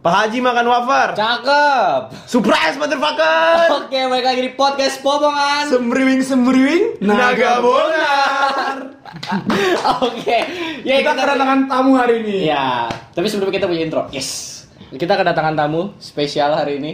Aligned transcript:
Pak 0.00 0.14
Haji 0.16 0.40
makan 0.40 0.64
wafer. 0.64 1.08
Cakep. 1.12 2.00
Surprise 2.24 2.80
motherfucker. 2.80 3.68
Oke, 3.84 4.00
balik 4.08 4.24
lagi 4.24 4.40
di 4.48 4.52
podcast 4.56 4.96
Pobongan. 5.04 5.68
Sembriwing 5.68 6.24
sembriwing 6.24 6.84
naga 7.04 7.60
bonar. 7.60 8.96
Oke. 10.00 10.38
Ya 10.88 11.04
Kita 11.04 11.12
kedatangan 11.12 11.68
tamu 11.68 12.00
hari 12.00 12.24
ini. 12.24 12.48
Ya, 12.48 12.88
tapi 13.12 13.28
sebelum 13.28 13.52
kita 13.52 13.68
punya 13.68 13.84
intro. 13.84 14.08
Yes. 14.08 14.64
Kita 14.88 15.20
kedatangan 15.20 15.52
tamu 15.52 15.92
spesial 16.00 16.56
hari 16.56 16.80
ini. 16.80 16.92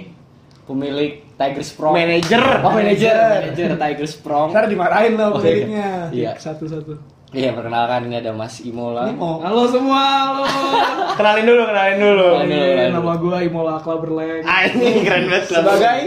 Pemilik 0.66 1.22
Tiger 1.38 1.62
Sprong. 1.62 1.94
Manager. 1.94 2.42
Oh, 2.66 2.74
manager. 2.74 3.14
Manager 3.14 3.70
Tiger 3.78 4.06
Sprong. 4.10 4.50
Ntar 4.50 4.66
dimarahin 4.66 5.14
loh 5.14 5.30
Oh, 5.30 5.38
pemiliknya. 5.38 6.10
Iya. 6.10 6.34
Satu-satu. 6.42 6.98
Iya, 7.36 7.52
perkenalkan 7.52 8.08
ini 8.08 8.16
ada 8.16 8.32
Mas 8.32 8.64
Imola. 8.64 9.12
Oh. 9.20 9.36
Halo 9.44 9.68
semua, 9.68 10.00
halo. 10.00 10.44
Kenalin 11.20 11.44
dulu, 11.44 11.62
kenalin 11.68 11.98
dulu. 12.00 12.28
Kenalin 12.32 12.48
dulu. 12.48 12.64
Ini 12.64 12.92
nama 12.96 13.12
gua 13.20 13.36
Imola 13.44 13.76
Klaberleng. 13.76 14.40
Ah, 14.48 14.64
ini 14.64 15.04
keren 15.04 15.28
banget. 15.28 15.44
Sebagai 15.52 16.00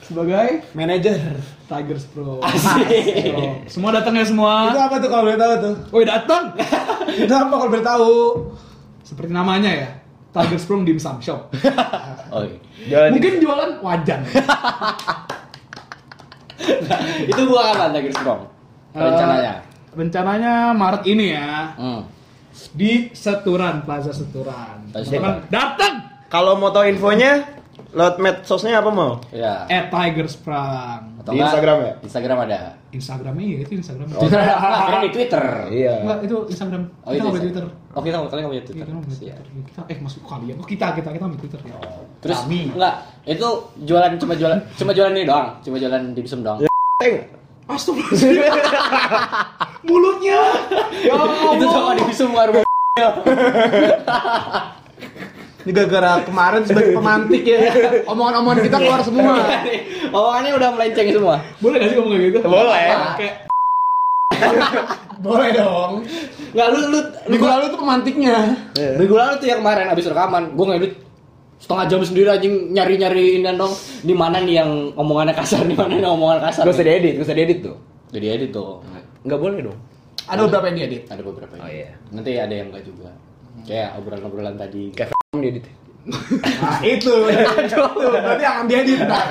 sebagai 0.00 0.48
manajer 0.72 1.20
Tigers 1.68 2.08
Pro. 2.08 2.40
Asik. 2.40 2.88
Pro. 3.28 3.44
Semua 3.68 3.92
datang 3.92 4.16
ya 4.16 4.24
semua. 4.24 4.72
Itu 4.72 4.80
apa 4.80 4.96
tuh 4.96 5.08
kalau 5.12 5.28
boleh 5.28 5.36
tahu 5.36 5.52
tuh? 5.60 5.74
Woi 5.92 6.04
datang. 6.08 6.56
Itu 7.28 7.34
apa 7.36 7.52
kalau 7.52 7.68
boleh 7.68 7.84
tahu? 7.84 8.12
Seperti 9.04 9.36
namanya 9.36 9.68
ya. 9.68 9.88
Tigers 10.32 10.64
Pro 10.64 10.80
Dim 10.80 10.96
Sum 10.96 11.20
Shop. 11.20 11.52
Oh, 12.30 12.46
iya. 12.86 13.10
Mungkin 13.10 13.42
jualan 13.42 13.82
wajan. 13.82 14.22
Itu 17.26 17.40
gua 17.50 17.74
kapan 17.74 17.90
Tiger 17.90 18.12
Sprong? 18.14 18.46
Rencananya. 18.94 19.54
Eh, 19.58 19.69
rencananya 19.92 20.72
Maret 20.72 21.02
ini 21.06 21.26
ya. 21.30 21.74
Hmm. 21.74 22.02
Di 22.70 23.10
Seturan, 23.10 23.82
Plaza 23.82 24.10
Seturan. 24.10 24.90
Teman-teman, 24.90 25.46
datang. 25.48 25.94
Kalau 26.26 26.54
mau 26.54 26.70
tahu 26.70 26.86
infonya, 26.86 27.42
lewat 27.90 28.18
medsosnya 28.18 28.78
apa 28.78 28.90
mau? 28.90 29.18
Ya. 29.30 29.66
At 29.66 29.90
Tigers 29.90 30.38
Prang. 30.38 31.18
Atau 31.20 31.34
Di 31.34 31.38
Instagram 31.42 31.76
ya? 31.80 31.92
Instagram 32.00 32.38
ada. 32.46 32.60
Instagramnya 32.90 33.46
ya 33.46 33.58
itu 33.62 33.72
Instagram. 33.78 34.06
Oh, 34.14 34.26
kira 34.26 34.98
di 35.06 35.10
Twitter. 35.14 35.44
Iya. 35.70 35.94
Enggak, 36.02 36.18
itu 36.26 36.36
Instagram. 36.50 36.82
Oh, 37.02 37.10
kita 37.10 37.14
itu 37.14 37.26
nggak. 37.30 37.42
Twitter. 37.46 37.64
Oh, 37.90 38.02
kita 38.02 38.14
kalian 38.18 38.26
nggak 38.26 38.30
punya 38.30 38.50
Iya, 38.50 38.62
Twitter. 38.62 38.82
kita 38.82 38.90
nggak 38.90 39.22
Iya. 39.22 39.34
Twitter. 39.38 39.62
Kita 39.62 39.80
eh 39.86 39.98
masuk 40.02 40.22
kalian. 40.26 40.56
Oh, 40.58 40.66
kita 40.66 40.86
kita 40.94 41.08
kita 41.10 41.24
punya 41.24 41.38
Twitter 41.38 41.60
ya. 41.66 41.74
Terus 42.18 42.38
Kami. 42.42 42.60
enggak, 42.74 42.94
itu 43.26 43.48
jualan 43.86 44.10
cuma 44.18 44.34
jualan 44.34 44.58
cuma 44.74 44.90
jualan 44.90 45.12
ini 45.12 45.24
doang, 45.24 45.48
cuma 45.62 45.76
jualan 45.78 46.02
dimsum 46.14 46.40
doang. 46.42 46.58
Teng. 46.98 47.14
Mulutnya. 49.84 50.40
Ya 51.00 51.14
itu 51.56 51.66
sama 51.68 51.96
Allah. 51.96 52.04
dimsum 52.04 52.30
baru 52.36 52.60
Ini 55.60 55.76
gara-gara 55.76 56.24
kemarin 56.24 56.62
sebagai 56.64 56.96
pemantik 56.96 57.42
ya. 57.44 57.60
Omongan-omongan 58.08 58.58
kita 58.64 58.76
keluar 58.80 59.00
semua. 59.04 59.36
Omongannya 60.08 60.52
udah 60.56 60.68
melenceng 60.72 61.08
semua. 61.12 61.36
Boleh 61.60 61.76
gak 61.80 61.88
sih 61.92 61.96
ngomong 62.00 62.12
kayak 62.16 62.24
gitu? 62.32 62.38
Boleh. 62.48 62.86
Kayak 63.20 63.34
Boleh 65.20 65.48
dong. 65.52 65.92
Enggak 66.56 66.68
lu 66.72 66.80
lu 66.88 67.00
Minggu 67.28 67.46
lalu 67.46 67.64
tuh 67.68 67.78
pemantiknya. 67.78 68.36
minggu 68.96 69.14
lalu 69.16 69.32
tuh 69.36 69.48
yang 69.52 69.60
kemarin 69.60 69.92
abis 69.92 70.08
rekaman, 70.08 70.56
gua 70.56 70.74
ngedit 70.74 70.96
setengah 71.60 71.84
jam 71.92 72.00
sendiri 72.00 72.28
anjing 72.32 72.72
nyari-nyari 72.72 73.36
ini 73.44 73.52
dong 73.52 73.76
di 74.00 74.16
mana 74.16 74.40
nih 74.40 74.64
yang 74.64 74.96
omongannya 74.96 75.36
kasar 75.36 75.60
di 75.68 75.76
mana 75.76 75.92
nih 75.92 76.08
omongan 76.08 76.40
kasar 76.48 76.64
Gak 76.64 76.72
usah 76.72 76.86
diedit, 76.88 77.12
gak 77.20 77.26
usah 77.28 77.36
diedit 77.36 77.58
tuh. 77.60 77.76
jadi 78.10 78.26
edit 78.40 78.50
tuh 78.56 78.80
Nggak 79.22 79.38
boleh 79.38 79.58
dong. 79.62 79.78
Ada 80.24 80.40
beberapa 80.44 80.66
yang 80.68 80.76
diedit. 80.78 81.02
ada 81.06 81.22
beberapa 81.22 81.52
Oh, 81.56 81.66
iya. 81.66 81.90
nanti 82.08 82.30
ada 82.34 82.52
yang 82.52 82.68
enggak 82.70 82.84
juga 82.84 83.10
kayak 83.60 83.98
obrolan-obrolan 83.98 84.54
tadi 84.54 84.92
Kayak 84.92 85.10
diedit. 85.34 85.64
Nah, 86.00 86.80
itu. 86.80 87.12
Itu 87.66 87.82
berarti 88.00 88.42
yang 88.42 88.64
diedit. 88.64 89.00
Nah. 89.02 89.24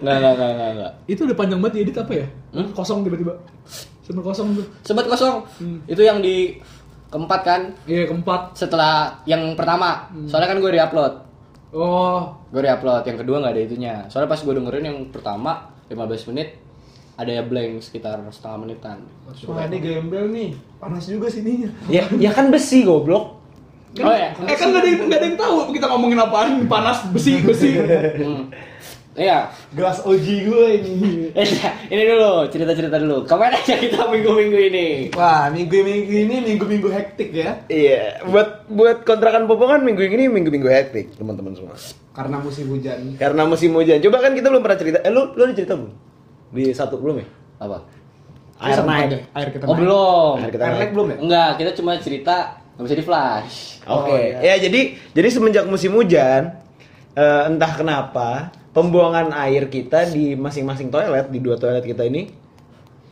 nggak 0.00 0.16
nggak 0.16 0.32
nggak 0.32 0.50
nggak 0.50 0.70
nggak 0.72 0.92
itu 1.04 1.20
udah 1.22 1.36
panjang 1.36 1.60
banget 1.60 1.76
edit 1.82 1.96
apa 1.98 2.12
ya? 2.14 2.26
Hmm? 2.50 2.68
Kosong 2.72 3.04
tiba-tiba. 3.04 3.34
Sempat 4.00 4.24
kosong 4.24 4.48
tuh. 4.56 4.66
Sobat 4.80 5.06
kosong 5.06 5.44
Hmm. 5.58 5.78
itu 5.84 6.00
yang 6.00 6.18
di 6.18 6.56
keempat 7.06 7.40
kan 7.42 7.60
Iya, 7.84 8.06
keempat. 8.06 8.54
setelah 8.54 9.18
yang 9.24 9.52
pertama 9.54 10.06
soalnya 10.24 10.48
kan 10.48 10.58
gue 10.58 10.70
di-upload 10.70 11.14
Oh, 11.70 12.22
gue 12.48 12.58
di-upload 12.60 13.02
yang 13.04 13.18
kedua 13.18 13.36
nggak 13.38 13.52
ada 13.52 13.62
itunya 13.62 13.94
soalnya 14.06 14.26
pas 14.26 14.38
gue 14.38 14.50
dengerin 14.52 14.84
yang 14.84 14.98
pertama 15.08 15.52
15 15.86 15.98
menit 16.28 16.54
ada 17.20 17.30
ya 17.36 17.42
blank 17.44 17.84
sekitar 17.84 18.16
setengah 18.32 18.58
menitan 18.64 18.98
Wah, 19.44 19.68
ini 19.68 19.78
gembel 19.84 20.24
nih. 20.32 20.50
Panas 20.80 21.04
juga 21.04 21.28
sininya. 21.28 21.68
Ya, 21.92 22.08
ya 22.16 22.32
kan 22.32 22.48
besi 22.48 22.82
goblok. 22.82 23.36
oh 23.90 24.14
ya 24.14 24.30
eh 24.46 24.54
kan 24.54 24.70
gak 24.70 24.86
ada 24.86 24.88
yang, 24.88 25.02
nggak 25.10 25.18
ada 25.18 25.26
yang 25.26 25.38
tahu 25.38 25.56
kita 25.74 25.86
ngomongin 25.90 26.22
apaan 26.22 26.64
panas 26.70 27.04
besi 27.12 27.42
besi. 27.44 27.68
Hmm. 28.20 28.48
Iya, 29.10 29.50
Gelas 29.74 30.06
OG 30.06 30.26
gue 30.46 30.66
ini. 30.80 30.94
Eh, 31.34 31.48
ini 31.90 32.02
dulu 32.06 32.46
cerita-cerita 32.46 32.94
dulu. 32.94 33.26
Ke 33.26 33.34
mana 33.34 33.58
aja 33.58 33.74
kita 33.74 34.06
minggu-minggu 34.06 34.58
ini? 34.70 34.86
Wah, 35.18 35.50
minggu-minggu 35.50 36.14
ini 36.14 36.36
minggu-minggu 36.46 36.88
hektik 36.88 37.34
ya. 37.34 37.58
Iya, 37.66 38.22
buat 38.30 38.70
buat 38.70 39.02
kontrakan 39.02 39.50
popongan 39.50 39.82
minggu 39.82 40.06
ini 40.06 40.30
minggu-minggu 40.30 40.70
hektik, 40.70 41.18
teman-teman 41.18 41.58
semua. 41.58 41.74
Karena 42.14 42.38
musim 42.38 42.70
hujan. 42.70 43.18
Karena 43.18 43.42
musim 43.50 43.74
hujan. 43.74 43.98
Coba 43.98 44.22
kan 44.22 44.32
kita 44.32 44.46
belum 44.46 44.62
pernah 44.62 44.78
cerita. 44.78 44.98
Eh, 45.02 45.10
lu 45.10 45.34
lu 45.34 45.42
ada 45.42 45.54
cerita 45.58 45.74
belum? 45.74 45.92
Di 46.50 46.64
satu 46.70 46.96
belum 46.96 47.16
ya? 47.16 47.26
Apa? 47.58 47.78
Air 48.60 48.76
Sempat 48.76 48.92
naik. 48.92 49.06
deh, 49.08 49.22
Air 49.32 49.48
kita 49.50 49.64
Oh 49.64 49.72
naik. 49.72 49.80
belum. 49.80 50.34
Air 50.36 50.50
kita 50.50 50.60
Air 50.60 50.68
naik. 50.68 50.80
naik 50.80 50.92
belum 50.92 51.06
ya? 51.06 51.16
Enggak, 51.18 51.50
kita 51.56 51.70
cuma 51.72 51.92
cerita 51.96 52.34
nggak 52.74 52.84
bisa 52.84 52.96
di 52.96 53.04
flash. 53.04 53.56
Oke. 53.82 54.10
Oh, 54.10 54.16
iya. 54.16 54.36
Ya, 54.42 54.54
jadi 54.60 54.80
jadi 55.10 55.28
semenjak 55.28 55.64
musim 55.64 55.92
hujan 55.92 56.60
eh, 57.12 57.42
entah 57.46 57.72
kenapa 57.72 58.28
pembuangan 58.70 59.32
air 59.40 59.66
kita 59.66 60.06
di 60.06 60.32
masing-masing 60.34 60.88
toilet 60.88 61.26
di 61.26 61.38
dua 61.38 61.56
toilet 61.56 61.82
kita 61.82 62.04
ini 62.04 62.36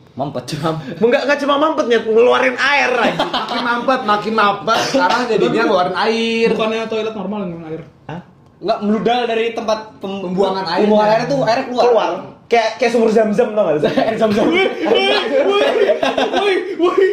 Mampet 0.09 0.51
cuma. 0.51 0.75
enggak 0.99 1.21
enggak 1.23 1.39
cuma 1.39 1.55
mampetnya 1.55 1.97
ngeluarin 2.01 2.51
air 2.53 2.91
aja. 2.91 3.23
Makin 3.23 3.61
mampet, 3.63 3.99
makin 4.03 4.33
mampet. 4.35 4.79
Sekarang 4.89 5.21
jadinya 5.25 5.63
ngeluarin 5.63 5.95
air. 5.97 6.47
Bukannya 6.51 6.85
toilet 6.85 7.13
normal 7.13 7.39
yang 7.47 7.63
air. 7.63 7.81
Hah? 8.03 8.19
Enggak 8.59 8.79
meludal 8.81 9.19
dari 9.23 9.45
tempat 9.51 9.79
pem- 9.97 10.21
Pembuangan 10.21 10.65
airnya. 10.65 10.83
Pembuangan 10.83 11.09
air 11.09 11.23
tuh 11.25 11.39
air 11.41 11.59
keluar. 11.65 11.83
Keluar. 11.85 12.09
Kayak 12.45 12.69
kayak 12.75 12.91
sumur 12.91 13.09
zam-zam 13.09 13.49
tau 13.51 13.63
gak? 13.71 13.87
air 14.09 14.15
zam-zam. 14.15 14.45
Woi, 14.45 14.65
woi, 16.27 16.55
woi. 16.75 17.05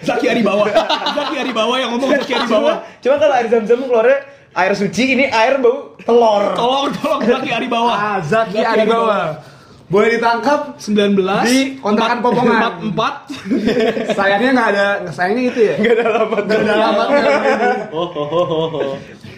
Zaki 0.00 0.26
Aribawa. 0.28 0.68
Zaki 1.10 1.34
Aribawa 1.38 1.74
yang 1.76 1.90
ngomong 1.90 2.10
Zaki 2.14 2.32
Aribawa. 2.34 2.72
Cuma 3.00 3.14
kalau 3.16 3.34
air 3.34 3.48
zam-zam 3.48 3.80
keluarnya 3.80 4.18
air 4.54 4.72
suci, 4.72 5.02
ini 5.10 5.26
air 5.26 5.58
bau 5.58 5.96
telur. 5.98 6.54
Tolong, 6.54 6.92
tolong 6.94 7.20
Zaki 7.24 7.50
Aribawa. 7.50 7.90
Ah, 7.90 8.18
Zaki 8.20 8.60
Aribawa. 8.60 9.40
Boleh 9.84 10.16
ditangkap 10.16 10.80
19 10.80 11.12
Di 11.44 11.76
kontrakan 11.76 12.18
Popongan. 12.18 12.80
44 12.88 14.16
sayangnya 14.16 14.50
nggak 14.50 14.68
ada 14.72 14.86
sayangnya 15.12 15.42
itu 15.46 15.60
ya 15.60 15.74
Gak 15.76 15.92
ada 15.92 16.04
alamat. 16.08 16.42
nggak 16.42 16.58
ada 16.58 16.72
alamatnya 16.72 17.22
Oh, 17.92 18.08
oh, 18.08 18.26
oh, 18.32 18.46
oh, 18.72 18.94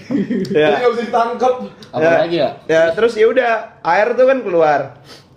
oh. 0.09 0.17
jadi 0.47 0.57
Ya. 0.57 0.79
nggak 0.79 0.93
bisa 0.93 1.05
ditangkap 1.05 1.55
Apa 1.91 2.01
Ya. 2.01 2.11
lagi 2.21 2.37
ya? 2.37 2.51
Ya 2.67 2.83
terus 2.93 3.13
ya 3.15 3.27
udah 3.27 3.51
air 3.81 4.09
tuh 4.13 4.27
kan 4.27 4.39
keluar. 4.41 4.81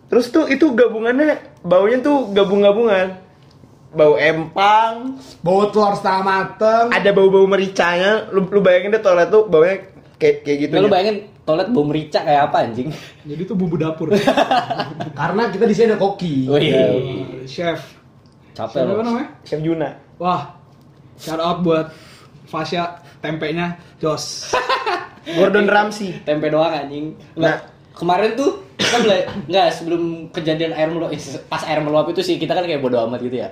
Terus 0.08 0.26
tuh 0.30 0.46
itu 0.46 0.74
gabungannya 0.74 1.38
baunya 1.62 2.00
tuh 2.00 2.30
gabung-gabungan. 2.30 3.30
Bau 3.90 4.14
empang, 4.16 5.18
bawa 5.42 5.74
telur 5.74 5.98
setengah 5.98 6.22
mateng 6.22 6.86
ada 6.90 7.10
bau-bau 7.10 7.46
mericanya. 7.46 8.30
Lu, 8.30 8.46
lu 8.46 8.62
bayangin 8.62 8.94
deh 8.94 9.02
toilet 9.02 9.30
tuh 9.30 9.50
baunya 9.50 9.82
kayak 10.16 10.46
kayak 10.46 10.58
gitu. 10.64 10.74
Lu 10.78 10.86
ya. 10.86 10.94
bayangin 10.94 11.16
toilet 11.42 11.68
bau 11.70 11.82
merica 11.84 12.22
kayak 12.22 12.54
apa 12.54 12.58
anjing? 12.70 12.94
Jadi 13.26 13.42
itu 13.42 13.54
bumbu 13.58 13.82
dapur 13.82 14.14
karena 15.20 15.50
kita 15.50 15.66
di 15.66 15.74
sini 15.74 15.86
ada 15.90 15.98
koki 15.98 16.46
Wih. 16.46 17.46
Chef 17.50 17.82
Capek 18.54 18.86
Siapa 18.86 19.02
namanya? 19.02 19.28
Chef 19.42 19.58
Juna. 19.60 19.90
Wah 20.22 20.54
Shout 21.18 21.36
out 21.38 21.60
buat 21.62 21.90
Fasya 22.46 23.02
Tempenya 23.20 23.68
Jos 23.98 24.56
Gordon 25.38 25.66
Ramsay. 25.66 26.24
Tempe 26.24 26.48
doang 26.48 26.72
anjing. 26.72 27.14
Nah. 27.36 27.60
Kemarin 27.92 28.32
tuh 28.34 28.64
kita 28.74 28.98
bela- 28.98 29.28
enggak 29.44 29.68
sebelum 29.74 30.02
kejadian 30.30 30.72
air 30.72 30.88
meluap 30.88 31.12
eh, 31.12 31.20
pas 31.44 31.60
air 31.62 31.80
meluap 31.80 32.08
itu 32.08 32.22
sih 32.22 32.36
kita 32.36 32.52
kan 32.52 32.64
kayak 32.64 32.80
bodo 32.80 32.96
amat 33.04 33.20
gitu 33.20 33.38
ya. 33.38 33.52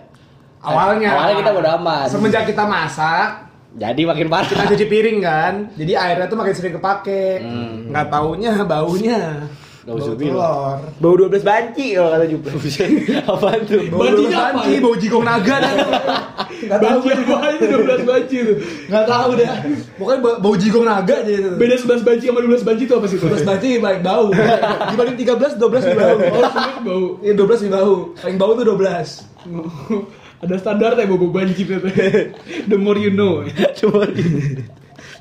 awalnya 0.57 1.11
Awalnya 1.11 1.35
kita 1.37 1.51
bodo 1.51 1.69
amat. 1.75 2.07
semenjak 2.07 2.43
kita 2.45 2.63
masak 2.63 3.43
Jadi 3.75 4.01
makin 4.03 4.25
parah. 4.25 4.47
kita 4.47 4.63
cuci 4.65 4.85
piring 4.85 5.19
kan 5.19 5.53
jadi 5.75 5.93
airnya 5.99 6.25
tuh 6.25 6.33
makin 6.33 6.55
sering 6.55 6.73
kepake 6.73 7.43
Hmm. 7.43 7.91
nggak 7.91 8.07
taunya 8.07 8.53
baunya 8.63 9.21
Bau 9.87 9.95
bau 9.95 10.03
zubi 10.03 10.27
telur. 10.27 10.83
Bau 10.99 11.13
12 11.15 11.47
banci 11.47 11.95
kalau 11.95 12.09
kata 12.11 12.25
Jupri. 12.27 12.51
Apaan 13.31 13.59
tuh? 13.63 13.81
bau 13.87 14.03
dua 14.03 14.27
apa? 14.27 14.59
banci. 14.59 14.71
Bau 14.83 14.93
jigong 14.99 15.23
naga 15.23 15.55
dah. 15.63 15.73
Nggak 16.67 16.79
tahu 16.83 16.99
Banci 17.07 17.23
apa 17.31 17.47
itu 17.55 17.65
12 17.71 18.09
banci 18.09 18.35
itu 18.43 18.53
nggak 18.91 19.05
tahu 19.07 19.29
dah. 19.39 19.51
Pokoknya 19.95 20.19
bau- 20.43 20.57
jigong 20.59 20.83
naga 20.83 21.15
aja 21.23 21.31
itu. 21.31 21.49
Beda 21.55 21.75
11 21.79 22.03
banci 22.03 22.25
sama 22.27 22.39
12 22.43 22.67
banci 22.67 22.83
itu 22.83 22.93
apa 22.99 23.07
sih? 23.07 23.17
12 23.21 23.47
banci 23.47 23.69
baik 23.79 23.99
bau. 24.03 24.27
Dibanding 24.91 25.17
13 25.23 25.55
12 25.55 25.87
lebih 25.87 25.95
bau. 25.95 26.17
Oh, 26.19 26.51
bau. 26.83 27.05
Iya 27.23 27.33
12 27.39 27.63
lebih 27.63 27.71
bau. 27.71 27.93
Paling 28.19 28.37
bau 28.41 28.51
tuh 28.59 28.65
12 28.67 30.43
Ada 30.43 30.55
standar 30.59 30.99
ya 30.99 31.07
bau 31.07 31.31
banci 31.31 31.63
itu 31.63 31.79
The 32.67 32.75
more 32.75 32.99
you 32.99 33.15
know 33.15 33.47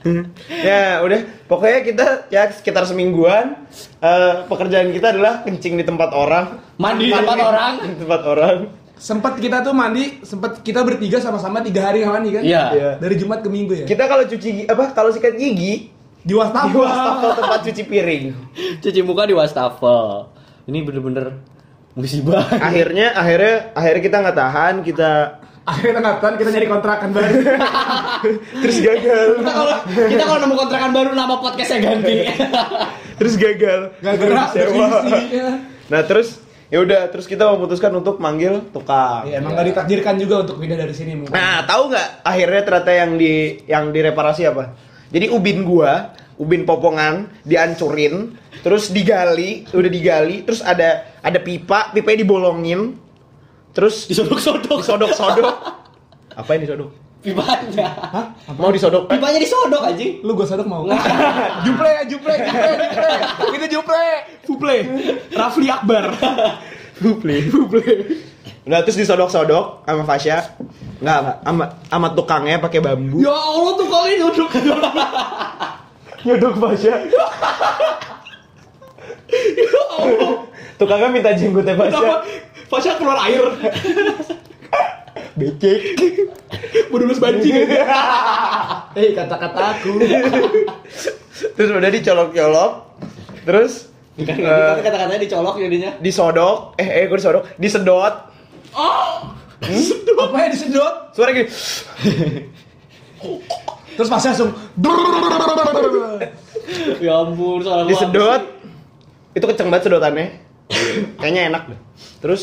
ya 0.69 1.01
udah 1.03 1.21
pokoknya 1.47 1.81
kita 1.83 2.07
ya 2.29 2.49
sekitar 2.51 2.85
semingguan 2.85 3.67
eh, 4.01 4.35
pekerjaan 4.47 4.93
kita 4.93 5.17
adalah 5.17 5.43
kencing 5.43 5.77
di 5.77 5.85
tempat 5.85 6.11
orang 6.13 6.61
Mandi 6.77 7.09
di 7.09 7.13
tempat 7.15 7.39
orang. 7.39 7.73
di 7.83 7.97
tempat 8.01 8.23
orang 8.27 8.59
Sempet 8.97 9.37
kita 9.37 9.61
tuh 9.61 9.77
mandi, 9.77 10.25
sempet 10.25 10.65
kita 10.65 10.81
bertiga 10.81 11.21
sama-sama 11.21 11.61
tiga 11.61 11.85
hari 11.85 12.01
nggak 12.01 12.17
mandi 12.17 12.31
kan? 12.33 12.41
Iya. 12.41 12.65
Iya. 12.73 12.91
Dari 12.97 13.15
Jumat 13.21 13.45
ke 13.45 13.49
Minggu 13.53 13.73
ya. 13.77 13.85
kita 13.85 14.09
kalau 14.09 14.25
cuci 14.25 14.65
apa 14.65 14.97
kalau 14.97 15.13
sikat 15.13 15.37
gigi 15.37 15.93
Di 16.25 16.33
wastafel. 16.33 16.73
di 16.73 16.77
wastafel 16.81 17.31
tempat 17.37 17.61
cuci 17.61 17.83
piring 17.85 18.25
Cuci 18.81 19.01
muka 19.05 19.29
di 19.29 19.37
wastafel. 19.37 20.33
Ini 20.65 20.79
bener-bener 20.81 21.45
musibah. 21.93 22.49
akhirnya 22.57 23.13
akhirnya 23.13 23.55
akhirnya 23.77 24.01
kita 24.01 24.17
nggak 24.25 24.37
tahan 24.37 24.75
kita 24.81 25.11
Akhirnya 25.67 25.99
ngatan 25.99 26.33
kita 26.39 26.49
nyari 26.55 26.69
kontrakan 26.71 27.11
baru. 27.11 27.35
terus 28.63 28.79
gagal 28.79 29.27
kita 29.43 29.51
kalau 29.51 29.77
kita 29.91 30.23
kalau 30.23 30.41
nemu 30.47 30.55
kontrakan 30.55 30.91
baru 30.95 31.11
nama 31.11 31.35
podcastnya 31.43 31.79
ganti. 31.83 32.15
terus 33.19 33.35
gagal 33.35 33.81
Gak 33.99 34.15
gerak 34.23 34.49
Sewa. 34.55 34.87
Ya. 35.27 35.49
nah 35.93 36.01
terus 36.07 36.39
ya 36.71 36.79
udah 36.87 37.11
terus 37.11 37.27
kita 37.27 37.51
memutuskan 37.51 37.91
untuk 37.99 38.23
manggil 38.23 38.63
tukang 38.71 39.27
Ya, 39.27 39.43
emang 39.43 39.59
gak 39.59 39.67
ditakdirkan 39.75 40.15
juga 40.23 40.47
untuk 40.47 40.63
pindah 40.63 40.79
dari 40.79 40.95
sini 40.95 41.19
mungkin. 41.19 41.35
Nah, 41.35 41.67
tahu 41.67 41.91
nggak 41.91 42.09
akhirnya 42.23 42.63
ternyata 42.63 42.93
yang 42.95 43.11
di 43.19 43.35
yang 43.67 43.85
direparasi 43.91 44.43
apa? 44.47 44.65
Jadi 45.11 45.35
ubin 45.35 45.67
gua, 45.67 46.15
ubin 46.39 46.63
popongan 46.63 47.43
dihancurin, 47.43 48.39
terus 48.63 48.95
digali, 48.95 49.67
udah 49.71 49.91
digali, 49.91 50.47
terus 50.47 50.63
ada 50.63 51.11
ada 51.23 51.39
pipa, 51.43 51.91
pipanya 51.91 52.23
dibolongin, 52.23 52.99
terus 53.77 54.09
Disodok-sodok. 54.09 54.81
disodok-sodok. 54.81 55.53
Apa 56.41 56.49
yang 56.57 56.65
disodok? 56.65 56.91
Pipanya. 57.21 57.89
Mau 58.57 58.73
disodok? 58.73 59.05
Pipanya 59.11 59.37
disodok 59.37 59.83
anjing. 59.85 60.25
Lu 60.25 60.33
gue 60.33 60.47
sodok 60.49 60.65
mau. 60.65 60.89
juple, 61.67 61.93
juple, 62.09 62.33
juple, 62.33 62.73
juple. 62.73 63.11
Itu 63.53 63.67
juple. 63.69 64.05
Fuple. 64.47 64.77
Rafli 65.31 65.67
Akbar. 65.69 66.05
Buble. 67.03 67.37
Udah 68.65 68.81
terus 68.81 68.97
disodok-sodok 68.97 69.85
sama 69.85 70.03
Fasya. 70.09 70.57
Enggak, 70.97 71.45
sama 71.45 71.65
sama 71.93 72.09
tukangnya 72.17 72.57
pakai 72.57 72.81
bambu. 72.81 73.21
Ya 73.21 73.37
Allah 73.37 73.73
tuh 73.77 73.87
kali 73.87 74.13
nyodok. 74.17 74.51
Nyodok 76.25 76.55
Fasya. 76.57 76.95
Tukangnya 80.77 81.09
minta 81.13 81.31
jenggotnya 81.37 81.75
Fasya. 81.77 82.13
Fasya 82.67 82.99
keluar 82.99 83.19
air. 83.27 83.45
Becek. 85.37 85.81
Bener-bener 86.89 87.21
banjir. 87.21 87.55
Eh, 88.97 89.13
kata-kataku. 89.13 90.01
Terus 91.57 91.69
udah 91.69 91.93
dicolok-colok. 91.93 92.73
Terus 93.45 93.93
tapi 94.17 94.81
kata-katanya 94.81 95.21
dicolok 95.21 95.61
jadinya. 95.61 95.93
disodok, 96.01 96.73
eh 96.81 96.89
eh 96.89 97.05
gue 97.05 97.21
disodok, 97.21 97.45
disedot. 97.61 98.15
Apa 100.17 100.37
ya 100.41 100.49
disedot? 100.49 101.13
Suara 101.13 101.37
gini. 101.37 101.53
Terus 103.93 104.09
pas 104.09 104.25
langsung 104.25 104.57
Ya 106.97 107.13
ampun, 107.21 107.61
suara 107.61 107.85
disedot. 107.85 108.43
Itu 109.37 109.45
kenceng 109.45 109.69
banget 109.69 109.93
sedotannya. 109.93 110.46
Kayaknya 111.17 111.43
enak 111.53 111.63
deh. 111.71 111.79
Terus 112.21 112.43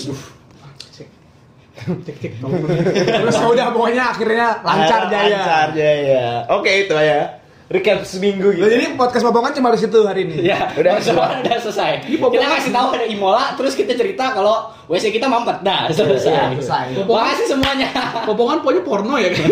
cek 1.83 2.15
cek 2.21 2.33
tolong. 2.39 2.63
Terus 2.95 3.35
ya 3.35 3.47
udah 3.49 3.67
pokoknya 3.75 4.03
akhirnya 4.15 4.47
lancar 4.63 5.01
Ah, 5.03 5.09
jaya. 5.11 5.37
Lancar 5.41 5.67
jaya. 5.75 6.25
Oke, 6.53 6.71
itu 6.87 6.95
ya. 6.95 7.43
Recap 7.63 8.05
seminggu 8.05 8.53
gitu. 8.53 8.61
Nah, 8.61 8.69
jadi 8.69 8.85
podcast 8.93 9.23
Bobongan 9.25 9.55
cuma 9.55 9.73
harus 9.73 9.81
itu 9.81 9.99
hari 10.05 10.29
ini. 10.29 10.45
Ya, 10.45 10.69
Udah, 10.77 10.99
udah, 10.99 11.41
udah 11.41 11.57
selesai. 11.63 12.05
Kita 12.05 12.45
kasih 12.45 12.69
tahu 12.75 12.87
ada 12.93 13.07
Imola, 13.07 13.55
terus 13.57 13.73
kita 13.73 13.97
cerita 13.97 14.35
kalau 14.35 14.69
WC 14.85 15.09
kita 15.09 15.25
mampet. 15.25 15.63
Dah, 15.65 15.89
selesai. 15.89 16.59
selesai. 16.59 17.07
Makasih 17.07 17.45
semuanya. 17.49 17.89
Popongan 18.29 18.61
pokoknya 18.61 18.83
porno 18.85 19.15
ya 19.17 19.31
kan. 19.31 19.47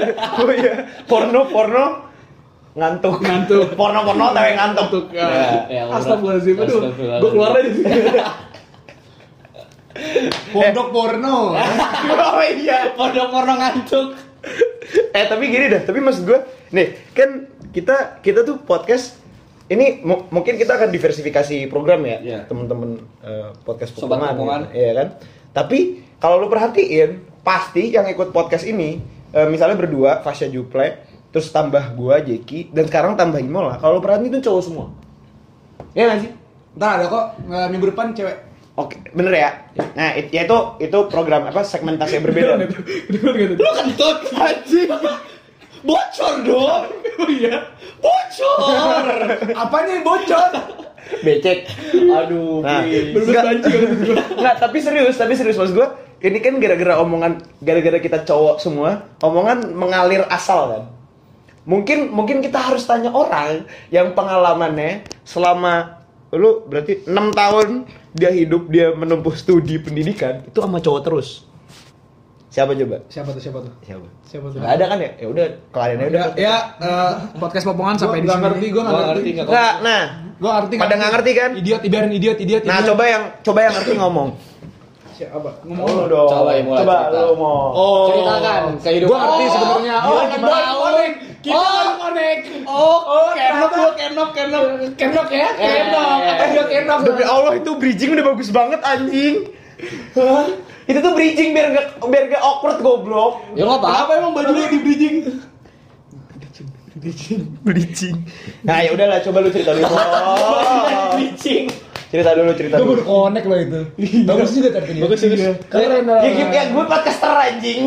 oh 0.40 0.50
iya, 0.54 0.74
porno 1.04 1.40
porno 1.52 2.05
ngantuk. 2.76 3.18
Ngantuk. 3.18 3.72
Porno 3.72 4.04
porno 4.04 4.30
tapi 4.30 4.52
ngantuk. 4.52 4.84
Ngantuk, 4.84 5.06
ya. 5.10 5.26
Ya 5.66 5.80
Allah. 5.82 5.96
Astagfirullahaladzim, 5.96 6.56
aduh. 6.60 6.80
Gue 6.94 7.30
keluar 7.32 7.50
aja. 7.56 7.72
Pondok 10.52 10.88
porno. 10.92 11.56
oh 11.56 12.44
iya. 12.44 12.92
Porno-porno 12.92 13.52
ngantuk. 13.56 14.06
Eh 15.10 15.24
tapi 15.26 15.48
gini 15.48 15.66
dah, 15.66 15.82
tapi 15.82 15.98
maksud 15.98 16.22
gue, 16.22 16.38
nih 16.70 17.10
kan 17.10 17.48
kita 17.72 18.20
kita 18.20 18.44
tuh 18.44 18.62
podcast 18.62 19.18
ini 19.66 19.98
mu- 20.00 20.30
mungkin 20.30 20.54
kita 20.54 20.78
akan 20.78 20.94
diversifikasi 20.94 21.66
program 21.66 22.06
ya, 22.06 22.18
Iya. 22.22 22.38
teman-teman 22.46 23.02
eh, 23.18 23.50
podcast 23.66 23.98
Potongan. 23.98 24.36
gitu, 24.36 24.78
iya 24.78 24.92
kan. 24.94 25.08
Tapi 25.50 25.78
kalau 26.22 26.38
lu 26.38 26.46
perhatiin, 26.46 27.18
pasti 27.42 27.90
yang 27.90 28.06
ikut 28.06 28.30
podcast 28.30 28.62
ini, 28.62 29.02
eh, 29.32 29.48
misalnya 29.50 29.74
berdua, 29.74 30.22
Fasya 30.22 30.46
Juple, 30.46 31.05
terus 31.36 31.52
tambah 31.52 31.92
gua 31.92 32.16
Jeki, 32.18 32.72
dan 32.72 32.88
sekarang 32.88 33.12
tambah 33.12 33.36
Imola. 33.36 33.76
Kalau 33.76 34.00
perhatiin 34.00 34.32
itu 34.32 34.40
cowok 34.40 34.62
semua. 34.64 34.88
Iya 35.92 36.08
nggak 36.08 36.20
sih? 36.24 36.30
Ntar 36.72 36.90
ada 36.96 37.04
kok 37.06 37.24
minggu 37.68 37.92
depan 37.92 38.16
cewek. 38.16 38.36
Oke, 38.72 38.96
bener 39.12 39.32
ya. 39.32 39.50
Nah, 39.92 40.12
it- 40.12 40.32
ya 40.32 40.44
itu 40.44 40.56
itu 40.78 40.98
program 41.08 41.44
apa 41.44 41.60
segmentasi 41.60 42.16
yang 42.16 42.24
berbeda. 42.24 42.52
Gitu. 42.64 43.56
Lu 43.56 43.70
kentut 43.74 44.18
anjing. 44.32 44.88
Bocor 45.84 46.34
dong. 46.40 46.84
Oh 47.16 47.28
iya. 47.28 47.68
Bocor. 47.96 49.04
Apanya 49.52 49.92
yang 49.92 50.04
bocor? 50.04 50.52
Becek. 51.20 51.64
Aduh, 52.12 52.60
Nah, 52.60 52.80
please. 52.80 53.12
Bener-bener 53.12 53.64
Enggak. 54.36 54.56
tapi 54.56 54.80
serius, 54.80 55.16
tapi 55.16 55.32
serius 55.32 55.56
maksud 55.56 55.72
gua 55.72 55.96
ini 56.20 56.40
kan 56.40 56.56
gara-gara 56.56 56.96
omongan 56.96 57.40
gara-gara 57.60 57.96
kita 57.96 58.24
cowok 58.24 58.56
semua, 58.56 59.04
omongan 59.20 59.72
mengalir 59.72 60.24
asal 60.28 60.60
kan. 60.68 60.82
Mungkin 61.66 62.14
mungkin 62.14 62.38
kita 62.40 62.62
harus 62.62 62.86
tanya 62.86 63.10
orang 63.10 63.66
yang 63.90 64.14
pengalamannya 64.14 65.02
selama 65.26 65.98
lu 66.30 66.62
berarti 66.64 67.02
6 67.02 67.10
tahun 67.34 67.68
dia 68.14 68.30
hidup 68.30 68.70
dia 68.70 68.94
menempuh 68.94 69.34
studi 69.34 69.76
pendidikan 69.76 70.46
itu 70.46 70.58
sama 70.58 70.78
cowok 70.78 71.00
terus. 71.02 71.42
Siapa 72.46 72.72
coba? 72.72 73.04
Siapa 73.12 73.28
tuh 73.36 73.42
siapa 73.42 73.58
tuh? 73.60 73.72
Siapa? 73.84 74.06
Siapa 74.24 74.46
tuh? 74.48 74.58
Gak 74.64 74.72
ada 74.80 74.84
kan 74.88 74.98
ya? 75.02 75.10
Ya 75.20 75.26
udah 75.28 75.46
kelarin 75.68 75.96
aja 75.98 76.06
udah. 76.08 76.08
Udah, 76.08 76.26
ya 76.40 76.54
eh, 76.80 77.12
podcast 77.36 77.64
Popongan 77.68 77.96
sampai 78.00 78.18
di 78.22 78.24
nggak 78.24 78.38
sini. 78.38 78.46
ngerti, 78.48 78.66
gua 78.72 78.80
nggak 78.80 78.94
Gua 78.94 78.96
ngerti. 78.96 79.10
ngerti 79.12 79.30
nggak? 79.36 79.46
Enggak, 79.50 79.74
nah. 79.84 80.02
Gue 80.36 80.50
ngerti. 80.56 80.74
Pada 80.80 80.94
nggak 80.96 81.12
ngerti 81.12 81.30
kan? 81.36 81.50
Idiot, 81.52 81.80
biarin 81.84 82.12
idiot, 82.14 82.38
idiot. 82.40 82.62
Nah, 82.64 82.78
coba 82.80 83.02
yang 83.04 83.22
coba 83.44 83.58
yang 83.60 83.74
ngerti 83.76 83.92
ngomong. 84.00 84.28
Siapa? 85.16 85.50
Ngomong 85.64 85.88
lu 85.88 86.04
dong. 86.12 86.28
Coba, 86.28 86.50
Imul, 86.60 86.76
coba 86.76 86.96
cerita. 87.08 87.20
lu 87.24 87.34
mau. 87.34 87.72
Oh. 87.72 88.04
Ceritakan 88.12 88.62
kehidupan. 88.84 89.08
Gua 89.08 89.18
ngerti 89.18 89.44
sebenarnya. 89.48 89.96
Oh, 89.96 90.12
Oh, 90.12 90.22
kita 90.28 90.44
mau. 90.44 90.76
connect. 90.84 91.16
Kita 91.40 91.56
oh, 91.56 91.88
connect. 91.96 92.42
Oh, 92.68 92.98
Oh, 93.00 93.28
kenok 93.32 93.72
lu, 93.72 93.88
kenok, 93.96 94.30
kenok. 94.30 94.64
Kenok 94.94 95.28
ya? 95.32 95.48
Eh, 95.56 95.68
Kenok. 95.72 96.18
Ada 96.20 96.62
kenok. 96.68 96.98
Demi 97.02 97.24
Allah 97.24 97.52
itu 97.56 97.70
bridging 97.80 98.10
udah 98.12 98.24
bagus 98.28 98.48
banget 98.52 98.80
anjing. 98.84 99.36
Hah? 100.12 100.46
itu 100.86 101.02
tuh 101.02 101.12
bridging 101.12 101.50
biar 101.50 101.66
gak 101.74 101.86
biar 101.98 102.24
gak 102.30 102.42
awkward 102.44 102.78
goblok. 102.78 103.40
Ya 103.56 103.64
enggak 103.64 103.80
apa-apa. 103.82 103.96
Kenapa 103.96 104.12
emang 104.20 104.32
bajunya 104.36 104.68
di 104.68 104.78
bridging? 104.78 105.16
Bridging. 107.62 108.16
Nah, 108.64 108.80
ya 108.80 108.90
udahlah 108.92 109.20
coba 109.20 109.38
lu 109.44 109.50
cerita 109.52 109.76
dulu. 109.76 109.84
Oh. 109.86 111.12
Bridging. 111.16 111.68
Cerita 112.16 112.32
dulu, 112.32 112.50
cerita 112.56 112.74
Gue 112.80 112.84
dulu. 112.88 112.92
baru 112.96 113.04
connect 113.04 113.44
loh 113.44 113.58
itu. 113.60 113.80
Bagus 114.32 114.50
juga 114.56 114.68
tadi. 114.72 114.96
Bagus, 114.96 115.20
bagus. 115.20 115.40
Keren 115.68 116.04
lah. 116.08 116.20
Ya, 116.24 116.30
ya, 116.32 116.44
ya 116.48 116.62
gue 116.72 116.84
podcaster 116.88 117.32
anjing. 117.36 117.80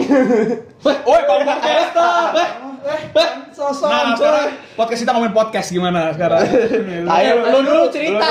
Woi, 0.86 1.22
Podcaster. 1.26 2.14
Sosok. 3.52 3.92
Nah, 3.92 4.16
sekarang 4.16 4.48
podcast 4.80 5.00
kita 5.04 5.12
ngomongin 5.12 5.36
podcast 5.36 5.68
gimana 5.68 6.16
sekarang? 6.16 6.48
Ayo 7.20 7.44
lu 7.44 7.60
dulu 7.68 7.84
cerita. 7.92 8.24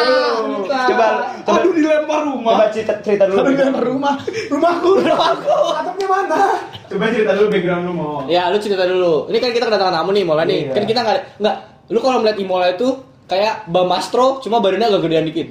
Coba 0.89 1.37
coba 1.45 1.59
Aduh 1.61 1.73
dilempar 1.77 2.21
rumah. 2.25 2.53
coba 2.57 2.67
cerita, 2.73 2.93
cerita 3.05 3.29
dulu. 3.29 3.45
Aduh, 3.45 3.53
yang 3.53 3.77
rumah. 3.77 4.15
Rumahku. 4.49 4.91
Rumahku. 5.05 5.53
Atapnya 5.77 6.07
mana? 6.09 6.41
Coba 6.89 7.05
cerita 7.13 7.33
dulu 7.37 7.47
background 7.53 7.83
lu 7.85 7.93
mau. 7.93 8.25
Ya, 8.25 8.49
lu 8.49 8.57
cerita 8.57 8.89
dulu. 8.89 9.29
Ini 9.29 9.37
kan 9.37 9.51
kita 9.53 9.65
kedatangan 9.69 9.95
tamu 10.01 10.11
nih, 10.17 10.25
Mola 10.25 10.49
nih. 10.49 10.61
Iya. 10.65 10.73
Kan 10.73 10.85
kita 10.89 11.01
nggak 11.05 11.19
nggak 11.45 11.57
lu 11.93 11.99
kalau 12.01 12.17
melihat 12.25 12.39
Imola 12.41 12.67
itu 12.73 12.89
kayak 13.29 13.69
Bamastro 13.69 14.41
cuma 14.41 14.65
badannya 14.65 14.89
agak 14.89 15.03
gedean 15.05 15.29
dikit. 15.29 15.49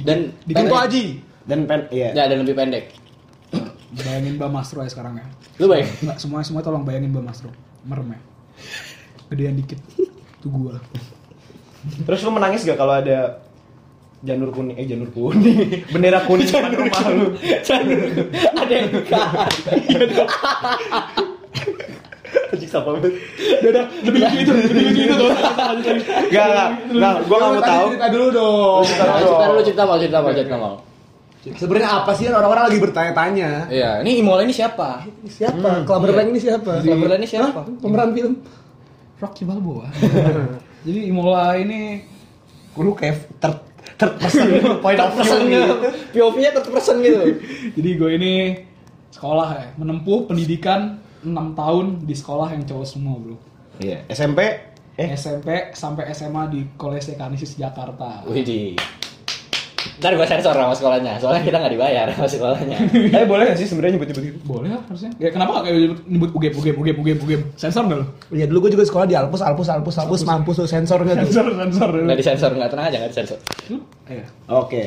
Dan 0.00 0.36
Dikit 0.44 0.66
pendek. 0.68 0.76
Haji. 0.76 1.04
Dan 1.46 1.58
pen 1.64 1.80
iya. 1.94 2.08
Ya, 2.12 2.24
dan 2.28 2.42
lebih 2.42 2.56
pendek. 2.58 2.92
Bayangin 3.96 4.36
Mbak 4.36 4.50
Mastro 4.50 4.82
ya 4.82 4.90
sekarang 4.90 5.16
ya. 5.16 5.26
Lu 5.62 5.70
baik. 5.70 5.86
Enggak, 6.04 6.18
semua 6.20 6.44
semua 6.44 6.60
tolong 6.60 6.84
bayangin 6.84 7.14
Mbak 7.14 7.24
Mastro. 7.24 7.50
Merem 7.86 8.18
ya. 8.18 8.20
Gedean 9.32 9.56
dikit. 9.56 9.80
Itu 10.42 10.48
gua. 10.52 10.76
Terus 11.86 12.20
lu 12.26 12.30
menangis 12.34 12.66
gak 12.66 12.76
kalau 12.76 12.98
ada 12.98 13.46
janur 14.26 14.50
kuning 14.50 14.74
eh 14.74 14.88
janur 14.88 15.12
kuning 15.12 15.70
bendera 15.92 16.24
kuning 16.24 16.48
depan 16.50 16.72
rumah 16.72 17.04
lu 17.14 17.26
ada 18.58 18.72
yang 18.72 18.88
nikah. 18.90 19.28
Anjing 22.52 22.70
Siapa 22.70 22.88
banget? 22.94 23.12
Udah, 23.12 23.70
udah, 23.70 23.84
lebih 24.06 24.20
lucu 24.22 24.36
itu, 24.38 24.52
lebih 24.54 24.84
lucu 24.86 25.02
itu 25.02 25.14
tuh. 25.14 25.30
Gak, 26.30 26.46
gak, 26.46 26.68
gak, 26.90 27.14
gue 27.26 27.36
gak 27.36 27.50
mau 27.50 27.62
tahu. 27.62 27.86
Cerita 27.90 28.08
dulu 28.12 28.26
dong. 28.30 28.82
Nah, 28.86 29.16
cerita 29.18 29.44
dulu 29.48 29.60
cerita 29.64 29.82
mal 29.82 29.96
cerita 29.98 30.18
mal 30.22 30.32
cerita 30.34 30.56
mal. 30.56 30.74
Sebenarnya 31.46 31.90
apa 32.02 32.10
sih 32.18 32.26
orang-orang 32.26 32.64
lagi 32.66 32.78
bertanya-tanya? 32.82 33.50
Iya, 33.70 33.90
ini 34.02 34.18
Imola 34.18 34.42
ini 34.42 34.50
siapa? 34.50 35.06
Siapa? 35.30 35.86
Clubber 35.86 36.10
Blank 36.10 36.28
ini 36.34 36.40
siapa? 36.42 36.82
Clubber 36.82 37.14
ini 37.22 37.28
siapa? 37.30 37.60
Pemeran 37.78 38.10
film. 38.10 38.34
Rocky 39.22 39.46
Balboa. 39.46 39.86
Jadi 40.86 41.00
Imola 41.06 41.54
ini 41.54 42.02
Lu 42.76 42.92
kayak 42.92 43.40
ter 43.40 43.52
terpesan 43.96 44.48
point 44.84 45.00
of 45.00 45.16
Terpesan 45.16 45.48
view 45.48 45.62
gitu. 45.64 45.74
POV-nya 46.12 46.50
terpesan 46.52 46.96
gitu. 47.00 47.20
Jadi 47.72 47.90
gue 47.96 48.10
ini 48.20 48.32
sekolah 49.08 49.48
ya, 49.56 49.66
menempuh 49.80 50.28
pendidikan 50.28 51.00
6 51.22 51.30
tahun 51.54 51.86
di 52.04 52.14
sekolah 52.14 52.48
yang 52.52 52.62
cowok 52.64 52.86
semua 52.86 53.16
bro. 53.16 53.36
Iya, 53.78 54.04
SMP 54.08 54.40
eh 54.96 55.08
SMP 55.12 55.76
sampai 55.76 56.08
SMA 56.10 56.48
di 56.48 56.60
Kolese 56.74 57.14
Kanisius 57.14 57.56
Jakarta. 57.56 58.24
Widih. 58.24 58.76
Ntar 59.96 60.12
gue 60.12 60.26
sensor 60.28 60.52
sama 60.52 60.74
sekolahnya, 60.76 61.16
soalnya 61.16 61.40
kita 61.40 61.56
nggak 61.56 61.72
dibayar 61.72 62.06
sama 62.12 62.28
sekolahnya. 62.28 62.76
eh 63.16 63.24
boleh 63.24 63.44
gak 63.48 63.58
sih 63.60 63.64
sebenarnya 63.64 63.96
nyebut-nyebut 63.96 64.24
gitu? 64.28 64.38
Boleh 64.44 64.76
lah 64.76 64.82
harusnya. 64.88 65.10
Ya 65.16 65.28
kenapa 65.32 65.62
gak 65.62 65.64
kayak 65.70 65.78
nyebut- 66.04 66.32
UGM, 66.36 66.52
UGM, 66.58 66.76
UGM, 66.76 66.96
UGM, 67.00 67.18
UGM? 67.22 67.42
Sensor 67.56 67.82
nggak 67.86 67.98
lo? 68.02 68.06
Iya 68.34 68.44
dulu 68.50 68.68
gue 68.68 68.76
juga 68.76 68.84
sekolah 68.84 69.06
di 69.08 69.14
Alpus, 69.16 69.40
Alpus, 69.40 69.68
Alpus, 69.72 69.96
Alpus, 69.96 70.20
mampus 70.26 70.56
tuh 70.60 70.68
sensor 70.68 71.00
nggak 71.00 71.16
tuh? 71.22 71.28
Sensor, 71.32 71.46
sensor. 71.54 71.90
Nggak 72.02 72.18
disensor, 72.18 72.50
nggak 72.56 72.70
tenang 72.72 72.86
aja 72.90 72.96
nggak 73.00 73.12
disensor. 73.14 73.38
Iya. 74.10 74.24
Oke. 74.52 74.82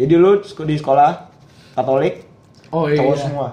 Jadi 0.00 0.12
lu 0.16 0.30
di 0.40 0.76
sekolah 0.76 1.10
Katolik 1.74 2.14
Oh 2.70 2.86
iya. 2.86 2.98
cowok 3.02 3.16
semua. 3.18 3.48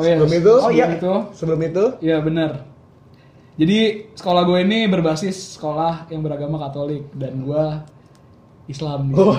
Oh 0.00 0.04
iya. 0.08 0.16
Sebelum 0.16 0.32
itu, 0.32 0.52
oh, 0.56 0.70
iya. 0.72 0.86
itu. 0.96 1.12
Sebelum 1.36 1.60
itu, 1.60 1.84
Iya 2.00 2.16
benar. 2.24 2.64
Jadi 3.60 4.08
sekolah 4.16 4.48
gue 4.48 4.58
ini 4.64 4.88
berbasis 4.88 5.60
sekolah 5.60 6.08
yang 6.08 6.24
beragama 6.24 6.56
Katolik 6.56 7.04
dan 7.12 7.44
gue 7.44 7.64
Islam. 8.64 9.12
Oh, 9.12 9.36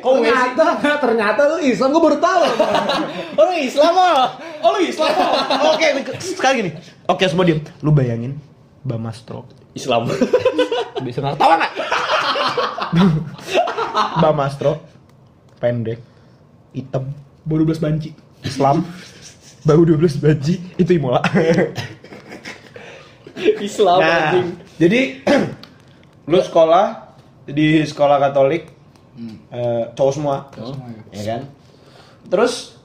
Kok 0.00 0.12
nggak 0.16 0.32
sih? 0.32 0.50
ternyata, 0.56 0.96
ternyata 0.96 1.40
lu 1.52 1.56
Islam 1.60 1.92
gue 1.92 2.02
baru 2.02 2.18
tahu. 2.18 2.42
Oh 3.38 3.44
lu 3.44 3.56
Islam 3.60 3.92
oh? 3.92 4.24
Oh 4.64 4.70
lu 4.72 4.80
Islam? 4.84 5.12
Oke, 5.76 5.86
sekarang 6.20 6.56
gini. 6.64 6.70
Oke, 7.04 7.28
semua 7.28 7.44
diem. 7.44 7.60
Lu 7.84 7.92
bayangin 7.92 8.40
Bamastro. 8.80 9.44
Islam. 9.76 10.08
Bisa 11.04 11.20
nggak 11.20 11.36
tawa 11.44 11.60
nggak? 11.60 11.72
Bamastro 14.20 14.80
pendek, 15.60 16.00
hitam, 16.72 17.12
Baru 17.42 17.62
12 17.62 17.78
banci. 17.78 18.10
Islam, 18.40 18.84
bau 19.62 19.82
12 19.82 20.16
baji, 20.16 20.54
itu 20.74 20.90
Imola. 20.90 21.20
Islam 23.60 23.98
nah, 23.98 24.32
anjing. 24.32 24.48
jadi 24.76 25.00
lu 26.30 26.38
sekolah 26.38 27.16
di 27.46 27.82
sekolah 27.82 28.16
Katolik, 28.18 28.68
eh, 29.50 29.82
cowok 29.90 30.12
semua, 30.12 30.36
Semua 30.52 30.86
ya. 30.88 31.00
ya 31.10 31.22
kan? 31.30 31.42
Terus 32.28 32.76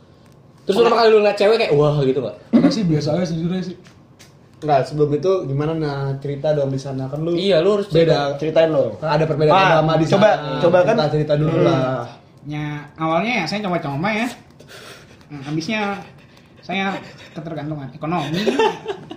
Terus 0.65 0.75
pertama 0.75 0.97
kali 0.97 1.07
lu 1.09 1.21
ngeliat 1.21 1.37
cewek 1.37 1.57
kayak 1.59 1.71
wah 1.71 1.93
gitu 2.01 2.19
nggak? 2.19 2.35
Enggak 2.49 2.71
sih 2.73 2.83
biasa 2.83 3.07
aja 3.13 3.25
sejujurnya 3.27 3.61
sih. 3.63 3.77
Enggak, 4.57 4.81
sebelum 4.83 5.09
itu 5.13 5.31
gimana 5.45 5.71
nah 5.71 5.97
cerita 6.17 6.51
dong 6.51 6.73
di 6.73 6.81
sana 6.81 7.05
kan 7.05 7.21
lu 7.21 7.37
Iya 7.37 7.61
lu 7.61 7.77
harus 7.77 7.85
beda 7.87 8.33
ceritain 8.35 8.73
lo. 8.73 8.97
kan 8.97 9.13
ada 9.13 9.23
perbedaan 9.23 9.53
Pak, 9.53 9.69
agama 9.71 9.93
di 9.95 10.05
coba- 10.07 10.35
sana. 10.35 10.57
coba 10.59 10.77
kan. 10.81 10.95
cerita, 10.97 11.13
cerita 11.13 11.33
dulu 11.37 11.53
Hmm. 11.53 11.63
lah. 11.63 12.01
Ya 12.45 12.65
awalnya 12.95 13.33
ya 13.35 13.45
saya 13.45 13.59
coba-coba 13.61 14.09
ya. 14.09 14.27
Nah, 15.25 15.41
habisnya 15.41 15.81
saya 16.61 16.97
ketergantungan 17.33 17.89
ekonomi. 17.93 18.41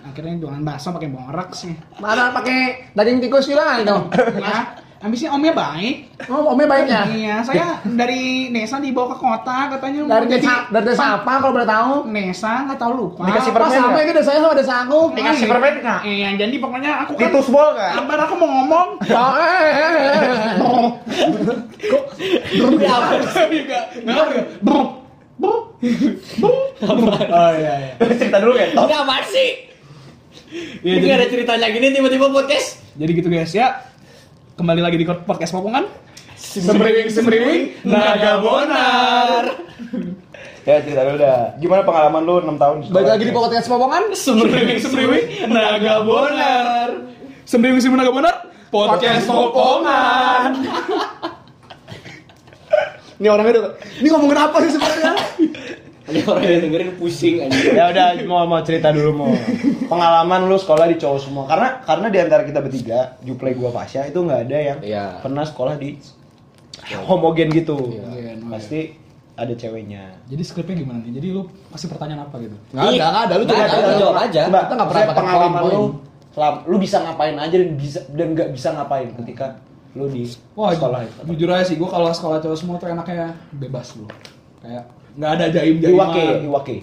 Akhirnya 0.05 0.37
jualan 0.37 0.61
bakso 0.61 0.93
pakai 0.93 1.09
borok 1.09 1.53
sih. 1.53 1.73
Mana 1.97 2.29
pakai 2.29 2.93
daging 2.93 3.21
tikus 3.21 3.49
hilang 3.49 3.85
dong. 3.85 4.03
Ya, 4.37 4.77
habisnya 5.01 5.33
omnya 5.33 5.53
baik. 5.53 6.13
Oh, 6.29 6.53
omnya 6.53 6.65
baiknya. 6.69 7.01
Iya, 7.09 7.35
saya 7.41 7.81
dari 7.85 8.49
desa 8.49 8.77
dibawa 8.77 9.13
ke 9.13 9.17
kota 9.17 9.57
katanya 9.77 9.99
Dari 10.05 10.25
jadi 10.29 10.45
desa, 10.45 10.53
dari 10.69 10.85
desa 10.93 11.05
apa 11.17 11.33
kalau 11.41 11.53
boleh 11.57 11.69
tahu? 11.69 11.93
Nesa 12.09 12.53
nggak 12.69 12.79
tahu 12.81 12.91
lupa. 12.93 13.23
Dikasih 13.29 13.51
Pas 13.53 13.57
permen 13.57 13.77
sampai 13.77 13.93
nggak? 13.93 14.05
itu 14.05 14.13
desa 14.17 14.31
sama 14.37 14.53
desa 14.57 14.73
aku. 14.85 14.99
Dikasih 15.13 15.45
permen 15.49 15.73
nggak? 15.81 15.99
Iya, 16.05 16.29
jadi 16.37 16.55
pokoknya 16.61 16.91
aku 17.05 17.11
kan 17.17 17.29
Titus 17.33 17.47
bol 17.49 17.69
nggak? 17.73 17.91
Sabar 17.97 18.19
aku 18.29 18.33
mau 18.37 18.49
ngomong. 18.61 18.87
Oh, 19.09 19.31
eh, 19.41 19.61
eh, 19.73 19.93
eh. 19.93 20.25
Kok 21.89 22.05
apa 22.97 23.15
sih? 23.25 23.61
Oh 25.79 27.51
iya 27.55 27.73
iya. 27.79 27.93
Cerita 28.11 28.37
dulu 28.43 28.53
kan? 28.55 28.67
Ini 28.75 28.93
apa 28.95 29.15
sih? 29.25 29.49
Iya, 30.83 30.93
Ini 30.99 31.05
jadi- 31.05 31.15
ada 31.15 31.25
ceritanya 31.31 31.67
gini 31.71 31.87
tiba-tiba 31.91 32.27
podcast. 32.27 32.83
Jadi 32.99 33.11
gitu 33.15 33.29
guys 33.31 33.51
ya. 33.51 33.79
Kembali 34.59 34.83
lagi 34.83 34.99
di 34.99 35.07
podcast 35.07 35.55
Popongan. 35.55 35.87
Semriwing 36.35 37.07
semriwing 37.07 37.63
naga 37.87 38.43
bonar. 38.43 39.43
Ya 40.65 40.83
cerita 40.83 41.07
dulu 41.07 41.17
dah. 41.17 41.55
Gimana 41.57 41.81
pengalaman 41.83 42.21
lu 42.23 42.35
6 42.43 42.59
tahun? 42.59 42.77
Balik 42.91 43.09
lagi 43.15 43.23
di 43.23 43.33
podcast 43.33 43.67
Popongan. 43.67 44.03
Semriwing 44.11 44.79
semriwing 44.83 45.25
naga 45.47 46.03
bonar. 46.03 46.87
Sembriwing 47.47 47.79
sembriwing 47.79 48.03
naga 48.03 48.11
benar. 48.11 48.35
Podcast 48.67 49.25
Popongan. 49.25 50.51
Ini 53.19 53.27
orangnya 53.27 53.51
udah. 53.53 53.63
Ini 53.99 54.07
ngomongin 54.09 54.39
apa 54.39 54.57
sih 54.59 54.71
sebenarnya? 54.71 55.11
Ini 56.07 56.19
orang 56.25 56.41
yang 56.43 56.61
dengerin 56.63 56.91
pusing 56.95 57.35
aja. 57.39 57.59
ya 57.69 57.83
udah 57.87 58.05
mau 58.25 58.41
mau 58.43 58.57
cerita 58.59 58.89
dulu 58.89 59.11
mau 59.13 59.29
pengalaman 59.85 60.47
lu 60.47 60.55
sekolah 60.55 60.87
di 60.87 60.97
cowok 60.97 61.19
semua 61.19 61.43
karena 61.45 61.83
karena 61.83 62.07
di 62.07 62.17
antara 62.17 62.41
kita 62.41 62.59
bertiga 62.59 62.99
Juplay 63.21 63.53
gua 63.53 63.69
Fasya 63.71 64.07
itu 64.07 64.17
nggak 64.17 64.41
ada 64.41 64.57
yang 64.57 64.79
Iya. 64.81 65.05
pernah 65.19 65.43
sekolah 65.43 65.75
di 65.75 66.01
homogen 67.03 67.51
gitu 67.51 67.93
Iya. 67.93 68.41
pasti 68.41 68.97
ada 69.35 69.53
ceweknya 69.53 70.17
Jadi 70.25 70.41
skripnya 70.41 70.75
gimana 70.77 70.99
nih? 70.99 71.13
Jadi 71.13 71.27
lu 71.29 71.41
kasih 71.69 71.87
pertanyaan 71.87 72.25
apa 72.25 72.35
gitu? 72.39 72.57
Enggak 72.71 72.89
ada, 72.89 73.05
enggak 73.05 73.21
ada. 73.21 73.33
Lu 73.35 73.43
Nggak 73.43 73.53
coba 73.53 73.61
ada, 73.61 73.69
aja. 73.69 73.85
lu 73.85 73.93
jawab 73.97 74.17
aja. 74.19 74.39
Coba, 74.41 74.59
Kita 74.59 74.73
nggak 74.73 74.89
pernah 74.89 75.03
pakai 75.03 75.19
pengalaman 75.21 75.61
lu 75.63 75.81
selam- 76.29 76.63
lu 76.65 76.75
bisa 76.77 76.97
ngapain 76.99 77.35
aja 77.35 77.55
dan 77.55 77.69
bisa 77.75 77.99
dan 78.09 78.27
nggak 78.31 78.49
bisa 78.49 78.67
ngapain 78.71 79.07
ketika 79.15 79.45
lu 79.97 80.05
di 80.05 80.29
Wah, 80.53 80.69
sekolah 80.75 81.01
itu 81.01 81.19
jujur 81.33 81.49
aja 81.49 81.65
sih, 81.65 81.75
gue 81.77 81.89
kalau 81.89 82.13
sekolah 82.13 82.37
cowok 82.37 82.57
semua 82.57 82.75
tuh 82.77 82.93
enaknya 82.93 83.33
bebas 83.57 83.97
bro. 83.97 84.05
Kayak 84.61 84.83
nggak 85.17 85.31
ada 85.33 85.45
jaim 85.49 85.75
jaiman. 85.81 85.95
Iwake 85.97 86.25
Iwake 86.45 86.77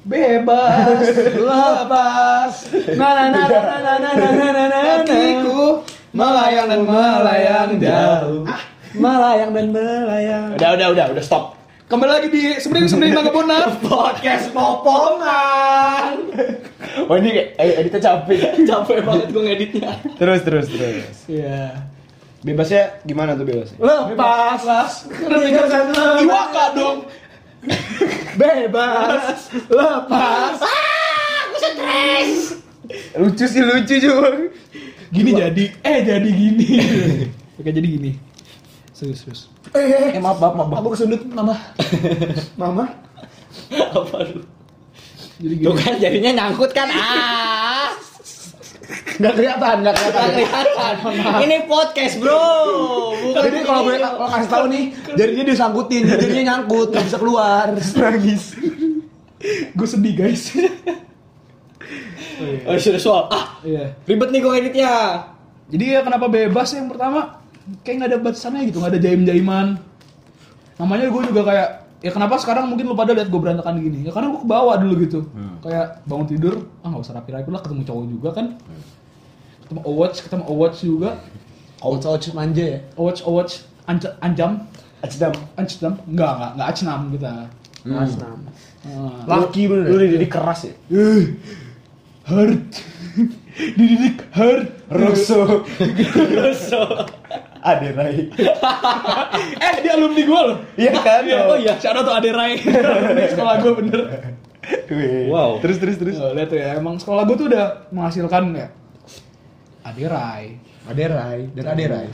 Bebas, 0.00 0.96
lepas. 1.36 2.52
Nah, 2.96 3.10
nah, 3.12 3.26
nah, 3.28 3.46
nah, 3.52 3.78
nah, 3.84 3.96
nah, 4.00 4.12
nah, 4.16 4.50
nah, 4.56 4.66
nah. 4.72 5.04
Kakiku 5.04 5.84
melayang 6.16 6.66
dan 6.72 6.80
melayang 6.88 7.68
jauh. 7.76 8.48
Melayang 8.96 9.50
dan 9.52 9.66
melayang. 9.68 10.44
udah 10.56 10.70
udah 10.72 10.86
udah 10.96 11.06
udah 11.12 11.20
stop 11.22 11.60
Kembali 11.90 12.06
lagi 12.06 12.28
di 12.30 12.54
Sembriwing 12.56 12.86
Sembriwing 12.86 13.18
Naga 13.18 13.34
Bonar. 13.34 13.66
Podcast 13.84 14.54
popongan. 14.54 16.22
oh 17.10 17.16
ini 17.18 17.28
kayak 17.34 17.48
eh, 17.58 17.80
editnya 17.82 18.00
capek 18.00 18.38
Capek 18.70 18.98
banget 19.02 19.28
gue 19.34 19.42
ngeditnya. 19.42 19.90
terus 20.14 20.40
terus 20.46 20.66
terus 20.70 21.26
Iya. 21.26 21.90
Bebasnya 22.40 23.04
gimana 23.04 23.36
tuh 23.36 23.44
bebasnya 23.44 23.78
Lepas. 23.80 24.62
Meninggalkan 25.08 25.82
lepas. 25.92 26.22
Iwaka 26.24 26.64
dong. 26.72 26.98
Bebas. 28.40 29.52
Lepas. 29.68 30.56
lucu 33.20 33.44
sih 33.46 33.62
lucu 33.62 33.94
juga 34.00 34.32
Gini 35.10 35.34
jadi, 35.34 35.64
eh 35.82 35.98
jadi 36.06 36.30
gini. 36.30 36.68
Oke 37.58 37.70
jadi 37.74 37.82
gini. 37.82 38.14
Serius 38.94 39.26
serius. 39.26 39.40
Eh, 39.74 40.14
eh 40.14 40.22
maaf 40.22 40.38
maaf 40.38 40.54
maaf, 40.54 40.68
maaf. 40.70 40.78
aku 40.86 40.88
kesundut, 40.94 41.22
Mama. 41.34 41.58
Mama. 42.60 42.86
Apa 43.74 44.16
lu? 44.30 44.46
Jadi 45.42 45.54
gini. 45.58 45.66
Tuh 45.66 45.74
kan 45.74 45.94
jadinya 45.98 46.30
nyangkut 46.38 46.70
kan. 46.70 46.86
Ah. 46.94 47.90
Enggak 48.90 49.34
kelihatan, 49.36 49.76
Nggak 49.80 49.94
kelihatan. 49.94 50.28
kelihatan. 50.34 50.94
Ini 51.40 51.56
podcast, 51.64 52.14
Bro. 52.18 52.42
Bukan 53.14 53.42
Jadi 53.46 53.58
kalau 53.62 53.80
boleh 53.84 53.98
kalau 54.00 54.28
kasih 54.28 54.50
tahu 54.50 54.64
nih, 54.66 54.84
jadinya 55.14 55.44
disangkutin, 55.46 56.02
jadinya 56.08 56.42
nyangkut, 56.44 56.88
nggak 56.90 57.04
bisa 57.06 57.18
keluar. 57.18 57.64
nangis 57.70 58.42
Gue 59.72 59.86
sedih 59.86 60.14
guys. 60.14 60.52
Oh, 62.66 62.76
serius 62.76 63.04
soal. 63.04 63.28
Ah, 63.28 63.60
Iya. 63.60 63.92
ribet 64.04 64.32
nih 64.32 64.40
gue 64.40 64.50
ngeditnya. 64.50 64.92
Jadi 65.70 65.84
ya 65.86 66.00
kenapa 66.00 66.26
bebas 66.26 66.72
yang 66.72 66.88
pertama 66.88 67.40
kayak 67.84 67.94
nggak 68.00 68.10
ada 68.10 68.18
batasannya 68.18 68.60
gitu, 68.66 68.80
nggak 68.80 68.92
ada 68.96 69.00
jaim-jaiman. 69.00 69.66
Namanya 70.76 71.06
gue 71.08 71.22
juga 71.28 71.42
kayak 71.44 71.68
ya 72.00 72.10
kenapa 72.10 72.40
sekarang 72.40 72.68
mungkin 72.68 72.88
lu 72.88 72.96
pada 72.96 73.12
lihat 73.12 73.28
gue 73.28 73.40
berantakan 73.40 73.80
gini? 73.80 74.08
Ya 74.08 74.12
karena 74.12 74.32
gue 74.32 74.40
kebawa 74.42 74.72
dulu 74.80 74.94
gitu. 75.04 75.20
Kayak 75.60 76.00
bangun 76.08 76.26
tidur, 76.26 76.54
ah 76.80 76.88
nggak 76.92 77.02
usah 77.04 77.14
rapi-rapi 77.20 77.48
lah 77.52 77.60
ketemu 77.60 77.82
cowok 77.84 78.04
juga 78.08 78.28
kan. 78.32 78.46
Ketemu 79.64 79.80
Overwatch, 79.84 80.18
ketemu 80.24 80.42
Overwatch 80.48 80.78
juga. 80.82 81.10
Ouch, 81.80 82.04
ouch, 82.04 82.26
manja 82.36 82.64
ya. 82.64 82.78
Overwatch, 82.96 83.20
Overwatch, 83.24 83.54
anj 83.88 84.04
anjam, 84.20 84.52
Acdam 85.00 85.32
ancam, 85.56 85.96
enggak 86.04 86.32
enggak 86.36 86.50
enggak 86.56 86.68
acnam 86.68 87.00
kita. 87.08 87.32
6. 87.80 88.20
Nah, 88.84 89.24
Laki 89.24 89.64
bener. 89.64 89.88
Lu 89.88 89.96
dididik 89.96 90.28
keras 90.28 90.68
ya? 90.68 90.74
hard. 92.28 92.68
Dididik 93.80 94.20
hard. 94.36 94.68
Rosso. 94.92 95.64
Rosso. 96.36 96.82
Aderai. 97.60 98.16
Eh, 99.60 99.72
dia 99.84 99.92
alumni 99.94 100.22
gua 100.24 100.40
loh. 100.52 100.56
Iya 100.74 100.90
kan? 100.96 101.22
Oh 101.46 101.56
iya, 101.56 101.76
shout 101.76 101.94
out 101.94 102.04
to 102.04 102.12
Ade 102.12 102.30
Rai. 102.32 102.56
Alumni 102.96 103.24
sekolah 103.28 103.54
gua 103.60 103.72
bener. 103.76 104.00
Wow. 105.28 105.60
Terus 105.60 105.76
terus 105.78 105.96
terus. 105.96 106.16
Oh, 106.16 106.32
lihat 106.32 106.48
tuh 106.48 106.58
ya, 106.58 106.76
emang 106.76 106.96
sekolah 106.96 107.22
gua 107.24 107.36
tuh 107.36 107.46
udah 107.48 107.88
menghasilkan 107.92 108.42
ya. 108.56 108.68
Ade 109.80 110.04
Rai, 110.04 110.44
Aderai 110.88 111.48
dan 111.56 111.64
Aderai. 111.72 112.08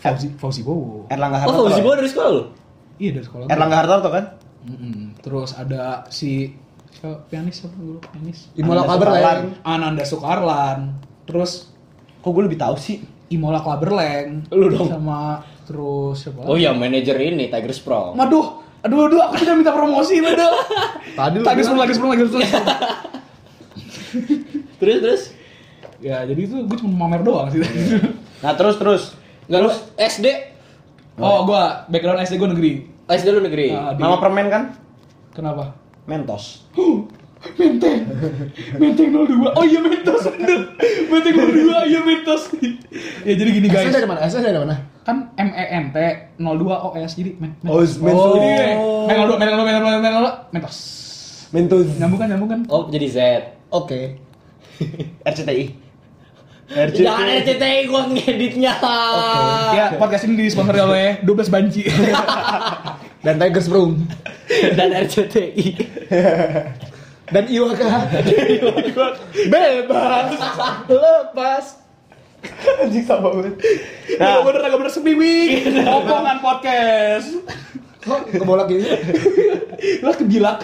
Fauzi, 0.00 0.28
Fauzi 0.34 0.60
Bowo. 0.64 1.06
Erlangga 1.08 1.44
Oh, 1.46 1.52
Hartarto. 1.52 1.62
Fauzi 1.68 1.78
ya? 1.78 1.84
Bowo 1.84 1.94
dari 1.94 2.08
sekolah 2.10 2.30
lu? 2.32 2.42
Iya 2.98 3.10
dari 3.16 3.24
sekolah. 3.24 3.46
Erlangga 3.48 3.76
Hartarto 3.78 4.08
kan? 4.10 4.24
Mm-mm. 4.62 5.18
Terus 5.20 5.50
ada 5.54 6.06
si 6.08 6.54
siapa 6.92 7.22
pianis 7.28 7.54
siapa 7.62 7.74
dulu 7.76 7.98
pianis? 8.00 8.50
Imola 8.56 8.82
Kaberleng. 8.84 9.60
Ananda 9.62 10.04
Sukarlan. 10.04 10.96
Terus 11.24 11.72
Kok 12.22 12.30
gue 12.30 12.46
lebih 12.46 12.60
tahu 12.62 12.78
sih? 12.78 13.02
Imola 13.32 13.58
Klaberleng. 13.58 14.46
Lu 14.48 14.68
dong. 14.68 14.86
Sama 14.86 15.40
terus 15.64 16.20
siapa? 16.20 16.44
Oh 16.44 16.54
iya, 16.54 16.70
manajer 16.70 17.16
ini 17.16 17.48
Tiger 17.48 17.72
Sprong. 17.72 18.12
Waduh, 18.14 18.46
aduh 18.80 19.08
aduh 19.08 19.20
aku 19.24 19.40
udah 19.40 19.54
minta 19.54 19.72
promosi 19.72 20.20
aduh. 20.20 20.52
Tadi 21.18 21.36
lu 21.36 21.42
bilang- 21.42 21.56
sebelum 21.58 21.80
lagi 21.80 21.92
sebelum 21.92 22.10
lagi 22.10 22.22
sebelum. 22.24 22.42
Terus 24.78 24.98
terus. 24.98 25.22
ya 26.02 26.26
jadi 26.26 26.40
itu 26.40 26.58
gue 26.58 26.76
cuma 26.76 27.06
mamer 27.06 27.22
doang 27.22 27.46
sih. 27.48 27.62
Nah 28.40 28.52
terus 28.52 28.74
terus. 28.76 29.02
Enggak 29.46 29.60
lu 29.62 29.70
SD. 29.96 30.26
oh, 31.14 31.44
gua 31.44 31.86
background 31.86 32.18
SD 32.20 32.36
gue 32.36 32.50
negeri. 32.50 32.72
Oh, 33.02 33.12
SD 33.12 33.28
lu 33.30 33.40
negeri. 33.40 33.70
Ah, 33.70 33.94
di- 33.94 34.02
Nama 34.02 34.16
permen 34.18 34.46
kan? 34.48 34.62
Kenapa? 35.30 35.72
Mentos. 36.04 36.66
Menteng. 37.52 38.00
Menteng 38.76 39.08
02. 39.10 39.50
Oh 39.52 39.64
iya 39.64 39.78
Mentos 39.78 40.22
bener. 40.28 40.60
Menteng 41.06 41.34
02 41.34 41.90
iya 41.90 42.00
Mentos. 42.00 42.42
ya 43.22 43.34
jadi 43.34 43.50
gini 43.50 43.66
Asal 43.66 43.82
guys. 43.82 43.92
dari 43.92 44.06
mana? 44.06 44.20
Asal 44.20 44.40
dari 44.40 44.54
mana? 44.56 44.76
Kan 45.02 45.34
M 45.34 45.50
E 45.50 45.64
N 45.68 45.84
T 45.90 45.96
02 46.36 46.46
OS 46.62 47.12
jadi 47.12 47.34
men. 47.36 47.58
men- 47.58 47.68
Oh, 47.68 47.82
Mentos. 47.82 48.30
Jadi 48.38 48.48
men 49.04 49.16
02 49.20 49.34
men 49.34 49.46
02 49.50 49.66
men 49.66 49.74
02 49.74 49.90
men 49.98 50.12
02 50.14 50.54
Mentos. 50.54 50.76
Mentos. 51.50 51.86
Nyambung 51.98 52.18
kan 52.18 52.28
nyambung 52.28 52.48
kan? 52.48 52.60
Oh, 52.66 52.86
jadi 52.86 53.06
Z. 53.06 53.18
Oke. 53.68 54.16
RCTI. 55.28 55.64
Jangan 56.72 57.26
RCTI 57.36 57.84
gua 57.84 58.08
ngeditnya. 58.08 58.72
Ya, 59.72 59.92
podcast 59.94 60.24
ini 60.24 60.40
disponsori 60.40 60.78
oleh 60.78 61.20
12 61.20 61.52
banci. 61.52 61.84
Dan 63.24 63.36
Tiger 63.36 63.60
Sprung. 63.60 64.08
Dan 64.72 64.88
RCTI. 64.96 65.66
Dan 67.30 67.44
Iwaka. 67.46 68.10
Bebas. 69.46 70.26
Lepas. 70.90 71.66
Anjing 72.82 73.06
sama 73.06 73.30
banget. 73.30 73.54
Nah, 74.18 74.42
bener 74.42 74.60
agak 74.66 74.78
bener 74.82 74.92
sepiwi. 74.92 75.36
Omongan 75.86 76.42
podcast. 76.42 77.38
Kok 78.02 78.34
kebolak 78.34 78.66
gini? 78.66 78.82
Lah 80.02 80.14
kebilak. 80.18 80.58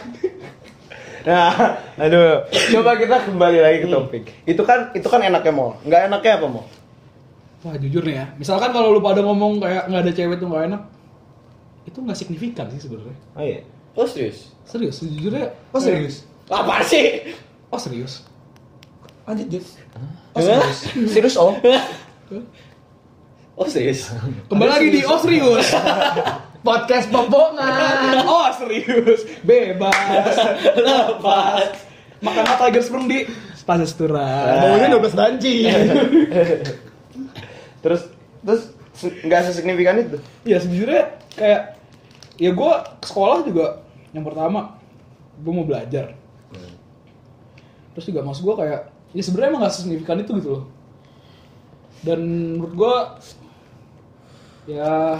nah, 1.23 1.79
aduh. 1.95 2.51
Coba 2.51 2.99
kita 2.99 3.31
kembali 3.31 3.59
lagi 3.63 3.79
ke 3.87 3.89
topik. 3.91 4.25
Itu 4.43 4.67
kan 4.67 4.91
itu 4.91 5.07
kan 5.07 5.23
enaknya 5.23 5.55
mau. 5.55 5.79
Nggak 5.87 6.11
enaknya 6.11 6.33
apa 6.43 6.47
mau? 6.51 6.67
Wah 7.67 7.75
jujur 7.75 8.07
nih 8.07 8.23
ya, 8.23 8.27
misalkan 8.39 8.71
kalau 8.71 8.95
lu 8.95 9.03
pada 9.03 9.19
ngomong 9.19 9.59
kayak 9.59 9.91
nggak 9.91 10.03
ada 10.07 10.13
cewek 10.15 10.39
tuh 10.39 10.47
nggak 10.47 10.71
enak, 10.71 10.83
itu 11.91 11.99
nggak 11.99 12.15
signifikan 12.15 12.71
sih 12.71 12.79
sebenarnya. 12.79 13.19
Oh 13.35 13.43
iya. 13.43 13.67
Oh, 13.99 14.07
serius. 14.07 14.55
Serius, 14.63 15.03
sejujurnya. 15.03 15.51
Oh 15.75 15.83
serius? 15.83 16.23
Apa 16.49 16.81
sih? 16.81 17.37
Oh 17.69 17.77
serius. 17.77 18.25
Lanjut, 19.29 19.47
Jus. 19.53 19.77
Oh, 20.33 20.41
serius. 20.41 20.79
Serius 21.13 21.37
om? 21.37 21.61
Oh, 23.59 23.69
serius. 23.69 24.09
Kembali 24.49 24.71
lagi 24.73 24.89
di 24.89 25.01
Oh 25.05 25.21
serius. 25.21 25.69
Podcast 26.65 27.13
popongan. 27.13 28.25
oh 28.25 28.49
serius, 28.57 29.29
bebas. 29.45 30.37
Lepas. 30.81 31.69
Makan 32.19 32.43
apa 32.49 32.55
Tiger 32.67 32.83
Sprung 32.83 33.07
di 33.07 33.29
Plaza 33.69 33.85
Setura. 33.85 34.25
Baunya 34.65 34.89
12 34.89 35.13
banci. 35.13 35.69
Terus 37.85 38.09
terus 38.41 38.63
nggak 38.99 39.41
sesignifikan 39.53 40.01
itu. 40.01 40.17
Ya 40.49 40.59
sejujurnya 40.59 41.21
kayak 41.37 41.77
ya 42.41 42.51
gue 42.57 42.73
ke 42.99 43.07
sekolah 43.07 43.45
juga 43.45 43.85
yang 44.17 44.25
pertama 44.25 44.81
gue 45.37 45.53
mau 45.53 45.69
belajar. 45.69 46.17
Terus 47.99 48.15
juga 48.15 48.23
maksud 48.23 48.47
gue 48.47 48.57
kayak 48.63 48.81
ya 49.11 49.23
sebenarnya 49.27 49.51
emang 49.51 49.63
gak 49.67 49.75
signifikan 49.75 50.23
itu 50.23 50.31
gitu 50.39 50.49
loh. 50.55 50.65
Dan 52.07 52.21
menurut 52.55 52.75
gue 52.79 52.95
ya 54.79 55.19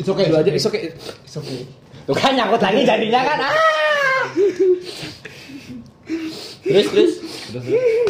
It's 0.00 0.08
okay. 0.08 0.32
belajar 0.32 0.52
is 0.56 0.64
okay. 0.64 0.96
It's 0.96 1.36
okay. 1.36 1.68
Tuh 2.08 2.16
kan 2.16 2.32
nyangkut 2.32 2.64
lagi 2.64 2.88
jadinya 2.88 3.20
kan. 3.20 3.38
Ah. 3.44 3.52
Terus 6.64 6.86
terus. 6.88 7.12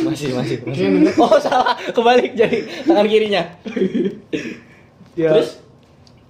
Masih 0.06 0.30
masih 0.38 0.56
masih. 0.62 0.86
Oh 1.20 1.36
salah, 1.42 1.76
kebalik 1.92 2.32
jadi 2.38 2.64
tangan 2.86 3.06
kirinya. 3.10 3.42
Ya, 5.14 5.30
Terus? 5.30 5.62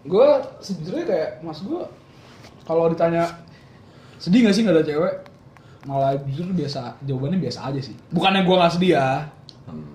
gue 0.04 0.28
sejujurnya 0.60 1.04
kayak 1.08 1.30
mas 1.40 1.64
gue 1.64 1.80
kalau 2.68 2.92
ditanya 2.92 3.40
sedih 4.20 4.44
gak 4.44 4.52
sih 4.52 4.60
nggak 4.60 4.76
ada 4.76 4.84
cewek 4.84 5.14
malah 5.84 6.16
jujur 6.24 6.48
biasa 6.50 6.96
jawabannya 7.02 7.38
biasa 7.38 7.58
aja 7.68 7.80
sih 7.82 7.94
bukannya 8.08 8.42
gue 8.42 8.54
nggak 8.54 8.72
sedih 8.72 8.92
ya 8.94 9.08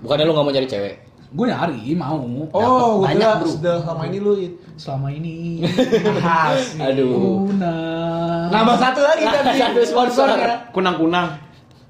Bukannya 0.02 0.26
lu 0.26 0.34
gak 0.34 0.44
mau 0.44 0.50
nyari 0.50 0.66
cewek? 0.66 0.96
gue 1.30 1.46
nyari 1.46 1.94
mau 1.94 2.18
Oh, 2.50 3.00
gue 3.00 3.06
Banyak, 3.06 3.22
kira 3.22 3.38
bro. 3.38 3.50
sudah 3.52 3.76
lama 3.86 4.04
ini 4.04 4.18
lu 4.18 4.32
selama 4.76 5.08
ini 5.10 5.62
Aduh. 6.80 7.46
Una 7.48 7.74
Nambah 8.50 8.76
satu 8.76 9.02
lagi 9.02 9.24
Nah, 9.24 9.34
tadi. 9.46 9.60
satu 9.60 9.80
sponsor. 9.84 10.26
Kunang-kunang. 10.72 11.38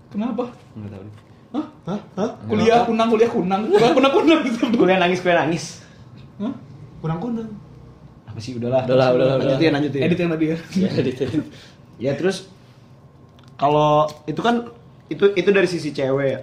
kenapa 0.09 0.43
Nggak 0.75 0.89
tahu. 0.91 1.03
Hah? 1.49 1.65
Hah? 1.87 1.99
Hah? 2.15 2.29
kuliah 2.45 2.83
kunang 2.83 3.07
kuliah 3.07 3.29
kunang 3.29 3.61
kuliah 3.65 3.91
kunang 3.95 4.11
kunang 4.11 4.39
Kuliah 4.79 4.97
nangis, 4.99 5.19
kuliah 5.19 5.39
nangis. 5.39 5.63
Hah? 6.37 6.53
Kunang-kunang. 6.99 7.49
Apa 8.27 8.37
sih 8.37 8.53
udahlah. 8.53 8.83
Udahlah, 8.85 9.07
udahlah, 9.15 9.35
udahlah. 9.35 9.55
Lanjutin, 9.55 9.71
lanjutin. 9.71 10.01
edit 10.03 10.17
yang 10.19 10.29
tadi 10.29 10.45
ya 10.45 10.57
Ya, 10.75 10.89
gitu. 10.99 11.23
Ya 11.97 12.11
terus 12.13 12.51
kalau 13.59 14.07
itu 14.23 14.39
kan 14.39 14.71
itu 15.11 15.35
itu 15.35 15.49
dari 15.51 15.67
sisi 15.67 15.91
cewek 15.91 16.27
ya. 16.31 16.39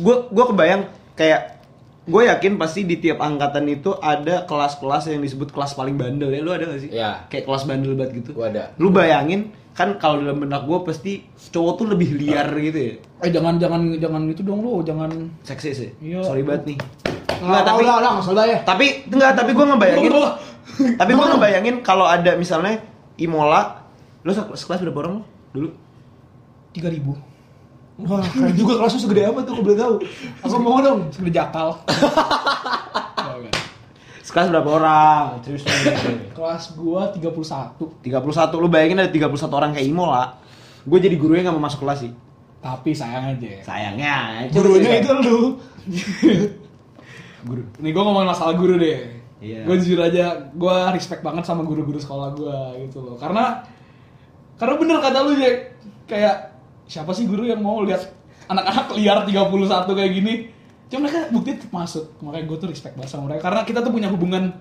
Gue 0.00 0.16
gue 0.32 0.44
kebayang 0.48 0.88
kayak 1.12 1.60
gue 2.08 2.22
yakin 2.24 2.56
pasti 2.56 2.88
di 2.88 2.96
tiap 2.96 3.20
angkatan 3.20 3.68
itu 3.68 3.92
ada 4.00 4.48
kelas-kelas 4.48 5.12
yang 5.12 5.20
disebut 5.20 5.52
kelas 5.52 5.76
paling 5.76 6.00
bandel 6.00 6.32
ya. 6.32 6.40
Lu 6.40 6.56
ada 6.56 6.64
gak 6.64 6.80
sih? 6.80 6.90
Iya. 6.90 7.28
Kayak 7.28 7.44
kelas 7.44 7.62
bandel 7.68 7.92
banget 7.92 8.24
gitu. 8.24 8.30
Gua 8.32 8.48
ada. 8.48 8.72
Lu 8.80 8.88
bayangin 8.88 9.52
kan 9.76 9.94
kalau 10.00 10.18
dalam 10.18 10.42
benak 10.42 10.66
gue 10.66 10.78
pasti 10.82 11.22
cowok 11.52 11.72
tuh 11.78 11.86
lebih 11.94 12.18
liar 12.18 12.50
gitu 12.58 12.78
ya. 12.82 12.94
eh 13.22 13.30
jangan 13.30 13.62
jangan 13.62 13.94
jangan 14.02 14.26
itu 14.26 14.42
dong 14.42 14.66
lo 14.66 14.82
jangan 14.82 15.10
Seksi 15.44 15.70
sih. 15.70 15.90
Iya. 16.00 16.24
Sorry 16.24 16.42
banget 16.42 16.74
nih. 16.74 16.78
Enggak, 17.38 17.62
tapi 17.62 17.86
udah, 17.86 17.94
udah, 18.02 18.10
enggak 18.10 18.24
usah 18.26 18.46
ya. 18.50 18.58
tapi 18.66 18.86
enggak, 19.06 19.32
tapi 19.38 19.50
gue 19.54 19.64
ngebayangin 19.70 20.12
tapi 20.98 21.10
gue 21.14 21.26
ngebayangin 21.30 21.76
kalau 21.86 22.06
ada 22.06 22.34
misalnya 22.34 22.82
Imola, 23.18 23.86
lu 24.26 24.30
se- 24.34 24.54
sekelas 24.58 24.82
berapa 24.82 24.98
orang 25.06 25.12
lu 25.18 25.24
dulu? 25.52 25.68
tiga 26.72 26.88
ribu 26.92 27.16
Wah, 27.98 28.22
keren 28.22 28.54
juga 28.54 28.78
kelasnya 28.78 29.02
segede 29.02 29.26
apa 29.26 29.42
tuh, 29.42 29.58
gue 29.58 29.64
boleh 29.66 29.74
tahu. 29.74 29.94
Aku 30.46 30.54
mau 30.62 30.78
dong. 30.78 31.10
segede 31.10 31.34
jakal 31.34 31.74
Sekelas 34.22 34.54
berapa 34.54 34.70
orang? 34.70 35.42
Serius 35.42 35.66
kelas 36.36 36.78
gua 36.78 37.10
31 37.10 37.34
31, 38.04 38.60
lu 38.60 38.68
bayangin 38.70 39.02
ada 39.02 39.10
31 39.10 39.34
orang 39.50 39.70
kayak 39.72 39.88
Imola 39.88 40.36
Gue 40.84 41.00
jadi 41.00 41.16
gurunya 41.16 41.48
gak 41.48 41.56
mau 41.56 41.64
masuk 41.64 41.82
kelas 41.82 42.06
sih 42.06 42.12
tapi 42.58 42.90
sayang 42.90 43.38
aja 43.38 43.50
Sayangnya 43.62 44.46
Gurunya 44.50 44.98
itu 44.98 45.10
lu. 45.14 45.38
Guru 47.48 47.62
Nih 47.78 47.90
gue 47.94 48.02
ngomongin 48.02 48.34
masalah 48.34 48.58
guru 48.58 48.74
deh. 48.82 48.98
Iya. 49.38 49.62
Gue 49.62 49.78
jujur 49.78 50.02
aja, 50.02 50.50
gue 50.50 50.76
respect 50.90 51.22
banget 51.22 51.46
sama 51.46 51.62
guru-guru 51.62 52.02
sekolah 52.02 52.34
gue 52.34 52.58
gitu 52.82 52.98
loh. 52.98 53.14
Karena 53.14 53.62
karena 54.58 54.74
bener 54.74 54.96
kata 54.98 55.18
lu 55.22 55.32
Jack, 55.38 55.56
kayak 56.10 56.36
siapa 56.90 57.14
sih 57.14 57.30
guru 57.30 57.46
yang 57.46 57.62
mau 57.62 57.78
lihat 57.86 58.10
anak-anak 58.50 58.96
liar 58.98 59.22
31 59.22 59.86
kayak 59.86 60.12
gini? 60.12 60.34
Cuma 60.88 61.06
mereka 61.06 61.28
bukti 61.30 61.50
masuk. 61.70 62.16
Makanya 62.24 62.44
gue 62.48 62.56
tuh 62.58 62.68
respect 62.72 62.96
banget 62.96 63.12
sama 63.12 63.30
mereka 63.30 63.46
karena 63.46 63.60
kita 63.62 63.84
tuh 63.84 63.92
punya 63.92 64.08
hubungan 64.08 64.56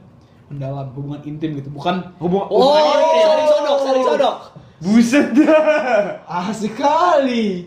mendalam, 0.52 0.88
hubungan 0.94 1.24
intim 1.24 1.56
gitu. 1.58 1.72
Bukan 1.72 2.14
Hubung 2.20 2.46
Oh, 2.52 2.76
saling 2.76 3.48
sodok, 3.48 3.78
saling 3.84 4.04
sodok. 4.04 4.36
Buset 4.78 5.28
dah 5.42 6.22
Asik 6.30 6.78
kali. 6.78 7.66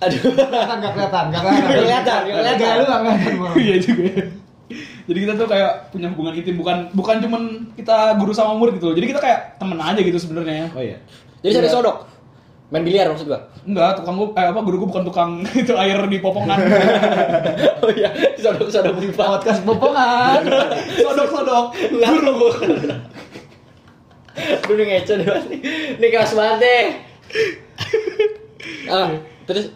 Aduh. 0.00 0.20
Kelihatan, 0.32 0.76
enggak 0.80 0.92
kelihatan, 0.96 1.24
enggak 1.28 1.42
kelihatan. 1.44 1.60
Nggak 1.62 1.78
kelihatan, 1.78 2.18
nggak 2.24 2.36
kelihatan. 2.40 2.56
Enggak, 2.56 2.72
lu 2.74 2.84
enggak 2.84 3.00
kelihatan. 3.04 3.60
Iya 3.68 3.76
juga. 3.78 4.10
Jadi 5.10 5.18
kita 5.26 5.32
tuh 5.34 5.48
kayak 5.50 5.70
punya 5.90 6.06
hubungan 6.14 6.32
intim 6.38 6.54
bukan 6.54 6.76
bukan 6.94 7.16
cuman 7.18 7.42
kita 7.74 8.14
guru 8.16 8.32
sama 8.32 8.56
murid 8.56 8.78
gitu 8.80 8.90
loh. 8.90 8.96
Jadi 8.96 9.06
kita 9.12 9.20
kayak 9.20 9.38
temen 9.60 9.78
aja 9.78 10.00
gitu 10.00 10.18
sebenarnya. 10.18 10.70
Oh 10.72 10.82
iya 10.82 10.98
Jadi 11.40 11.52
saya 11.52 11.64
Iya. 11.66 11.72
sodok. 11.72 11.96
Main 12.70 12.86
biliar 12.86 13.10
maksud 13.10 13.26
gua. 13.26 13.40
Enggak, 13.66 13.98
tukang 13.98 14.14
gua 14.14 14.28
eh 14.38 14.46
apa 14.46 14.60
guru 14.62 14.76
gua 14.84 14.88
bukan 14.94 15.02
tukang 15.02 15.30
itu 15.62 15.74
air 15.74 15.98
di 16.06 16.18
popongan. 16.22 16.58
oh 17.82 17.90
iya, 17.90 18.10
sodok-sodok 18.38 18.94
pipa. 19.00 19.24
Podcast 19.36 19.60
popongan. 19.66 20.40
Sodok-sodok. 21.04 21.64
Guru 21.90 22.30
gua. 22.38 22.52
Aduh 24.40 24.74
ini 24.78 24.84
ngeco 24.86 25.12
deh 25.18 25.26
pasti. 25.26 25.56
Ini 25.98 26.06
keras 26.08 26.32
banget 26.32 26.56
deh. 26.62 26.86
ah, 28.86 29.08
terus 29.44 29.74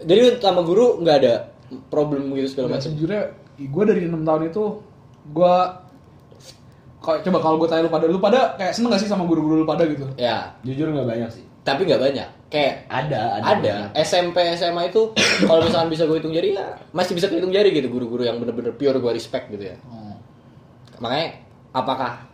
jadi 0.00 0.40
sama 0.40 0.64
guru 0.64 1.00
nggak 1.04 1.16
ada 1.20 1.34
problem 1.92 2.32
gitu 2.34 2.56
segala 2.56 2.76
macam. 2.76 2.88
sejujurnya 2.88 3.36
gue 3.60 3.84
dari 3.84 4.08
enam 4.08 4.24
tahun 4.24 4.48
itu 4.48 4.64
gue 5.30 5.56
kalau 7.00 7.18
coba 7.18 7.38
kalau 7.38 7.56
gue 7.56 7.66
tanya 7.66 7.82
lu 7.82 7.90
pada 7.90 8.04
lu 8.04 8.18
pada 8.18 8.40
kayak 8.54 8.72
seneng 8.72 8.90
gak 8.90 9.00
sih 9.00 9.08
sama 9.08 9.24
guru-guru 9.24 9.60
lu 9.60 9.66
pada 9.66 9.82
gitu 9.84 10.04
Ya, 10.14 10.52
Jujur 10.60 10.88
nggak 10.88 11.04
banyak 11.04 11.30
sih. 11.30 11.44
tapi 11.60 11.84
nggak 11.84 11.96
banyak. 11.98 12.28
Kayak 12.48 12.82
Ada, 12.86 13.22
ada, 13.40 13.74
SMP 13.96 14.36
SMA 14.52 14.82
itu 14.86 15.00
kalau 15.48 15.62
misalkan 15.62 15.88
bisa 15.88 16.02
gue 16.02 16.16
hitung 16.16 16.30
jari 16.30 16.52
ya 16.52 16.66
masih 16.90 17.14
bisa 17.14 17.26
kehitung 17.26 17.48
jari 17.48 17.70
gitu 17.70 17.86
guru-guru 17.86 18.22
yang 18.22 18.36
bener-bener 18.36 18.72
pure 18.72 18.96
gue 18.96 19.12
respect 19.12 19.48
gitu 19.48 19.64
ya 19.64 19.76
makanya 20.98 21.40
apakah 21.70 22.26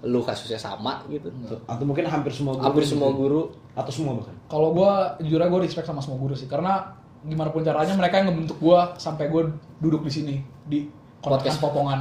lu 0.00 0.22
kasusnya 0.22 0.56
sama 0.56 1.02
gitu 1.08 1.26
Atau 1.66 1.82
mungkin 1.82 2.06
hampir 2.06 2.30
semua 2.30 2.54
guru. 2.54 2.64
hampir 2.64 2.82
gitu. 2.82 2.94
semua 2.94 3.10
guru 3.10 3.42
Atau 3.74 3.90
semua 3.90 4.12
bahkan. 4.14 4.34
kalau 4.46 4.70
gue 4.72 4.90
jujur 5.20 5.38
aja 5.38 5.50
gue 5.50 5.60
respect 5.60 5.84
sama 5.84 5.98
semua 5.98 6.16
guru 6.16 6.32
sih 6.32 6.46
karena 6.46 6.94
gimana 7.20 7.50
pun 7.50 7.60
caranya 7.60 7.92
mereka 7.92 8.22
yang 8.22 8.30
ngebentuk 8.30 8.56
gue 8.56 8.80
sampai 8.94 9.26
gue 9.26 9.42
duduk 9.78 10.06
di 10.06 10.12
sini 10.12 10.34
di 10.64 10.86
Podcast. 11.18 11.58
podcast 11.58 11.58
popongan 11.58 11.98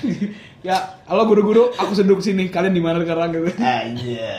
ya 0.66 0.76
halo 1.06 1.28
guru-guru 1.28 1.72
aku 1.74 1.92
di 1.92 2.24
sini 2.24 2.44
kalian 2.48 2.74
di 2.74 2.82
mana 2.82 3.02
sekarang 3.02 3.34
gitu 3.34 3.50
Aja. 3.60 4.32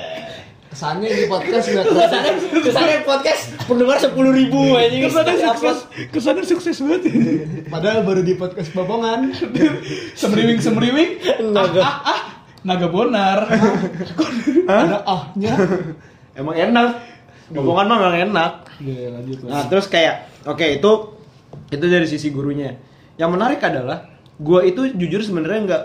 Kesannya 0.73 1.05
di 1.05 1.29
podcast 1.29 1.65
nggak 1.69 1.85
kesannya 1.85 2.31
kesannya 2.65 2.97
podcast 3.05 3.43
pendengar 3.69 3.97
sepuluh 4.01 4.33
ribu 4.33 4.73
anjing 4.73 5.05
kesannya 5.05 5.35
sukses 5.37 5.77
kesannya 6.09 6.43
sukses 6.49 6.75
banget 6.81 7.01
Padahal 7.69 8.01
baru 8.01 8.25
di 8.25 8.33
podcast 8.33 8.73
Babongan. 8.73 9.29
semeriwing 10.19 10.57
semeriwing 10.57 11.21
Naga. 11.53 11.81
ah, 11.81 11.85
ah, 11.85 12.01
ah, 12.09 12.21
naga 12.65 12.87
bonar 12.89 13.45
Ada 14.65 15.05
ahnya. 15.05 15.53
Emang 16.33 16.57
enak. 16.57 16.89
Ngomongan 17.53 17.85
mah 17.85 17.97
emang 18.01 18.15
enak. 18.31 18.51
Iya, 18.81 19.13
lanjut 19.13 19.37
Nah, 19.45 19.69
terus 19.69 19.85
kayak 19.85 20.25
oke 20.49 20.65
itu 20.65 20.91
itu 21.69 21.85
dari 21.85 22.07
sisi 22.09 22.33
gurunya. 22.33 22.73
Yang 23.19 23.29
menarik 23.37 23.61
adalah 23.61 24.12
gua 24.43 24.59
itu 24.61 24.91
jujur 24.93 25.23
sebenarnya 25.23 25.59
nggak 25.63 25.83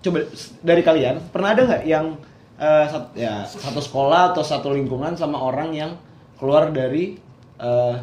coba 0.00 0.18
dari 0.60 0.82
kalian 0.82 1.22
pernah 1.30 1.54
ada 1.54 1.62
nggak 1.64 1.82
yang 1.84 2.18
eh, 2.56 2.84
sat- 2.84 3.14
ya 3.14 3.46
satu 3.46 3.78
sekolah 3.78 4.34
atau 4.34 4.42
satu 4.42 4.68
lingkungan 4.70 5.14
sama 5.14 5.38
orang 5.38 5.70
yang 5.70 5.94
keluar 6.34 6.68
dari 6.68 7.14
eh, 7.56 7.94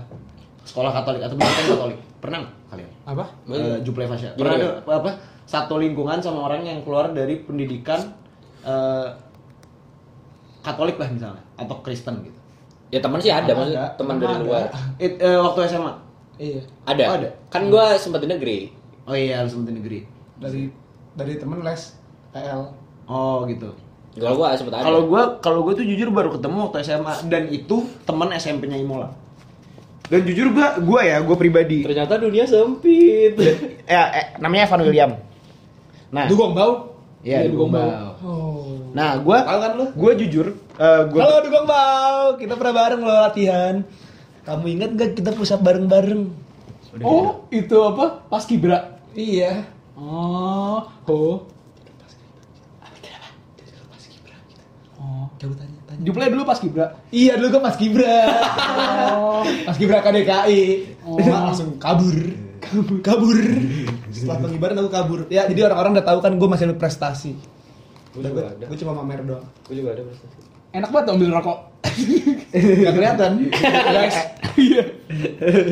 sekolah 0.63 0.91
Katolik 0.91 1.21
atau 1.21 1.35
pendidikan 1.35 1.65
Katolik? 1.69 1.99
Pernah 2.17 2.37
nggak 2.39 2.53
kalian? 2.67 2.91
Apa? 3.05 3.23
Eh, 3.47 3.77
Juple 3.81 4.05
Fasya. 4.05 4.31
Pernah 4.33 4.53
ada 4.55 4.67
ya? 4.79 4.95
apa 4.95 5.11
satu 5.43 5.75
lingkungan 5.77 6.19
sama 6.19 6.43
orang 6.43 6.61
yang 6.61 6.79
keluar 6.81 7.09
dari 7.09 7.39
pendidikan 7.39 7.99
eh, 8.61 9.07
Katolik 10.59 10.95
lah 10.95 11.07
misalnya 11.07 11.43
atau 11.55 11.79
Kristen 11.79 12.19
gitu. 12.21 12.35
ya 12.87 12.99
teman 12.99 13.19
sih 13.19 13.27
ada 13.27 13.51
teman 13.95 14.15
dari 14.15 14.31
ada. 14.31 14.43
luar 14.43 14.65
It- 14.97 15.15
eh, 15.17 15.35
waktu 15.37 15.59
SMA. 15.67 15.93
Iya. 16.37 16.61
ada 16.85 17.03
Oh, 17.03 17.15
ada. 17.17 17.29
kan 17.49 17.67
gua 17.67 17.97
sempat 17.97 18.21
di 18.21 18.29
negeri 18.29 18.69
Oh 19.07 19.15
iya, 19.15 19.39
harus 19.39 19.55
di 19.55 19.71
negeri. 19.71 20.03
Dari 20.35 20.67
dari 21.15 21.33
temen 21.39 21.63
les 21.63 21.95
PL. 22.35 22.61
Oh 23.07 23.47
gitu. 23.47 23.71
kalau 24.17 24.33
gua 24.33 24.57
sempat 24.57 24.81
ada 24.81 24.85
Kalau 24.89 25.01
gua 25.07 25.21
kalau 25.39 25.59
gua 25.61 25.73
tuh 25.77 25.85
jujur 25.85 26.09
baru 26.09 26.33
ketemu 26.35 26.67
waktu 26.67 26.81
SMA 26.83 27.13
dan 27.29 27.47
itu 27.53 27.85
teman 28.03 28.33
SMP-nya 28.35 28.75
Imola. 28.75 29.13
Dan 30.11 30.25
jujur 30.27 30.51
gua 30.51 30.75
gua 30.81 31.01
ya, 31.05 31.17
gua 31.23 31.37
pribadi. 31.39 31.85
ternyata 31.87 32.19
dunia 32.19 32.43
sempit 32.49 33.37
Ya, 33.93 34.01
eh, 34.11 34.25
namanya 34.41 34.67
Evan 34.67 34.81
William. 34.83 35.11
Nah, 36.11 36.25
Dugong 36.27 36.51
bau. 36.57 36.97
iya, 37.23 37.45
Iya, 37.45 37.53
Dugong 37.53 37.71
Dugong 37.71 37.87
Bau. 37.93 38.11
Oh. 38.25 38.89
Nah, 38.91 39.21
gua 39.21 39.45
Tahu 39.45 39.59
kan 39.61 39.71
lu? 39.77 39.85
gua 39.95 40.11
jujur 40.17 40.47
eh, 40.81 41.01
gua 41.13 41.19
Halo 41.21 41.37
Dugong 41.45 41.67
bau. 41.69 42.23
Kita 42.41 42.53
pernah 42.57 42.73
bareng 42.75 43.01
lo 43.05 43.13
latihan. 43.13 43.75
Kamu 44.43 44.65
inget 44.65 44.91
gak 44.97 45.11
kita 45.15 45.31
pusat 45.31 45.61
bareng-bareng? 45.61 46.47
oh 47.05 47.45
itu 47.53 47.77
apa 47.77 48.25
pas 48.25 48.41
kibra 48.41 48.96
Iya. 49.17 49.65
oh 49.97 50.85
oh 51.09 51.35
Oh. 54.97 55.29
Coba 55.37 55.53
tanya, 55.61 55.77
tanya. 55.85 56.01
Juple 56.01 56.25
dulu 56.33 56.41
pas 56.41 56.57
kibra 56.57 56.85
Iya 57.13 57.37
dulu 57.37 57.47
gue 57.53 57.61
pas 57.61 57.75
Gibra. 57.77 58.17
Pas 59.61 59.75
Gibra 59.77 60.01
KDKI. 60.01 60.61
Oh. 61.05 61.21
langsung 61.45 61.77
kabur. 61.77 62.17
Kabur. 62.57 62.97
Kabur. 63.05 63.37
Setelah 64.09 64.41
pengibaran 64.41 64.81
aku 64.81 64.89
kabur. 64.89 65.19
Ya 65.29 65.45
jadi 65.45 65.69
orang-orang 65.69 66.01
udah 66.01 66.05
tahu 66.09 66.19
kan 66.25 66.33
gue 66.33 66.49
masih 66.49 66.65
ada 66.73 66.75
prestasi. 66.81 67.37
Udah 68.17 68.29
gue, 68.33 68.43
gue 68.65 68.77
cuma 68.81 68.97
mamer 68.97 69.21
doang. 69.21 69.45
gua 69.69 69.73
juga 69.77 69.89
ada 69.93 70.01
prestasi 70.09 70.56
enak 70.77 70.89
banget 70.89 71.07
ambil 71.11 71.29
rokok 71.33 71.59
Gak 72.57 72.93
kelihatan. 72.93 73.31
Guys. 73.87 74.17
iya 74.59 74.83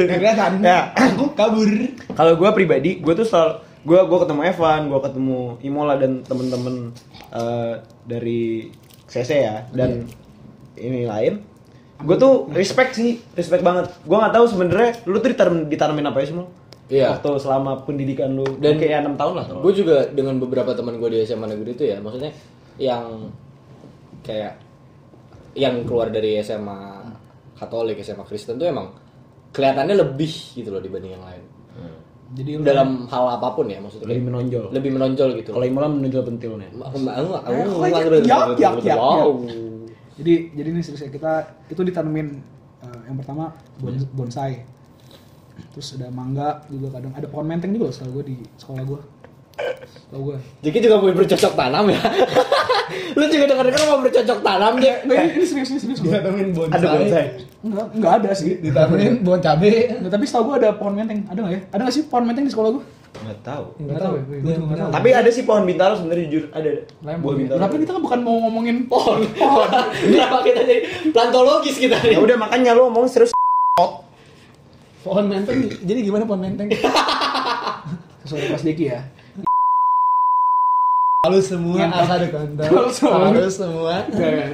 Gak 0.06 0.20
kelihatan. 0.20 0.52
Ya. 0.62 0.92
Aku 0.94 1.34
kabur. 1.34 1.66
kalau 2.14 2.34
gua 2.36 2.52
pribadi, 2.52 3.00
gua 3.00 3.14
tuh 3.14 3.26
selalu 3.26 3.52
gua 3.82 4.00
gua 4.06 4.20
ketemu 4.22 4.42
Evan, 4.46 4.82
gua 4.88 5.00
ketemu 5.02 5.40
Imola 5.62 5.96
dan 5.96 6.22
temen-temen 6.22 6.94
eh, 7.32 7.74
dari 8.04 8.70
CC 9.06 9.46
ya 9.46 9.66
dan 9.72 10.06
ini 10.76 11.06
lain. 11.06 11.42
Gue 11.96 12.20
tuh 12.20 12.52
respect 12.52 13.00
sih, 13.00 13.24
respect 13.34 13.64
banget. 13.64 13.88
Gua 14.04 14.20
nggak 14.22 14.36
tahu 14.36 14.46
sebenarnya 14.46 15.00
lu 15.06 15.18
tuh 15.18 15.32
ditanam, 15.32 15.66
ditanamin 15.66 16.06
apa 16.06 16.20
ya 16.20 16.28
semua? 16.28 16.46
Iya. 16.86 17.08
Waktu 17.18 17.30
selama 17.40 17.82
pendidikan 17.82 18.36
lu 18.36 18.46
Dan- 18.60 18.78
kayak 18.78 19.02
enam 19.02 19.16
tahun 19.16 19.34
lah. 19.40 19.46
gue 19.58 19.74
juga 19.74 20.06
dengan 20.12 20.38
beberapa 20.38 20.76
teman 20.76 21.00
gue 21.00 21.10
di 21.10 21.24
SMA 21.24 21.48
negeri 21.48 21.74
itu 21.74 21.84
ya 21.88 21.98
maksudnya 21.98 22.30
yang 22.78 23.32
kayak 24.22 24.60
yang 25.56 25.88
keluar 25.88 26.12
dari 26.12 26.38
SMA 26.40 27.02
Katolik 27.56 28.04
SMA 28.04 28.24
Kristen 28.24 28.60
tuh 28.60 28.68
emang 28.68 28.92
kelihatannya 29.50 29.96
lebih 29.96 30.28
gitu 30.54 30.70
loh 30.70 30.84
dibanding 30.84 31.16
yang 31.16 31.24
lain. 31.24 31.44
Jadi 32.36 32.58
lu 32.58 32.66
dalam 32.66 33.06
hal 33.08 33.38
apa 33.38 33.54
pun 33.54 33.70
ya 33.70 33.80
maksudnya. 33.80 34.12
Lebih 34.12 34.24
menonjol. 34.28 34.64
lebih 34.74 34.92
menonjol 34.92 35.30
gitu. 35.40 35.50
Kalau 35.54 35.64
Imola 35.64 35.88
menonjol 35.88 36.24
pentilnya. 36.26 36.68
Aku 36.74 36.98
aku 37.06 37.30
aku 37.38 37.52
Eh, 37.86 38.22
yak, 38.26 38.60
yak, 38.60 38.74
yak, 38.82 38.98
wow. 38.98 39.40
Jadi 40.16 40.34
jadi 40.52 40.68
ini 40.74 40.82
serius 40.82 41.06
ya, 41.06 41.10
kita 41.14 41.32
itu 41.70 41.80
ditanemin 41.86 42.28
eh, 42.82 43.00
yang 43.08 43.16
pertama 43.16 43.54
bon- 43.80 44.10
bonsai. 44.12 44.66
Terus 45.72 45.96
ada 45.96 46.12
mangga 46.12 46.66
juga 46.68 47.00
kadang 47.00 47.16
ada 47.16 47.28
pohon 47.30 47.48
menteng 47.48 47.72
juga 47.72 47.88
loh 47.88 47.96
setahu 47.96 48.20
gue 48.20 48.36
di 48.36 48.38
sekolah 48.58 48.82
gue 48.84 49.00
setahu 49.56 50.22
gue 50.28 50.38
Jadi 50.62 50.78
juga 50.84 50.96
mau 51.00 51.10
bercocok 51.10 51.54
tanam 51.56 51.86
ya 51.88 52.00
lu 53.18 53.24
juga 53.26 53.46
denger-denger 53.48 53.84
mau 53.88 54.00
bercocok 54.04 54.40
tanam 54.44 54.74
dia 54.78 54.94
Nggak, 55.02 55.18
ini, 55.18 55.32
ini 55.34 55.46
serius 55.48 55.70
ini 55.72 55.80
serius 55.80 56.00
gue 56.00 56.12
Ditanemin 56.12 56.50
bonsai. 56.52 56.76
Ada 56.76 56.88
bonsai. 56.92 57.26
enggak 57.64 57.86
enggak 57.96 58.14
ada 58.22 58.30
sih 58.36 58.52
Ditanemin 58.60 59.14
pohon 59.24 59.40
cabe. 59.48 59.72
Nggak, 59.96 60.12
tapi 60.12 60.24
setahu 60.28 60.44
gue 60.52 60.56
ada 60.60 60.70
pohon 60.76 60.94
menteng 60.94 61.20
ada 61.26 61.40
nggak 61.40 61.54
ya 61.54 61.62
ada 61.72 61.82
nggak 61.82 61.96
sih 61.96 62.04
pohon 62.06 62.24
menteng 62.24 62.46
di 62.46 62.52
sekolah 62.52 62.72
gue 62.76 62.86
Nggak 63.16 63.48
tahu. 63.48 63.66
Nggak 63.80 63.96
tahu 63.96 64.14
ya, 64.44 64.56
tahu. 64.60 64.90
Tapi 64.92 65.10
ada 65.16 65.30
sih 65.32 65.44
pohon 65.48 65.64
bintaro 65.64 65.96
sebenarnya 65.96 66.26
jujur 66.28 66.52
ada. 66.52 66.68
ada. 66.68 66.82
Lem, 67.00 67.18
Buah 67.24 67.36
bintaro. 67.40 67.60
tapi 67.64 67.76
kita 67.80 67.92
kan 67.96 68.02
bukan 68.04 68.20
mau 68.22 68.36
ngomongin 68.44 68.78
pohon 68.92 69.24
pohon 69.40 69.72
kenapa 70.04 70.44
kita 70.44 70.62
jadi 70.68 70.82
plantologis 71.16 71.80
kita 71.80 71.96
nih 72.04 72.12
Ya 72.12 72.20
udah 72.20 72.36
makanya 72.36 72.76
lu 72.76 72.92
ngomong 72.92 73.08
serius. 73.08 73.32
Pohon 75.00 75.26
menteng. 75.26 75.64
Jadi 75.80 76.00
gimana 76.04 76.28
pohon 76.28 76.44
menteng? 76.44 76.68
sesuai 78.26 78.52
pas 78.52 78.64
Deki 78.66 78.86
ya 78.90 79.00
Halo 81.26 81.42
semua, 81.42 81.74
Ngentot. 81.82 82.02
asal 82.06 82.16
ada 82.22 82.28
konten. 82.30 82.66
Halo 82.70 82.86
semua. 82.94 83.26
Halo 83.34 83.50
semua. 83.50 83.96
Ya. 84.14 84.46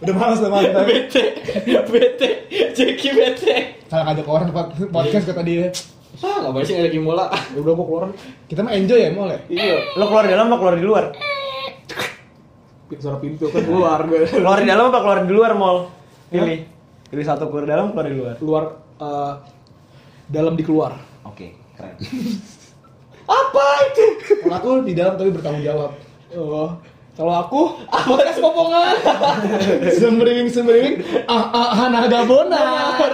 Udah 0.00 0.14
malas 0.16 0.40
udah 0.40 0.48
mantan. 0.48 0.84
bete 0.88 1.22
bete 1.92 2.28
Jeki 2.72 3.08
bete 3.12 3.56
Kalau 3.92 4.02
ngajak 4.08 4.24
orang 4.24 4.48
pod- 4.48 4.72
podcast 4.88 5.28
kata 5.28 5.44
dia. 5.44 5.68
ah 6.24 6.40
nggak 6.40 6.52
boleh 6.56 6.64
sih 6.64 6.72
lagi 6.80 6.96
mola 6.96 7.28
udah 7.52 7.60
gue 7.60 7.84
keluar 7.84 8.04
Kita 8.48 8.64
mah 8.64 8.72
enjoy 8.72 8.96
ya 8.96 9.10
mall 9.12 9.28
ya. 9.28 9.38
Iya. 9.44 9.76
Lo 10.00 10.08
keluar 10.08 10.24
di 10.24 10.32
dalam 10.32 10.46
apa 10.48 10.56
keluar 10.56 10.74
di 10.80 10.86
luar? 10.88 11.04
suara 12.96 13.18
pintu 13.20 13.52
kan 13.52 13.60
keluar 13.60 13.98
gue 14.08 14.24
Keluar 14.24 14.58
di 14.64 14.68
dalam 14.72 14.88
apa 14.88 14.98
keluar 15.04 15.18
di 15.20 15.34
luar 15.36 15.52
mall? 15.52 15.78
Pilih. 16.32 16.64
Pilih 17.12 17.24
satu 17.28 17.44
keluar 17.52 17.68
di 17.68 17.70
dalam, 17.76 17.92
keluar 17.92 18.06
di 18.08 18.16
luar. 18.16 18.34
keluar 18.40 18.64
eh, 19.04 19.32
dalam 20.32 20.56
di 20.56 20.64
keluar 20.64 20.96
Oke, 21.28 21.52
keren. 21.76 22.00
Apa 23.28 23.64
itu 23.86 24.04
Kalau 24.40 24.56
aku 24.56 24.68
di 24.82 24.92
dalam 24.92 25.14
tapi 25.14 25.30
bertanggung 25.30 25.60
jawab. 25.62 25.92
oh 26.32 26.72
kalau 27.12 27.34
aku 27.36 27.60
podcast 27.90 28.38
popongan 28.38 28.94
Sembriwing 29.90 30.48
sembriwing. 30.48 31.02
Ah 31.26 31.44
ah 31.50 31.68
ah 31.74 31.86
naga 31.90 32.22
bonar. 32.22 33.10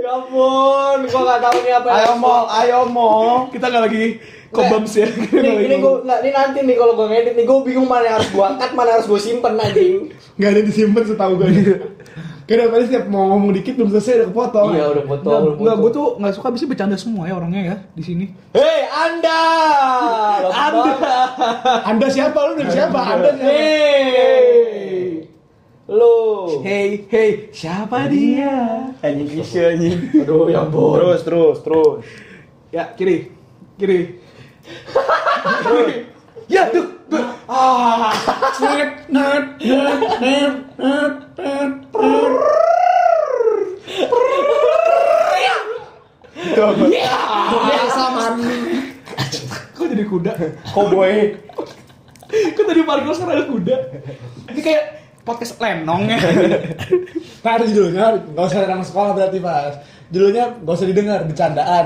ya 0.00 0.10
ampun 0.16 0.98
gua 1.06 1.20
nggak 1.20 1.40
tahu 1.42 1.56
nih 1.60 1.74
apa 1.74 1.88
yang 1.88 1.98
Ayo 2.00 2.12
mall, 2.16 2.44
ayo 2.50 2.80
mall. 2.86 3.34
kita 3.50 3.66
nggak 3.66 3.84
lagi 3.86 4.04
Kobams 4.50 4.90
ya. 4.98 5.06
Ini, 5.06 5.62
ini 5.62 5.76
gue 5.78 5.94
nggak 6.02 6.18
ini 6.26 6.30
nanti 6.34 6.58
nih 6.66 6.74
kalau 6.74 6.98
gue 6.98 7.06
ngedit 7.06 7.34
nih 7.38 7.46
gue 7.46 7.58
bingung 7.62 7.86
mana 7.86 8.02
yang 8.02 8.16
harus 8.18 8.34
gue 8.34 8.42
angkat 8.42 8.70
mana 8.74 8.86
yang 8.90 8.96
harus 8.98 9.06
gue 9.06 9.20
simpen 9.22 9.54
anjing. 9.54 10.10
Nggak 10.34 10.50
ada 10.50 10.62
disimpan 10.66 11.04
setahu 11.06 11.32
gue. 11.38 11.48
Karena 12.50 12.66
paling 12.66 12.86
setiap 12.90 13.06
mau 13.06 13.30
ngomong 13.30 13.54
dikit 13.54 13.78
belum 13.78 13.94
selesai 13.94 14.26
udah 14.26 14.28
kepotong. 14.34 14.68
Iya 14.74 14.84
udah 14.90 15.04
enggak 15.06 15.22
foto. 15.54 15.78
gue 15.78 15.90
tuh 15.94 16.06
nggak 16.18 16.34
suka 16.34 16.48
bisa 16.50 16.64
bercanda 16.66 16.98
semua 16.98 17.30
ya 17.30 17.38
orangnya 17.38 17.62
ya 17.62 17.76
di 17.94 18.02
sini. 18.02 18.26
Hei 18.50 18.90
anda, 18.90 19.40
anda, 20.66 20.92
Anda 21.86 22.06
siapa 22.10 22.38
lu 22.50 22.58
dari 22.58 22.74
siapa? 22.74 22.98
Anda 23.06 23.30
siapa? 23.38 23.46
hei, 23.46 25.30
lo, 25.86 26.14
Hey, 26.66 27.06
hey, 27.06 27.30
siapa 27.54 28.10
dia? 28.10 28.82
Anjing 28.98 29.30
kisah 29.30 29.70
anjing. 29.70 30.10
aduh 30.18 30.50
ya 30.50 30.66
ampun. 30.66 30.98
Terus 30.98 31.20
terus 31.22 31.56
terus. 31.62 32.02
Ya, 32.74 32.90
kiri. 32.98 33.30
Kiri. 33.78 34.18
ya, 36.50 36.66
tuh. 36.74 36.86
tuh. 37.06 37.24
Ah. 37.46 38.10
Net, 38.58 39.06
net, 39.06 39.44
net, 39.62 39.98
net, 40.18 40.54
net, 40.76 41.14
net, 41.38 41.72
apa? 46.60 46.84
Biasa 47.50 48.02
man. 48.12 48.34
Kok 49.74 49.86
jadi 49.88 50.04
kuda? 50.04 50.32
Cowboy. 50.72 51.34
Kok 52.30 52.64
tadi 52.64 52.80
Marco 52.84 53.10
sekarang 53.16 53.34
ada 53.34 53.44
kuda? 53.48 53.76
Ini 54.54 54.60
kayak 54.60 54.84
podcast 55.26 55.56
lenong 55.58 56.02
ya. 56.10 56.18
Nah, 57.40 57.56
ada 57.56 57.64
judulnya, 57.64 58.20
nggak 58.36 58.44
usah 58.52 58.68
nama 58.68 58.84
sekolah 58.84 59.10
berarti 59.16 59.38
pas. 59.40 59.80
Judulnya 60.12 60.60
nggak 60.60 60.74
usah 60.76 60.88
didengar, 60.88 61.20
bercandaan. 61.24 61.84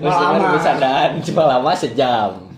Dengan 0.00 0.50
bercandaan 0.56 1.10
cuma 1.20 1.42
lama 1.44 1.72
sejam. 1.76 2.49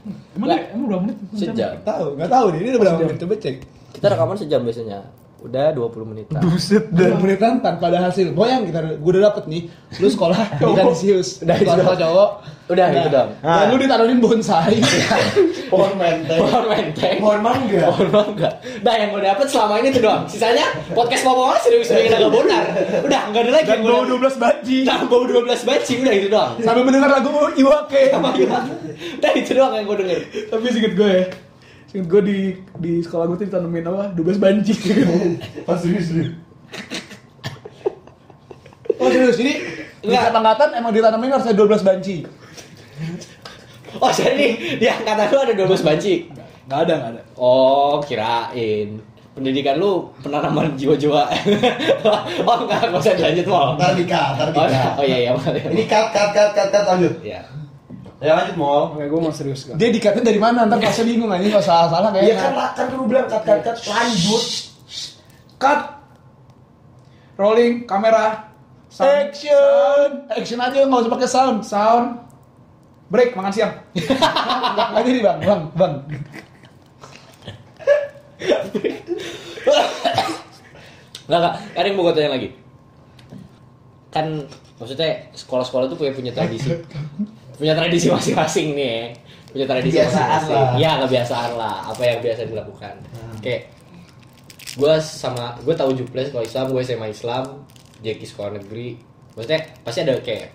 Nggak, 0.48 0.62
emang 0.74 0.86
berapa 0.90 1.02
menit? 1.06 1.16
sejam. 1.38 1.70
Tahu, 1.86 2.06
nggak 2.18 2.30
tahu 2.30 2.46
nih. 2.50 2.58
Ini 2.58 2.68
udah 2.72 2.80
berapa 2.80 2.98
menit 3.06 3.18
coba 3.22 3.34
cek. 3.38 3.56
Kita 3.92 4.06
rekaman 4.10 4.36
sejam 4.40 4.60
biasanya. 4.64 4.98
Udah 5.42 5.74
20 5.74 6.06
menitan. 6.06 6.38
Buset 6.38 6.86
Dua 6.94 7.18
menitan 7.18 7.58
tanpa 7.58 7.90
ada 7.90 8.06
hasil. 8.06 8.30
Boyang 8.30 8.62
kita, 8.62 8.94
gue 8.94 9.10
udah 9.10 9.26
dapet 9.26 9.50
nih. 9.50 9.62
Lu 9.98 10.06
sekolah 10.06 10.38
di 10.62 10.70
Kanisius. 10.70 11.42
Udah, 11.42 11.56
itu 11.58 11.66
Sekolah 11.66 11.98
cowok. 11.98 12.30
Udah, 12.70 12.86
itu 12.94 13.08
doang. 13.10 13.30
Dan 13.42 13.66
lu 13.74 13.76
ditaruhin 13.82 14.18
bonsai. 14.22 14.78
Pohon 15.72 15.98
menteng. 15.98 16.38
Pohon 16.38 16.64
menteng. 16.70 17.16
Pohon 17.18 17.40
mangga. 17.42 17.80
Pohon 17.90 18.08
mangga. 18.14 18.48
Nah 18.86 18.94
yang 18.94 19.08
gue 19.10 19.22
dapet 19.26 19.46
selama 19.50 19.74
ini 19.82 19.88
tuh 19.90 20.02
doang. 20.06 20.22
Sisanya 20.30 20.66
podcast 20.94 21.26
Popong 21.26 21.58
serius 21.58 21.90
serius 21.90 22.14
agak 22.14 22.30
bonar. 22.30 22.64
Udah 23.02 23.20
nggak 23.34 23.42
ada 23.42 23.50
lagi. 23.50 23.68
Dan 23.68 23.80
bau 23.82 24.06
dapet. 24.06 24.38
12 24.38 24.42
banci. 24.46 24.76
Nah 24.86 24.98
bau 25.10 25.24
12 25.26 25.68
banci 25.68 25.92
udah 25.98 26.14
itu 26.14 26.28
doang. 26.30 26.52
Sambil 26.62 26.82
mendengar 26.86 27.10
lagu 27.10 27.30
Iwake. 27.58 28.14
Sama 28.14 28.30
Iwan. 28.38 28.64
Udah 29.18 29.32
itu 29.34 29.50
doang 29.58 29.72
yang 29.74 29.84
gue 29.90 29.96
denger. 30.06 30.20
Tapi 30.54 30.64
singkat 30.70 30.92
gue 30.94 31.10
ya. 31.10 31.24
Singkat 31.92 32.08
gue 32.08 32.22
di 32.24 32.38
di 32.80 32.92
sekolah 33.04 33.28
gue 33.28 33.36
tuh 33.36 33.46
ditanemin 33.52 33.84
apa? 33.84 34.16
12 34.16 34.40
banci. 34.40 34.72
Pas 35.68 35.76
serius 35.76 36.08
lu. 36.16 36.24
Oh 38.96 39.12
serius, 39.12 39.36
ini 39.44 39.60
Enggak. 40.00 40.32
Enggak. 40.32 40.40
angkatan 40.40 40.68
emang 40.80 40.92
ditanamin 40.96 41.30
harus 41.36 41.44
ada 41.44 41.54
12 41.54 41.84
banci. 41.84 42.16
Oh 44.00 44.08
jadi 44.08 44.48
di 44.80 44.86
angkatan 44.88 45.26
lu 45.28 45.38
ada 45.44 45.52
12 45.52 45.84
banci. 45.84 46.14
Gak 46.64 46.80
ada, 46.88 46.94
gak 46.96 47.10
ada. 47.12 47.22
Oh 47.36 48.00
kirain. 48.00 48.96
Pendidikan 49.32 49.76
lu 49.76 50.08
penanaman 50.24 50.72
jiwa-jiwa. 50.76 51.28
oh 52.48 52.56
enggak, 52.64 52.88
enggak 52.88 53.00
usah 53.04 53.16
dilanjut 53.16 53.46
mal. 53.48 53.76
Ntar 53.76 53.92
dikat, 53.96 54.28
ntar 54.36 54.48
Oh, 54.48 54.64
dikat. 54.64 54.92
oh 54.96 55.04
iya 55.04 55.18
iya. 55.28 55.30
Ini 55.68 55.82
cut 55.84 56.08
cut 56.08 56.30
cut 56.32 56.50
cut 56.56 56.68
cut 56.72 56.84
lanjut. 56.88 57.14
Iya. 57.20 57.40
Ya 58.22 58.38
lanjut 58.38 58.54
mall. 58.54 58.94
Oke, 58.94 59.10
gue 59.10 59.20
mau 59.20 59.34
serius 59.34 59.66
kan. 59.66 59.74
Dia 59.74 59.90
dikatnya 59.90 60.22
dari 60.22 60.38
mana? 60.38 60.62
Ntar 60.70 60.78
pasnya 60.78 61.04
bingung 61.10 61.26
aja 61.26 61.42
kalau 61.42 61.64
salah-salah 61.66 62.10
Iya 62.14 62.38
kayaknya. 62.38 62.54
kan 62.54 62.70
kan 62.78 62.86
lu 62.94 63.04
bilang 63.10 63.26
cut 63.26 63.42
cut 63.42 63.58
cut 63.66 63.76
lanjut. 63.82 64.44
Cut. 65.58 65.80
Rolling, 67.34 67.82
kamera. 67.82 68.46
Sound. 68.86 69.10
Action, 69.10 70.08
action 70.30 70.60
aja 70.62 70.86
nggak 70.86 71.00
usah 71.02 71.10
pakai 71.10 71.28
sound. 71.28 71.58
Sound. 71.66 72.06
Break, 73.10 73.34
makan 73.36 73.52
siang. 73.52 73.72
Nggak 74.72 75.04
jadi 75.04 75.20
bang, 75.20 75.38
bang, 75.44 75.62
bang. 75.76 75.94
Enggak, 81.28 81.38
enggak. 81.40 81.54
Ada 81.76 81.86
yang 81.88 81.96
mau 81.96 82.04
gue 82.08 82.14
tanya 82.16 82.30
lagi. 82.32 82.48
Kan 84.12 84.26
maksudnya 84.80 85.08
sekolah-sekolah 85.36 85.88
tuh 85.88 85.98
punya 86.00 86.12
punya 86.12 86.32
tradisi. 86.32 86.72
Punya 87.54 87.72
tradisi 87.72 88.06
masing-masing 88.08 88.68
nih 88.72 88.88
ya. 88.88 89.04
Punya 89.48 89.66
tradisi 89.66 89.94
Kebiasaan 89.94 90.28
masing-masing. 90.40 90.56
lah. 90.56 90.72
Iya, 90.74 90.92
kebiasaan 91.00 91.50
lah. 91.54 91.76
Apa 91.86 92.02
yang 92.02 92.18
biasa 92.18 92.40
dilakukan. 92.44 92.94
Kayak 93.38 93.62
gue 94.72 94.94
sama 94.98 95.52
gue 95.60 95.74
tahu 95.74 95.90
Juple 95.92 96.22
sekolah 96.22 96.42
Islam, 96.42 96.66
gue 96.70 96.80
SMA 96.80 97.08
Islam, 97.08 97.44
Jeki 98.00 98.24
sekolah 98.24 98.50
negeri. 98.54 98.96
Maksudnya 99.32 99.60
pasti 99.80 100.00
ada 100.00 100.16
kayak 100.18 100.48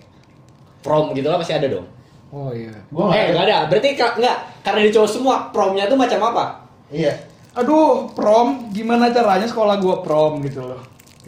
prom 0.80 1.10
gitu 1.12 1.26
lah 1.26 1.38
pasti 1.38 1.52
ada 1.52 1.66
dong. 1.66 1.86
Oh 2.28 2.52
iya. 2.52 2.70
Gua 2.88 3.08
eh, 3.08 3.30
nggak 3.30 3.32
enggak 3.32 3.44
ada. 3.44 3.58
Berarti 3.66 3.88
ka- 3.94 4.14
enggak 4.14 4.36
karena 4.60 4.80
di 4.82 4.90
cowok 4.90 5.08
semua 5.08 5.34
promnya 5.48 5.86
tuh 5.86 5.96
macam 5.96 6.20
apa? 6.24 6.44
Iya. 6.88 7.10
Aduh, 7.54 8.06
prom, 8.12 8.68
gimana 8.70 9.08
caranya 9.08 9.42
sekolah 9.42 9.80
gua 9.80 9.98
prom 9.98 10.38
gitu 10.42 10.60
loh. 10.62 10.78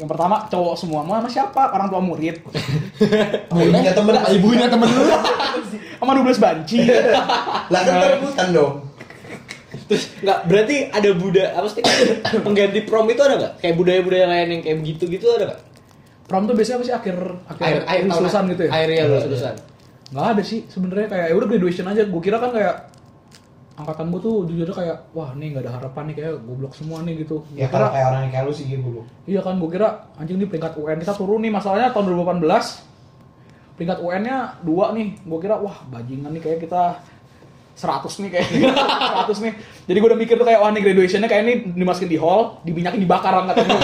Yang 0.01 0.17
pertama 0.17 0.49
cowok 0.49 0.75
semua, 0.81 1.05
mau 1.05 1.21
sama 1.21 1.29
siapa? 1.29 1.77
Orang 1.77 1.93
tua 1.93 2.01
murid. 2.01 2.41
Ibunya 3.53 3.93
temen 3.93 4.17
Ibunya 4.33 4.67
temen 4.73 4.89
lu. 4.89 5.05
Sama 6.01 6.17
12 6.17 6.41
banci. 6.41 6.81
Lah 7.73 7.81
kan 7.85 7.95
rebutan 8.17 8.49
dong. 8.57 8.75
Terus 9.85 10.09
nggak 10.25 10.39
berarti 10.49 10.77
ada 10.89 11.11
budaya 11.13 11.49
apa 11.61 11.69
sih 11.69 11.85
pengganti 12.47 12.81
prom 12.89 13.05
itu 13.13 13.21
ada 13.21 13.37
nggak? 13.37 13.53
Kayak 13.61 13.75
budaya-budaya 13.77 14.27
lain 14.33 14.49
yang 14.57 14.63
kayak 14.65 14.79
gitu-gitu 14.89 15.29
ada 15.37 15.53
nggak? 15.53 15.61
Prom 16.25 16.49
tuh 16.49 16.55
biasanya 16.57 16.77
apa 16.81 16.85
sih 16.89 16.95
akhir 16.97 17.17
akhir 17.45 17.65
Air 17.69 17.81
air 17.85 18.03
lulusan 18.09 18.43
gitu 18.57 18.63
ya? 18.65 18.71
Air 18.73 18.89
ya 18.89 19.03
lulus 19.05 19.25
lulusan. 19.29 19.55
Nggak 20.17 20.27
ada 20.33 20.43
sih 20.43 20.61
sebenarnya 20.65 21.07
kayak 21.13 21.27
ya 21.29 21.35
udah 21.37 21.49
graduation 21.53 21.87
aja. 21.93 22.03
Gue 22.09 22.23
kira 22.25 22.41
kan 22.41 22.51
kayak 22.57 22.75
angkatan 23.81 24.07
gue 24.09 24.21
tuh 24.21 24.35
jujur 24.45 24.65
aja 24.65 24.75
kayak 24.77 24.97
wah 25.11 25.33
nih 25.33 25.47
nggak 25.51 25.65
ada 25.65 25.73
harapan 25.75 26.03
nih 26.07 26.17
kayak 26.17 26.33
goblok 26.41 26.73
semua 26.73 27.01
nih 27.01 27.15
gitu. 27.21 27.41
Gua 27.43 27.57
Ya 27.57 27.67
kira 27.67 27.87
kayak 27.89 28.07
orang 28.07 28.21
yang 28.23 28.33
kayak 28.33 28.45
lu 28.45 28.53
sih 28.53 28.65
gitu 28.67 28.89
lu. 28.91 29.03
iya 29.25 29.41
kan 29.41 29.57
gue 29.57 29.69
kira 29.69 29.89
anjing 30.15 30.37
nih 30.37 30.47
peringkat 30.47 30.73
UN 30.75 30.99
kita 30.99 31.15
turun 31.15 31.41
nih 31.41 31.51
masalahnya 31.51 31.89
tahun 31.91 32.05
2018 32.39 32.45
peringkat 33.75 33.99
UN-nya 33.99 34.37
dua 34.61 34.93
nih. 34.93 35.09
Gue 35.21 35.39
kira 35.39 35.57
wah 35.57 35.77
bajingan 35.87 36.31
nih 36.31 36.43
kayak 36.43 36.59
kita 36.61 36.83
100 37.75 38.23
nih 38.23 38.31
kayak 38.31 38.47
100 39.25 39.41
nih. 39.41 39.53
Jadi 39.89 39.97
gue 39.97 40.09
udah 40.09 40.21
mikir 40.21 40.35
tuh 40.37 40.45
kayak 40.45 40.61
wah 40.61 40.69
nih 40.69 40.83
graduationnya 40.83 41.27
kayak 41.27 41.43
ini 41.43 41.55
dimasukin 41.73 42.09
di 42.09 42.19
hall, 42.21 42.61
diminyakin 42.61 43.01
dibakar 43.01 43.33
angkatannya. 43.33 43.79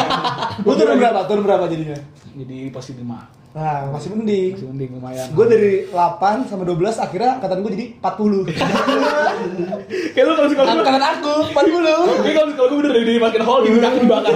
Lu 0.62 0.72
turun 0.78 1.00
berapa? 1.00 1.24
Turun 1.24 1.42
berapa 1.42 1.64
jadinya? 1.64 1.96
Jadi 2.36 2.68
pasti 2.68 2.92
5. 2.92 3.45
Nah, 3.56 3.88
masih 3.88 4.12
mending. 4.12 4.52
Masih 4.52 4.68
mending 4.68 4.90
lumayan. 5.00 5.26
Gue 5.32 5.46
dari 5.48 5.72
8 5.88 6.44
sampai 6.44 6.66
12 6.68 7.00
akhirnya 7.00 7.40
angkatan 7.40 7.64
gue 7.64 7.72
jadi 7.72 7.86
40. 8.04 8.52
kayak 10.12 10.24
lu 10.28 10.32
kalau 10.36 10.48
sekolah 10.52 10.66
gue 10.68 10.82
angkatan 10.84 11.04
aku 11.16 11.34
40. 11.56 12.20
Kayak 12.20 12.34
kalau 12.36 12.48
sekolah 12.52 12.68
gue 12.68 12.80
udah 12.84 12.92
dari 12.92 13.04
dimasukin 13.16 13.42
hall, 13.48 13.60
diminyakin 13.64 14.00
dibakar. 14.04 14.34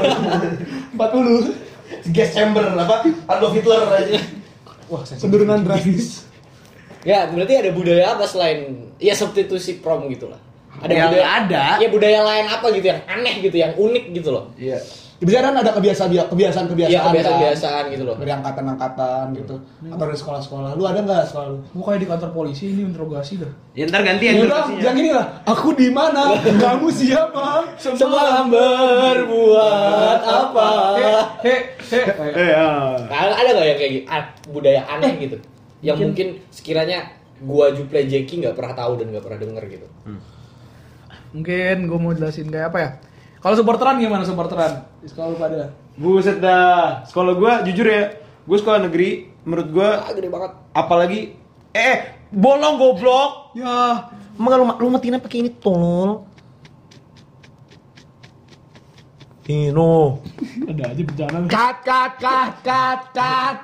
40. 0.97 2.11
Gas 2.17 2.31
chamber 2.33 2.65
apa? 2.65 2.97
Adolf 3.29 3.53
Hitler 3.53 3.81
aja. 3.93 4.19
Wah, 4.89 5.05
penurunan 5.05 5.61
drastis. 5.69 6.25
Ya 7.05 7.29
berarti 7.29 7.55
ada 7.61 7.71
budaya 7.77 8.17
apa 8.17 8.25
selain 8.25 8.89
ya 8.97 9.13
substitusi 9.13 9.85
prom 9.85 10.09
gitu 10.09 10.33
lah. 10.33 10.41
Ada 10.81 10.93
Yang 10.97 11.09
budaya 11.13 11.29
ada. 11.29 11.65
Ya 11.77 11.89
budaya 11.93 12.21
lain 12.25 12.47
apa 12.49 12.67
gitu 12.73 12.87
yang 12.89 13.01
aneh 13.05 13.35
gitu, 13.45 13.57
yang 13.61 13.73
unik 13.77 14.05
gitu 14.17 14.33
loh. 14.33 14.49
Iya. 14.57 14.81
Biasanya 15.21 15.45
kan 15.53 15.57
ada 15.61 15.71
kebiasaan 15.77 16.09
kebiasaan 16.33 16.67
kebiasaan. 16.73 16.97
Iya 16.97 17.01
kebiasaan-kebiasaan 17.05 17.85
gitu 17.93 18.03
loh. 18.09 18.17
Dari 18.17 18.33
angkatan-angkatan 18.33 19.25
gitu. 19.37 19.55
Atau 19.93 20.05
dari 20.09 20.17
sekolah-sekolah. 20.17 20.71
Lu 20.81 20.89
ada 20.89 21.05
nggak 21.05 21.29
sekolah 21.29 21.47
lu? 21.53 21.59
Gue 21.77 21.85
kayak 21.85 22.01
di 22.01 22.09
kantor 22.09 22.31
polisi 22.33 22.65
ini 22.73 22.89
interogasi 22.89 23.37
dah. 23.37 23.53
Ya 23.77 23.85
ntar 23.85 24.01
gantian 24.01 24.49
Udah, 24.49 24.65
yang 24.81 24.97
ini 24.97 25.13
lah. 25.13 25.45
Aku 25.45 25.77
di 25.77 25.93
mana? 25.93 26.41
Kamu 26.41 26.89
siapa? 26.89 27.69
Semalam 27.77 28.49
berbuat 28.49 30.21
apa? 30.25 30.69
He, 31.45 31.53
he, 31.85 32.01
he. 32.01 32.01
Eh, 32.41 32.51
Nah, 33.11 33.37
ada 33.37 33.51
nggak 33.53 33.67
yang 33.69 33.79
kayak 33.79 33.93
gitu, 33.93 34.05
ah, 34.09 34.25
budaya 34.49 34.81
aneh 34.89 35.13
gitu? 35.21 35.37
Yang 35.85 35.97
mungkin 36.01 36.27
sekiranya 36.49 36.99
gua 37.45 37.73
Juple 37.77 38.09
Jeki 38.09 38.41
nggak 38.41 38.57
pernah 38.57 38.73
tahu 38.73 38.97
dan 38.97 39.13
nggak 39.13 39.25
pernah 39.25 39.41
denger 39.41 39.65
gitu. 39.69 39.87
Mungkin 41.31 41.77
gue 41.87 41.99
mau 42.01 42.11
jelasin 42.11 42.51
kayak 42.51 42.75
apa 42.75 42.79
ya? 42.81 42.91
Kalau 43.41 43.55
supporteran 43.57 43.97
gimana 43.97 44.23
supporteran? 44.23 44.85
Di 45.01 45.09
sekolah 45.09 45.29
lu 45.33 45.37
pada? 45.41 45.73
Buset 45.97 46.45
dah. 46.45 47.05
Sekolah 47.09 47.33
gua 47.37 47.53
jujur 47.65 47.89
ya, 47.89 48.21
gua 48.45 48.57
sekolah 48.61 48.85
negeri, 48.85 49.33
menurut 49.49 49.69
gua 49.73 50.05
Ah, 50.05 50.13
gede 50.13 50.29
banget. 50.29 50.53
apalagi 50.77 51.21
eh, 51.73 51.81
eh 51.81 51.99
bolong 52.29 52.77
goblok. 52.77 53.57
Ya, 53.57 54.13
Emang 54.37 54.57
lu 54.57 54.65
lu 54.77 54.89
matiin 54.93 55.21
pakai 55.21 55.41
ini 55.41 55.51
tolol. 55.57 56.25
Hino. 59.45 60.23
ada 60.63 60.95
aja 60.95 61.03
bencana. 61.03 61.37
Cut, 61.51 61.77
cut, 61.83 62.13
cut, 62.23 62.53
cut, 62.63 63.01
cut. 63.11 63.57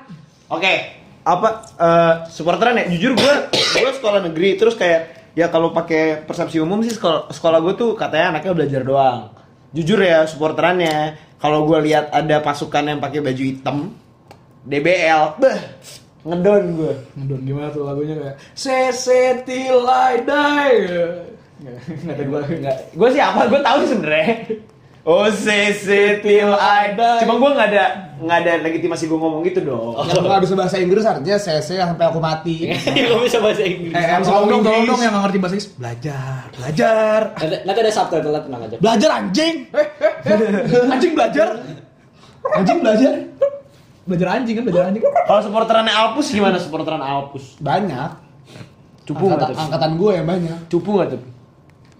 Oke, 0.50 0.74
apa 1.22 1.48
eh 1.78 2.14
supporteran 2.26 2.80
ya? 2.80 2.84
Jujur 2.90 3.12
gue 3.14 3.34
gue 3.52 3.90
sekolah 3.92 4.24
negeri 4.24 4.56
terus 4.56 4.72
kayak 4.74 5.16
Ya 5.36 5.52
kalau 5.52 5.68
pakai 5.68 6.24
persepsi 6.24 6.56
umum 6.64 6.80
sih 6.80 6.96
sekolah, 6.96 7.28
sekolah 7.28 7.60
gue 7.60 7.76
tuh 7.76 7.92
katanya 7.92 8.32
anaknya 8.32 8.56
belajar 8.56 8.80
doang. 8.80 9.35
Jujur 9.76 10.00
ya 10.00 10.24
supporterannya, 10.24 11.20
kalau 11.36 11.68
gue 11.68 11.84
lihat 11.84 12.08
ada 12.08 12.40
pasukan 12.40 12.96
yang 12.96 12.96
pakai 12.96 13.20
baju 13.20 13.42
hitam, 13.44 13.92
DBL, 14.64 15.36
beh, 15.36 15.60
ngedon 16.24 16.64
gue. 16.80 16.94
Ngedon 17.12 17.40
gimana 17.44 17.68
tuh 17.68 17.84
lagunya 17.84 18.16
kayak 18.16 18.36
CC 18.56 19.06
till 19.44 19.84
I 19.84 20.24
die. 20.24 20.80
Nggak, 21.60 21.76
nggak 22.08 22.16
gue. 22.24 22.40
Enggak, 22.56 22.76
gue 22.96 23.08
sih 23.12 23.20
apa? 23.20 23.40
Gue 23.52 23.60
tahu 23.60 23.76
sih 23.84 23.90
sebenarnya. 23.92 24.34
Oh, 25.06 25.30
CC 25.30 26.18
till 26.18 26.50
I 26.50 26.90
die. 26.92 27.22
Cuma 27.22 27.38
gue 27.38 27.50
nggak 27.54 27.68
ada 27.70 27.84
nggak 28.18 28.38
ada 28.42 28.52
legitimasi 28.58 29.06
gue 29.06 29.14
ngomong 29.14 29.46
gitu 29.46 29.62
dong. 29.62 29.94
Yang 30.02 30.18
nggak 30.18 30.42
bisa 30.42 30.54
bahasa 30.58 30.76
Inggris 30.82 31.06
artinya 31.06 31.38
CC 31.38 31.78
sampai 31.78 32.04
aku 32.04 32.18
mati. 32.18 32.74
Gak 33.06 33.22
bisa 33.22 33.38
bahasa 33.38 33.62
Inggris. 33.62 33.94
Eh, 33.94 34.02
Tolong 34.02 34.26
dong, 34.26 34.34
ngomong 34.34 34.50
tolong 34.66 34.66
Inggris. 34.82 34.90
dong 34.90 35.00
yang 35.00 35.12
nggak 35.14 35.24
ngerti 35.30 35.38
bahasa 35.38 35.54
Inggris. 35.54 35.70
Belajar, 35.78 36.40
belajar. 36.52 37.20
Nanti, 37.38 37.56
nanti 37.62 37.78
ada 37.78 37.92
subtitle 37.94 38.34
tenang 38.34 38.62
aja. 38.66 38.76
Belajar 38.82 39.10
anjing. 39.14 39.54
Anjing 40.90 41.12
belajar. 41.14 41.48
Anjing 42.50 42.78
belajar. 42.82 43.12
Belajar 44.06 44.28
anjing 44.32 44.54
kan, 44.58 44.64
belajar 44.66 44.82
anjing. 44.90 45.02
Kalau 45.06 45.40
supporterannya 45.42 45.94
Alpus 45.94 46.26
gimana 46.30 46.58
supporteran 46.58 46.98
Alpus? 46.98 47.54
Banyak. 47.62 48.10
Cupu 49.06 49.22
nggak 49.30 49.38
angkatan, 49.38 49.62
angkatan 49.70 49.90
gue 49.94 50.10
yang 50.18 50.26
banyak. 50.26 50.58
Cupu 50.66 50.98
nggak 50.98 51.08
tuh? 51.14 51.22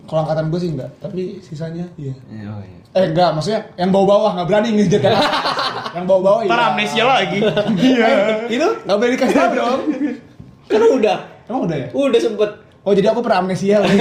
Kalau 0.07 0.21
angkatan 0.23 0.47
gue 0.55 0.61
sih 0.63 0.71
enggak, 0.71 0.91
tapi 1.03 1.43
sisanya 1.43 1.87
iya. 1.99 2.15
Oh, 2.47 2.63
iya. 2.63 2.79
Eh 2.95 3.05
enggak, 3.11 3.35
maksudnya 3.35 3.61
yang 3.75 3.91
bawah-bawah 3.91 4.39
nggak 4.39 4.47
berani 4.47 4.69
ngejet 4.79 5.03
ya. 5.03 5.19
yang 5.99 6.07
bawah-bawah 6.07 6.41
iya. 6.47 6.51
Ntar 6.51 6.61
amnesia 6.73 7.05
lagi. 7.05 7.39
Iya. 7.91 8.07
Itu 8.47 8.69
nggak 8.87 8.97
boleh 8.97 9.13
dikasih 9.19 9.37
tahu 9.37 9.53
dong. 9.59 9.81
Kan 10.71 10.83
udah. 10.83 11.19
Emang 11.51 11.63
udah 11.67 11.77
ya? 11.77 11.89
Udah 11.91 12.21
sempet. 12.23 12.51
Oh 12.87 12.93
jadi 12.95 13.11
aku 13.11 13.21
pernah 13.23 13.39
amnesia 13.43 13.83
lagi. 13.83 13.99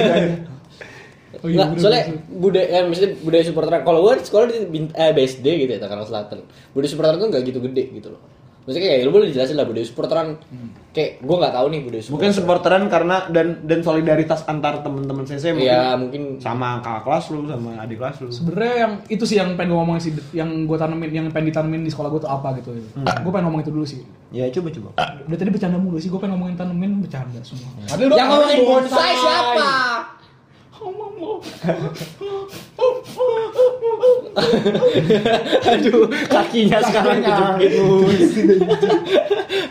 Oh 1.42 1.50
Nggak, 1.52 1.78
soalnya 1.78 2.04
budaya, 2.32 2.68
ya, 2.70 2.80
maksudnya 2.88 3.12
budaya 3.22 3.44
supporter. 3.44 3.82
Kalau 3.82 4.00
gue 4.06 4.14
sekolah 4.22 4.46
di 4.50 4.80
eh, 4.94 5.12
BSD 5.14 5.46
gitu 5.46 5.72
ya, 5.76 5.80
Tangerang 5.82 6.08
Selatan. 6.08 6.38
Budaya 6.72 6.90
supporteran 6.90 7.18
tuh 7.22 7.30
nggak 7.34 7.44
gitu 7.50 7.60
gede 7.66 7.84
gitu 7.92 8.08
loh. 8.14 8.22
Maksudnya 8.66 8.82
kayak 8.84 9.02
lu 9.02 9.12
boleh 9.12 9.30
jelasin 9.30 9.56
lah 9.56 9.64
budaya 9.64 9.86
supporteran. 9.86 10.28
Kayak 10.90 11.22
gue 11.22 11.36
nggak 11.38 11.54
tahu 11.54 11.66
nih 11.68 11.82
budaya 11.82 12.02
supporteran. 12.02 12.16
Mungkin 12.18 12.32
supporteran 12.34 12.84
karena 12.88 13.16
dan 13.30 13.48
dan 13.62 13.80
solidaritas 13.80 14.42
antar 14.44 14.82
teman-teman 14.82 15.22
CC 15.22 15.52
mungkin 15.52 15.68
Iya 15.68 15.94
mungkin 15.94 16.22
sama 16.40 16.80
kakak 16.80 17.04
kelas 17.04 17.26
lu 17.30 17.46
sama 17.46 17.78
adik 17.78 17.98
kelas 17.98 18.16
lu. 18.18 18.28
sebenarnya 18.28 18.74
yang 18.80 18.94
itu 19.06 19.24
sih 19.24 19.36
yang 19.36 19.54
pengen 19.54 19.70
gue 19.70 19.78
ngomongin 19.78 20.02
sih 20.02 20.12
yang 20.32 20.50
gue 20.64 20.74
tanemin 20.76 21.10
yang 21.10 21.26
pengen 21.30 21.52
ditanemin 21.52 21.82
di 21.82 21.92
sekolah 21.92 22.10
gue 22.10 22.20
tuh 22.20 22.32
apa 22.32 22.58
gitu 22.58 22.74
gue 22.96 23.30
pengen 23.30 23.46
ngomong 23.46 23.62
itu 23.62 23.70
dulu 23.70 23.86
sih 23.86 24.02
Ya 24.32 24.50
coba 24.50 24.68
coba. 24.70 24.90
udah 25.22 25.38
tadi 25.38 25.48
bercanda 25.48 25.78
mulu 25.78 25.96
sih 25.96 26.10
gue 26.10 26.18
pengen 26.18 26.34
ngomongin 26.34 26.58
tanemin 26.58 26.92
bercanda 27.00 27.40
semua 27.40 27.70
yang 28.10 28.28
ngomongin 28.28 28.58
bonsai 28.66 29.14
siapa? 29.14 29.70
Aduh, 35.66 36.06
kakinya 36.28 36.80
sekarang 36.84 37.20
kejepit. 37.24 37.72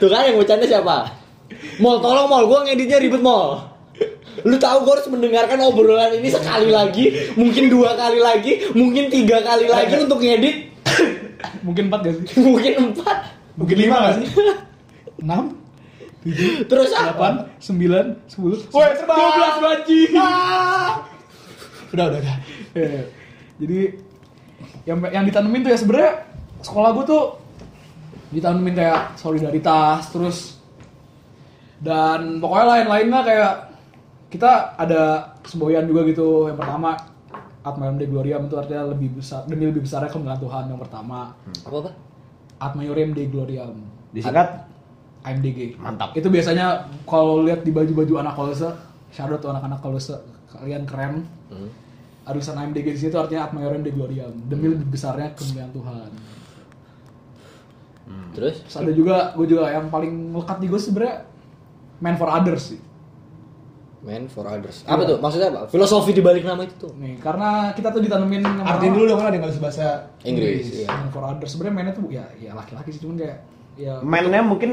Tuh 0.01 0.09
kan 0.09 0.23
yang 0.27 0.37
bercanda 0.40 0.64
siapa? 0.64 1.12
Mol, 1.79 2.01
tolong 2.01 2.29
Mol, 2.31 2.45
gua 2.49 2.64
ngeditnya 2.64 2.99
ribet 3.03 3.21
Mol. 3.21 3.61
Lu 4.45 4.59
tahu 4.61 4.85
gue 4.85 4.93
harus 4.99 5.09
mendengarkan 5.09 5.57
obrolan 5.62 6.21
ini 6.21 6.29
sekali 6.29 6.69
lagi, 6.69 7.33
mungkin 7.38 7.71
dua 7.73 7.97
kali 7.97 8.19
lagi, 8.21 8.53
mungkin 8.77 9.09
tiga 9.09 9.40
kali 9.40 9.71
lagi 9.71 9.95
untuk 10.05 10.21
ngedit, 10.21 10.75
mungkin 11.64 11.88
empat 11.88 12.01
gak 12.05 12.14
sih 12.29 12.43
mungkin 12.43 12.73
empat. 12.93 13.19
Mungkin 13.55 13.77
lima 13.79 13.97
nggak 14.03 14.14
sih? 14.21 14.29
enam 15.25 15.63
Terus 16.71 16.91
apa? 16.91 17.03
delapan 17.13 17.35
sembilan 17.61 18.07
sepuluh 18.25 18.59
Woi, 18.73 18.89
terbang. 18.97 19.17
dua 19.19 19.31
belas 19.37 19.57
banci 19.61 20.01
Udah 21.95 22.05
udah 22.11 22.19
udah. 22.19 22.37
Iya. 22.75 23.03
jadi 23.55 23.81
yang 24.85 24.99
yang 25.13 25.25
ditanemin 25.25 25.63
tuh 25.63 25.71
ya 25.71 25.79
sebenarnya 25.79 26.13
sekolah 26.59 26.91
gue 26.97 27.05
tuh 27.07 27.23
ditanemin 28.35 28.75
kayak 28.75 29.15
solidaritas 29.15 30.11
terus 30.11 30.59
dan 31.79 32.43
pokoknya 32.43 32.67
lain-lainnya 32.81 33.21
kayak 33.23 33.53
kita 34.33 34.75
ada 34.75 35.03
semboyan 35.47 35.87
juga 35.87 36.03
gitu 36.09 36.51
yang 36.51 36.59
pertama 36.59 36.99
Atma 37.65 37.89
Dei 37.97 38.11
Gloriam 38.11 38.45
itu 38.45 38.57
artinya 38.59 38.91
lebih 38.93 39.23
besar 39.23 39.47
demi 39.47 39.65
lebih 39.65 39.87
besarnya 39.87 40.11
kemuliaan 40.11 40.41
Tuhan 40.43 40.65
yang 40.69 40.81
pertama 40.83 41.33
Apa 41.65 41.77
apa? 41.81 41.91
Ad 42.61 42.73
Maiorem 42.77 43.15
Gloriam 43.15 43.73
Disingkat 44.13 44.67
AMDG 45.25 45.81
Mantap. 45.81 46.13
itu 46.13 46.29
biasanya 46.29 46.67
kalau 47.05 47.43
lihat 47.43 47.65
di 47.65 47.73
baju-baju 47.73 48.21
anak 48.21 48.35
kolose 48.35 48.69
shadow 49.09 49.37
tuh 49.37 49.51
anak-anak 49.51 49.81
kolose 49.81 50.15
kalian 50.49 50.85
keren 50.85 51.25
Hmm. 51.45 51.69
Arisan 52.25 52.57
AMDG 52.57 52.89
di 52.89 53.01
situ 53.01 53.15
artinya 53.15 53.45
Ad 53.45 53.53
Maiorem 53.53 53.85
Dei 53.85 53.93
Gloriam 53.93 54.33
demi 54.45 54.69
lebih 54.69 54.89
besarnya 54.89 55.33
kemuliaan 55.33 55.71
Tuhan 55.71 56.11
Terus? 58.35 58.57
Terus 58.67 58.75
ada 58.77 58.93
juga 58.93 59.33
gue 59.33 59.47
juga 59.47 59.71
yang 59.71 59.89
paling 59.89 60.13
melekat 60.33 60.59
di 60.59 60.67
gue 60.67 60.77
sebenarnya 60.77 61.25
Man 62.01 62.17
for 62.17 62.29
Others 62.29 62.65
sih 62.75 62.81
Man 64.05 64.29
for 64.29 64.45
others. 64.45 64.85
Apa 64.85 65.09
tuh? 65.09 65.17
Maksudnya 65.17 65.49
apa? 65.49 65.65
Filosofi 65.73 66.13
di 66.13 66.21
balik 66.21 66.45
nama 66.45 66.61
itu 66.61 66.77
tuh. 66.77 66.93
nih 66.93 67.17
karena 67.17 67.73
kita 67.73 67.89
tuh 67.89 68.05
ditanemin 68.05 68.45
Artiin 68.45 68.61
pertama, 68.61 68.93
dulu 68.93 69.05
dong 69.09 69.17
kan 69.17 69.27
ada 69.29 69.33
yang 69.33 69.43
nggak 69.49 69.53
bisa 69.57 69.63
bahasa 69.65 69.87
Inggris. 70.21 70.65
Iya. 70.77 70.89
Man 70.93 71.09
for 71.09 71.25
Others 71.25 71.51
sebenarnya 71.57 71.73
mainnya 71.73 71.95
tuh 71.97 72.05
ya 72.13 72.25
ya 72.37 72.53
laki-laki 72.53 72.93
sih 72.93 73.01
cuman 73.01 73.17
kayak 73.17 73.41
ya 73.77 73.99
Mainnya 74.01 74.41
mungkin 74.41 74.71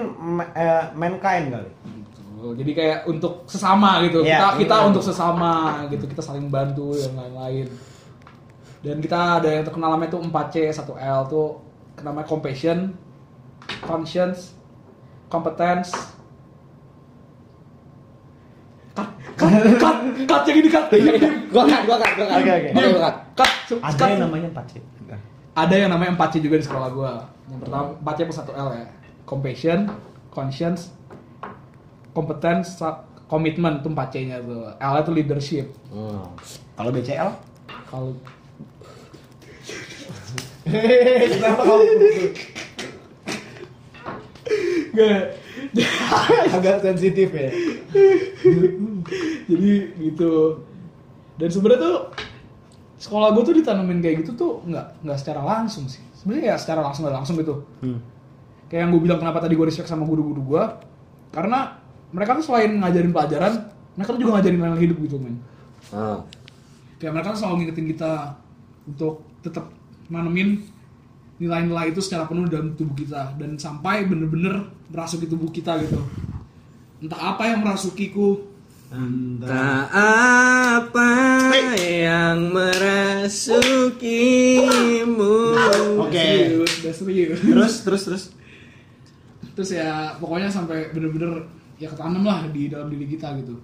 eh, 0.51 0.83
mankind 0.93 1.45
kali. 1.49 1.69
gitu. 2.31 2.47
jadi 2.55 2.71
kayak 2.71 2.99
untuk 3.05 3.45
sesama 3.45 4.01
gitu 4.01 4.21
Iya. 4.21 4.37
kita 4.37 4.47
kita 4.59 4.75
Hmm. 4.75 4.89
untuk 4.89 5.03
sesama 5.03 5.51
gitu 5.87 6.05
kita 6.05 6.19
saling 6.19 6.47
bantu 6.47 6.93
dan 6.93 7.13
lain-lain 7.15 7.67
dan 8.81 8.97
kita 8.97 9.19
ada 9.37 9.49
yang 9.51 9.61
terkenal 9.61 9.89
namanya 9.91 10.11
tuh 10.11 10.21
4C 10.23 10.55
1L 10.67 11.21
tuh 11.27 11.61
namanya 11.99 12.25
compassion 12.25 12.97
conscience 13.79 14.57
competence 15.27 15.93
cut 18.91 19.07
cut 19.37 19.51
cut 19.77 19.97
cut 20.25 20.41
yang 20.45 20.57
ini 20.59 20.69
cut 20.69 20.85
Gua 21.51 21.63
cut, 21.63 21.81
gua 21.83 21.97
cut, 21.97 22.11
gua 22.15 22.25
cut. 22.25 22.37
Oke, 22.37 22.47
oke. 22.49 22.69
Oke, 22.71 22.87
gua 22.89 23.01
cut. 23.03 23.15
cut 23.37 23.51
Ada 23.77 23.95
cut. 23.97 24.07
yang 24.09 24.21
namanya 24.23 24.47
4 24.55 24.71
c 24.71 24.73
ada 25.51 25.75
yang 25.75 25.91
namanya 25.91 26.15
4C 26.15 26.39
juga 26.39 26.55
di 26.57 26.65
sekolah 26.65 26.89
gua 26.89 27.13
yang 27.47 27.59
pertama 27.59 27.85
4C 27.99 28.19
plus 28.23 28.39
1L 28.39 28.69
ya 28.71 28.85
compassion 29.23 29.79
conscience 30.29 30.95
competence 32.11 32.79
komitmen 33.27 33.79
tuh 33.79 33.91
4C 33.91 34.15
nya 34.25 34.37
tuh 34.39 34.71
L 34.71 34.93
tuh 35.01 35.13
leadership 35.13 35.67
Hmm. 35.91 36.23
Kalau 36.71 36.89
BCL? 36.89 37.29
kalau 37.85 38.11
Kenapa 40.63 41.61
kamu 41.61 41.83
Nggak. 44.91 45.23
agak 46.51 46.77
sensitif 46.81 47.29
ya? 47.31 47.49
jadi 49.51 49.71
gitu 49.97 50.63
dan 51.35 51.49
sebenarnya 51.49 51.79
tuh 51.81 51.97
sekolah 53.01 53.33
gue 53.33 53.43
tuh 53.43 53.55
ditanemin 53.57 53.97
kayak 53.97 54.21
gitu 54.21 54.31
tuh 54.37 54.51
nggak 54.69 55.01
nggak 55.01 55.17
secara 55.17 55.41
langsung 55.41 55.89
sih. 55.89 56.05
Sebenarnya 56.13 56.53
ya 56.53 56.55
secara 56.61 56.85
langsung 56.85 57.09
nggak 57.09 57.17
langsung 57.17 57.35
gitu. 57.41 57.65
Kayak 58.69 58.81
yang 58.85 58.89
gue 58.93 59.01
bilang 59.01 59.19
kenapa 59.19 59.41
tadi 59.41 59.57
gue 59.57 59.65
respect 59.65 59.89
sama 59.89 60.05
guru-guru 60.05 60.41
gue 60.53 60.63
karena 61.33 61.81
mereka 62.13 62.37
tuh 62.37 62.45
selain 62.45 62.77
ngajarin 62.77 63.09
pelajaran 63.09 63.53
mereka 63.97 64.09
tuh 64.13 64.21
juga 64.21 64.31
ngajarin 64.37 64.57
nilai 64.61 64.81
hidup 64.85 64.97
gitu 65.01 65.17
men. 65.17 65.35
Ah. 65.89 66.21
kayak 67.01 67.17
mereka 67.17 67.33
tuh 67.33 67.41
selalu 67.41 67.55
ngingetin 67.65 67.87
kita 67.89 68.37
untuk 68.85 69.25
tetap 69.41 69.73
nanemin 70.13 70.61
nilai-nilai 71.41 71.89
itu 71.89 72.05
secara 72.05 72.29
penuh 72.29 72.45
dalam 72.45 72.77
tubuh 72.77 72.93
kita 72.93 73.33
dan 73.41 73.57
sampai 73.57 74.05
bener-bener 74.05 74.69
merasuki 74.93 75.25
tubuh 75.25 75.49
kita 75.49 75.81
gitu. 75.81 75.97
Entah 77.01 77.33
apa 77.33 77.49
yang 77.49 77.65
merasukiku 77.65 78.50
Tak 79.39 79.87
apa 79.87 81.11
yang 81.73 82.51
merasukimu. 83.71 84.35
Oke. 85.97 86.27
Terus 87.39 87.73
terus 87.81 88.03
terus. 88.03 88.23
terus 89.51 89.67
ya 89.69 90.15
pokoknya 90.15 90.47
sampai 90.47 90.91
bener-bener 90.91 91.43
ya 91.75 91.87
ketanam 91.87 92.23
lah 92.23 92.47
di 92.47 92.67
dalam 92.67 92.87
diri 92.87 93.03
kita 93.05 93.35
gitu 93.35 93.59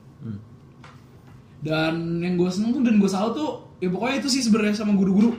dan 1.58 1.96
yang 2.20 2.36
gue 2.36 2.50
seneng 2.52 2.70
tuh 2.72 2.84
dan 2.84 3.00
gue 3.00 3.08
salut 3.08 3.34
tuh 3.34 3.52
ya 3.80 3.88
pokoknya 3.88 4.20
itu 4.20 4.30
sih 4.30 4.44
sebenarnya 4.44 4.76
sama 4.76 4.94
guru-guru 4.94 5.32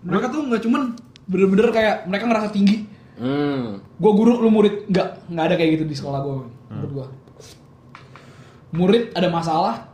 mereka 0.00 0.30
tuh 0.30 0.46
nggak 0.46 0.62
cuman 0.62 0.94
bener-bener 1.26 1.68
kayak 1.68 2.06
mereka 2.06 2.24
ngerasa 2.26 2.48
tinggi 2.50 2.86
Hmm. 3.16 3.80
gue 3.80 4.12
guru 4.12 4.38
lu 4.38 4.48
murid 4.48 4.86
nggak 4.86 5.08
nggak 5.26 5.44
ada 5.48 5.54
kayak 5.56 5.70
gitu 5.80 5.84
di 5.84 5.96
sekolah 5.96 6.20
gue 6.20 6.36
menurut 6.70 6.92
gue 6.92 7.06
murid 8.70 9.12
ada 9.12 9.28
masalah 9.28 9.86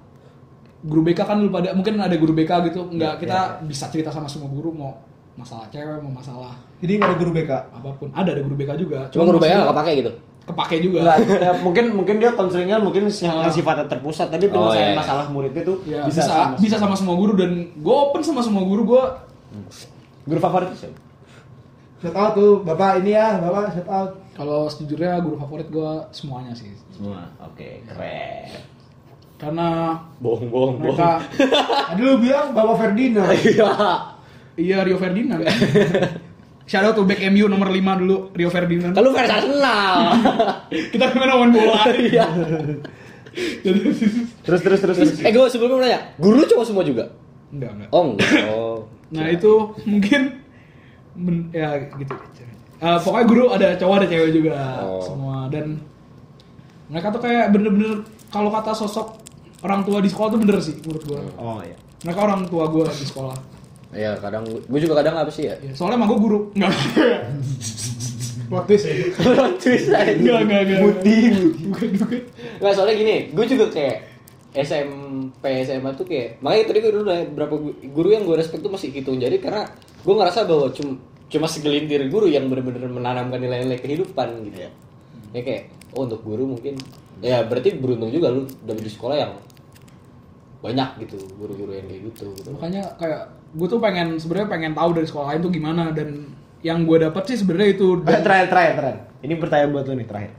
guru 0.81 1.03
BK 1.03 1.21
kan 1.21 1.37
lu 1.37 1.49
pada 1.49 1.71
mungkin 1.73 1.95
ada 1.97 2.15
guru 2.15 2.33
BK 2.33 2.51
gitu 2.67 2.91
nggak 2.91 3.15
kita 3.19 3.39
bisa 3.63 3.87
cerita 3.87 4.09
sama 4.09 4.27
semua 4.27 4.49
guru 4.49 4.71
mau 4.71 4.99
masalah 5.33 5.65
cewek 5.67 6.01
mau 6.01 6.13
masalah 6.13 6.53
Jadi 6.79 6.99
nggak 6.99 7.09
ada 7.09 7.17
guru 7.17 7.31
BK. 7.33 7.51
apa 7.51 7.89
pun 7.95 8.09
ada 8.11 8.31
ada 8.31 8.43
guru 8.43 8.55
BK 8.55 8.71
juga 8.77 8.99
Cuma 9.09 9.23
guru 9.25 9.39
BK 9.39 9.53
nggak 9.55 9.71
kepake 9.71 9.93
gitu. 9.97 10.13
kepake 10.43 10.77
juga. 10.83 10.99
Ya, 11.07 11.55
mungkin 11.57 11.95
mungkin 11.95 12.19
dia 12.19 12.35
konselingnya 12.35 12.75
mungkin 12.77 13.07
si- 13.07 13.23
Ah. 13.25 13.47
sifatnya 13.47 13.87
terpusat 13.87 14.27
tapi 14.27 14.51
Oh, 14.51 14.59
penyelesaian 14.67 14.83
iya, 14.83 14.91
iya. 14.91 14.99
masalah 14.99 15.25
muridnya 15.31 15.63
tuh 15.63 15.77
Ya, 15.85 16.03
bisa 16.03 16.19
bisa 16.19 16.23
sama- 16.27 16.57
bisa, 16.59 16.77
sama 16.77 16.95
semua 16.95 17.15
guru 17.15 17.33
dan 17.33 17.51
gue 17.73 17.95
open 17.97 18.19
sama 18.21 18.43
semua 18.43 18.63
guru 18.63 18.83
gue 18.85 19.03
guru 20.25 20.39
favorit 20.39 20.75
siapa? 20.75 20.99
Shout 22.01 22.11
out 22.13 22.35
tuh 22.35 22.53
Bapak 22.61 22.99
ini 22.99 23.15
ya, 23.15 23.39
Bapak 23.39 23.71
shout 23.71 23.87
out. 23.87 24.11
Kalau 24.33 24.65
sejujurnya 24.65 25.21
guru 25.21 25.37
favorit 25.37 25.69
gue 25.69 25.91
semuanya 26.11 26.53
sih 26.53 26.73
Semua. 26.91 27.29
Oke, 27.39 27.85
keren. 27.85 28.49
karena 29.37 29.99
Bohong, 30.19 30.49
bohong, 30.49 30.77
bohong. 30.79 30.97
Tadi 31.89 32.01
lu 32.01 32.17
bilang 32.17 32.51
Bapak 32.51 32.77
Ferdinand. 32.79 33.29
Iya. 33.43 33.71
iya 34.55 34.79
Rio 34.81 34.97
Ferdinand 34.97 35.41
Shout 36.63 36.85
out 36.85 36.95
to 36.95 37.03
back 37.03 37.19
MU 37.27 37.47
nomor 37.47 37.67
5 37.67 37.75
dulu 37.99 38.31
Rio 38.31 38.49
Ferdinand 38.49 38.93
Kalau 38.93 39.11
fans 39.11 39.29
Arsenal. 39.31 39.97
kita 40.93 41.05
ke 41.07 41.17
mana 41.17 41.33
ngomongin 41.35 41.53
bola 41.59 41.83
Iya. 41.91 42.27
Terus 44.43 44.61
terus 44.61 44.79
terus 44.79 44.97
terus. 44.97 45.11
Eh 45.19 45.31
gue 45.31 45.45
sebelumnya 45.47 45.73
mau 45.73 45.83
nanya, 45.83 46.01
guru 46.17 46.41
cowok 46.43 46.65
semua 46.65 46.83
juga? 46.83 47.09
enggak 47.49 47.69
enggak 47.71 47.89
Oh 47.91 48.03
enggak. 48.07 48.31
Oh. 48.49 48.77
nah 49.09 49.29
itu 49.29 49.53
mungkin 49.83 50.41
men- 51.15 51.49
ya 51.51 51.69
gitu 51.93 52.13
Eh, 52.83 52.99
pokoknya 52.99 53.25
guru 53.25 53.45
ada 53.49 53.69
cowok 53.73 53.95
ada 53.97 54.07
cewek 54.07 54.31
juga 54.33 54.59
Oh. 54.81 54.99
semua 55.01 55.47
dan 55.47 55.79
mereka 56.87 57.09
tuh 57.09 57.23
kayak 57.23 57.49
bener-bener 57.49 58.03
kalau 58.27 58.51
kata 58.51 58.75
sosok 58.75 59.23
orang 59.61 59.81
tua 59.81 59.99
di 59.99 60.11
sekolah 60.11 60.29
tuh 60.29 60.41
bener 60.41 60.59
sih 60.59 60.75
menurut 60.81 61.03
gua 61.05 61.21
Oh 61.37 61.59
iya. 61.61 61.79
mereka 62.03 62.21
orang 62.25 62.43
tua 62.45 62.67
gua 62.67 62.85
di 62.85 63.07
sekolah 63.07 63.39
Iya 63.91 64.17
kadang 64.17 64.43
gue 64.45 64.81
juga 64.81 64.97
kadang 64.97 65.15
apa 65.15 65.29
sih 65.29 65.45
ya? 65.45 65.55
Ya, 65.59 65.69
soalnya 65.71 65.95
emang 65.97 66.09
gua 66.09 66.19
guru 66.19 66.39
nggak 66.51 66.73
Plot 68.49 68.65
twist 68.67 68.85
ya. 68.85 68.95
Twist 69.57 69.89
aja. 69.89 70.13
nggak 70.13 70.41
nggak 70.43 70.61
nggak 70.67 70.81
Putih. 70.83 71.23
bukan 71.63 71.89
bukan 71.97 72.21
Nggak 72.59 72.73
soalnya 72.73 72.95
gini, 72.95 73.17
gue 73.31 73.45
juga 73.47 73.67
kayak 73.69 73.97
SMP 74.55 75.41
SMA 75.63 75.91
tuh 75.93 76.05
kayak 76.05 76.37
makanya 76.39 76.65
tadi 76.67 76.79
gue 76.81 76.91
dulu 76.91 77.05
nanya 77.07 77.25
berapa 77.27 77.55
gu- 77.55 77.79
guru 77.87 78.09
yang 78.11 78.23
gue 78.23 78.35
respect 78.35 78.61
tuh 78.61 78.69
masih 78.69 78.91
hitung 78.91 79.17
jari 79.17 79.39
karena 79.39 79.65
gue 79.99 80.15
ngerasa 80.15 80.45
bahwa 80.45 80.69
cuma 80.69 81.01
cuma 81.33 81.49
segelintir 81.49 82.05
guru 82.13 82.29
yang 82.29 82.53
benar-benar 82.53 82.93
menanamkan 82.93 83.41
nilai-nilai 83.41 83.81
kehidupan 83.81 84.45
gitu 84.53 84.69
ya. 84.69 84.71
Ya 85.33 85.41
kayak 85.41 85.63
oh 85.97 86.05
untuk 86.05 86.21
guru 86.21 86.45
mungkin 86.45 86.77
ya 87.25 87.41
berarti 87.49 87.79
beruntung 87.81 88.13
juga 88.13 88.29
lu 88.35 88.45
udah 88.45 88.75
di 88.77 88.91
sekolah 88.93 89.17
yang 89.17 89.33
banyak 90.63 90.89
gitu 91.07 91.19
guru-guru 91.35 91.75
yang 91.75 91.87
kayak 91.91 92.03
gitu 92.15 92.31
gitu. 92.39 92.55
makanya 92.55 92.95
kayak 92.95 93.35
gue 93.51 93.67
tuh 93.67 93.83
pengen 93.83 94.15
sebenarnya 94.15 94.49
pengen 94.49 94.73
tahu 94.79 94.91
dari 94.95 95.07
sekolah 95.11 95.27
lain 95.35 95.41
tuh 95.43 95.53
gimana 95.53 95.91
dan 95.91 96.31
yang 96.63 96.87
gue 96.87 97.03
dapat 97.03 97.23
sih 97.27 97.37
sebenarnya 97.43 97.69
itu 97.75 97.99
Eh, 97.99 98.07
dan, 98.07 98.23
terakhir 98.23 98.47
terakhir 98.55 98.75
terakhir. 98.79 98.99
Ini 99.27 99.35
pertanyaan 99.43 99.71
buat 99.75 99.85
lu 99.91 99.95
nih 99.99 100.09
terakhir. 100.09 100.33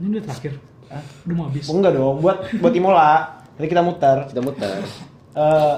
ini 0.00 0.06
udah 0.18 0.24
terakhir 0.26 0.52
udah 0.90 1.34
mau 1.38 1.46
habis 1.46 1.64
Oh, 1.70 1.74
enggak 1.78 1.92
dong, 1.94 2.16
buat 2.18 2.38
buat 2.58 2.74
Imola. 2.74 3.10
Nanti 3.54 3.68
kita 3.70 3.82
muter. 3.86 4.18
Kita 4.26 4.40
muter. 4.42 4.82
Eh, 5.30 5.76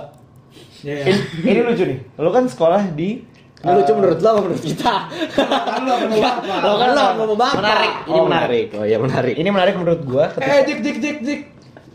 ya, 0.89 0.95
ya. 0.97 1.05
ini, 1.13 1.21
ini 1.45 1.61
lucu 1.61 1.85
nih. 1.85 1.99
Lu 2.17 2.33
kan 2.33 2.49
sekolah 2.49 2.89
di 2.97 3.21
Ini 3.63 3.71
lucu 3.73 3.93
menurut 3.95 4.19
lo 4.19 4.29
apa 4.29 4.41
menurut 4.43 4.63
kita? 4.65 4.95
Kan 5.33 5.83
mau? 5.83 5.99
Lo 6.59 6.73
kan 6.77 6.89
lo 6.91 7.05
mau 7.17 7.27
bapak. 7.33 7.53
Menarik. 7.57 7.93
Ini 8.03 8.13
Oh, 8.13 8.25
menarik. 8.27 8.67
Oh 8.75 8.85
iya 8.85 8.99
menarik. 8.99 9.35
Ini 9.35 9.49
menarik 9.49 9.75
menurut 9.75 10.01
gua 10.03 10.25
ketika 10.31 10.51
eh 10.51 10.63
jik 10.65 10.79
jik 10.81 10.97
jik 10.99 11.19
jik 11.23 11.41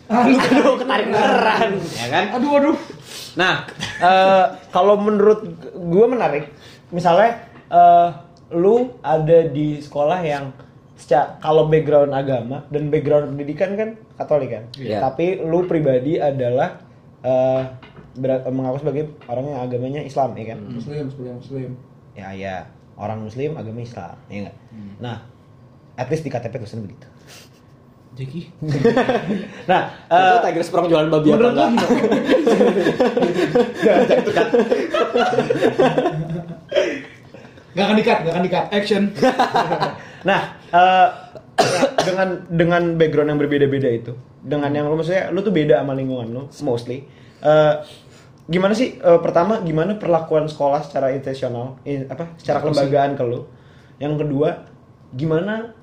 Aduh, 0.08 0.40
ketarik 0.80 1.12
beneran. 1.12 1.70
ya 1.94 2.08
kan? 2.08 2.26
aduh 2.34 2.52
aduh 2.56 2.78
Nah, 3.36 3.68
eh, 4.08 4.46
kalau 4.72 4.96
menurut 4.96 5.44
gue 5.70 6.06
menarik, 6.08 6.48
misalnya 6.90 7.44
eh, 7.68 8.10
lu 8.50 8.96
ada 9.04 9.46
di 9.46 9.78
sekolah 9.78 10.20
yang 10.20 10.56
secara 10.96 11.36
kalau 11.38 11.68
background 11.68 12.10
agama 12.10 12.64
dan 12.68 12.88
background 12.88 13.30
pendidikan 13.30 13.76
kan 13.76 13.90
Katolik 14.16 14.50
kan, 14.50 14.64
Iya. 14.74 15.04
tapi 15.04 15.38
lu 15.38 15.68
pribadi 15.68 16.18
adalah 16.18 16.80
eh, 17.22 17.62
ber- 18.18 18.44
mengaku 18.50 18.78
sebagai 18.82 19.04
orang 19.26 19.46
yang 19.48 19.60
agamanya 19.62 20.02
Islam, 20.02 20.34
ya 20.34 20.46
kan? 20.52 20.60
Muslim, 20.64 21.08
Muslim, 21.08 21.34
Muslim. 21.38 21.70
Ya, 22.14 22.34
ya, 22.34 22.56
orang 22.96 23.22
Muslim 23.22 23.54
agama 23.54 23.80
Islam, 23.80 24.18
ya 24.28 24.38
nggak? 24.44 24.58
Nah, 24.98 25.18
at 25.94 26.08
least 26.08 26.22
di 26.22 26.30
KTP 26.30 26.58
tulisan 26.58 26.82
begitu. 26.82 27.08
Jeki 28.18 28.50
Nah, 29.70 29.94
Itu 30.10 30.18
eh, 30.18 30.38
Tiger 30.42 30.64
Sprong 30.66 30.90
jualan 30.90 31.06
babi 31.08 31.30
apa 31.30 31.48
enggak? 31.48 31.70
Gak 37.70 37.84
akan 37.86 37.96
dikat, 37.96 38.18
gak 38.26 38.34
akan 38.34 38.44
dikat. 38.44 38.66
action 38.74 39.04
Nah, 40.30 40.42
eh, 40.68 41.08
dengan 42.04 42.28
dengan 42.50 42.82
background 42.98 43.30
yang 43.30 43.40
berbeda-beda 43.40 43.86
itu, 43.88 44.14
dengan 44.40 44.74
yang 44.74 44.90
lu 44.90 44.98
maksudnya 44.98 45.30
lu 45.30 45.40
tuh 45.40 45.54
beda 45.54 45.80
sama 45.80 45.94
lingkungan 45.94 46.28
lu 46.28 46.44
mostly. 46.66 47.06
Eh, 47.38 47.74
gimana 48.48 48.72
sih 48.72 48.96
eh, 48.96 49.20
pertama 49.20 49.60
gimana 49.60 50.00
perlakuan 50.00 50.48
sekolah 50.48 50.80
secara 50.88 51.12
intensional 51.12 51.80
eh, 51.84 52.08
apa 52.08 52.36
secara 52.40 52.64
kelembagaan 52.64 53.20
ke 53.20 53.24
lu? 53.28 53.44
Yang 54.00 54.24
kedua, 54.24 54.50
gimana 55.12 55.76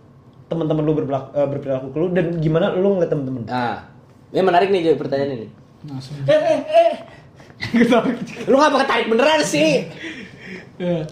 teman-teman 0.48 0.82
lu 0.84 0.92
berperilaku, 0.96 1.28
eh, 1.36 1.48
berperilaku 1.48 1.86
ke 1.92 1.98
lu 2.00 2.06
dan 2.16 2.26
gimana 2.40 2.72
lu 2.72 2.96
ngeliat 2.96 3.10
teman-teman? 3.12 3.42
Nah, 3.44 3.78
ini 4.32 4.42
menarik 4.42 4.68
nih 4.72 4.80
jadi 4.92 4.96
pertanyaan 4.96 5.32
ini. 5.36 5.48
langsung 5.84 6.16
Eh, 6.24 6.32
eh, 6.32 6.60
eh. 6.64 6.94
Lu 8.50 8.56
ngapa 8.56 8.82
ketarik 8.82 9.06
beneran 9.12 9.40
sih? 9.44 9.86
Ya. 10.74 11.06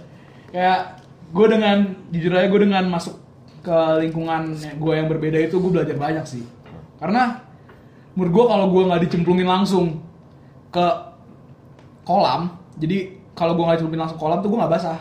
kayak 0.50 1.00
gue 1.32 1.46
dengan 1.48 1.96
jujur 2.10 2.34
aja 2.34 2.50
gue 2.50 2.60
dengan 2.66 2.84
masuk 2.90 3.14
ke 3.62 3.78
lingkungan 4.04 4.58
gue 4.58 4.92
yang 4.92 5.06
berbeda 5.06 5.38
itu 5.38 5.56
gue 5.62 5.70
belajar 5.70 5.94
banyak 5.96 6.26
sih 6.26 6.42
karena 6.98 7.40
menurut 8.12 8.32
gue 8.34 8.44
kalau 8.50 8.66
gue 8.68 8.82
nggak 8.90 9.02
dicemplungin 9.08 9.48
langsung 9.48 10.02
ke 10.74 10.86
kolam 12.02 12.54
jadi 12.78 13.14
kalau 13.32 13.56
gue 13.56 13.64
nggak 13.64 13.76
dicemplungin 13.80 14.02
langsung 14.04 14.20
kolam 14.20 14.38
tuh 14.42 14.48
gue 14.52 14.60
nggak 14.60 14.74
basah 14.74 14.98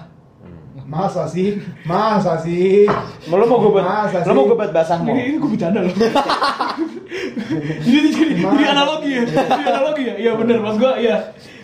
Masa 0.88 1.28
sih? 1.28 1.60
Masa 1.84 2.40
sih? 2.40 2.88
Lu 3.28 3.44
mau 3.44 3.60
gue 3.60 3.72
buat 3.76 3.84
Masa 3.84 4.24
lu 4.24 4.34
mau 4.36 4.46
gue 4.48 4.56
buat 4.56 4.72
basah 4.72 5.04
mau? 5.04 5.12
ini, 5.12 5.36
ini 5.36 5.38
gue 5.40 5.50
bercanda 5.52 5.80
loh 5.84 5.92
jadi, 7.86 8.08
jadi, 8.12 8.34
jadi 8.40 8.66
analogi 8.72 9.10
ya 9.12 9.24
jadi 9.28 9.64
analogi 9.68 10.04
ya 10.08 10.16
iya 10.16 10.32
bener 10.40 10.58
mas 10.64 10.76
gue 10.80 10.92
iya 11.04 11.18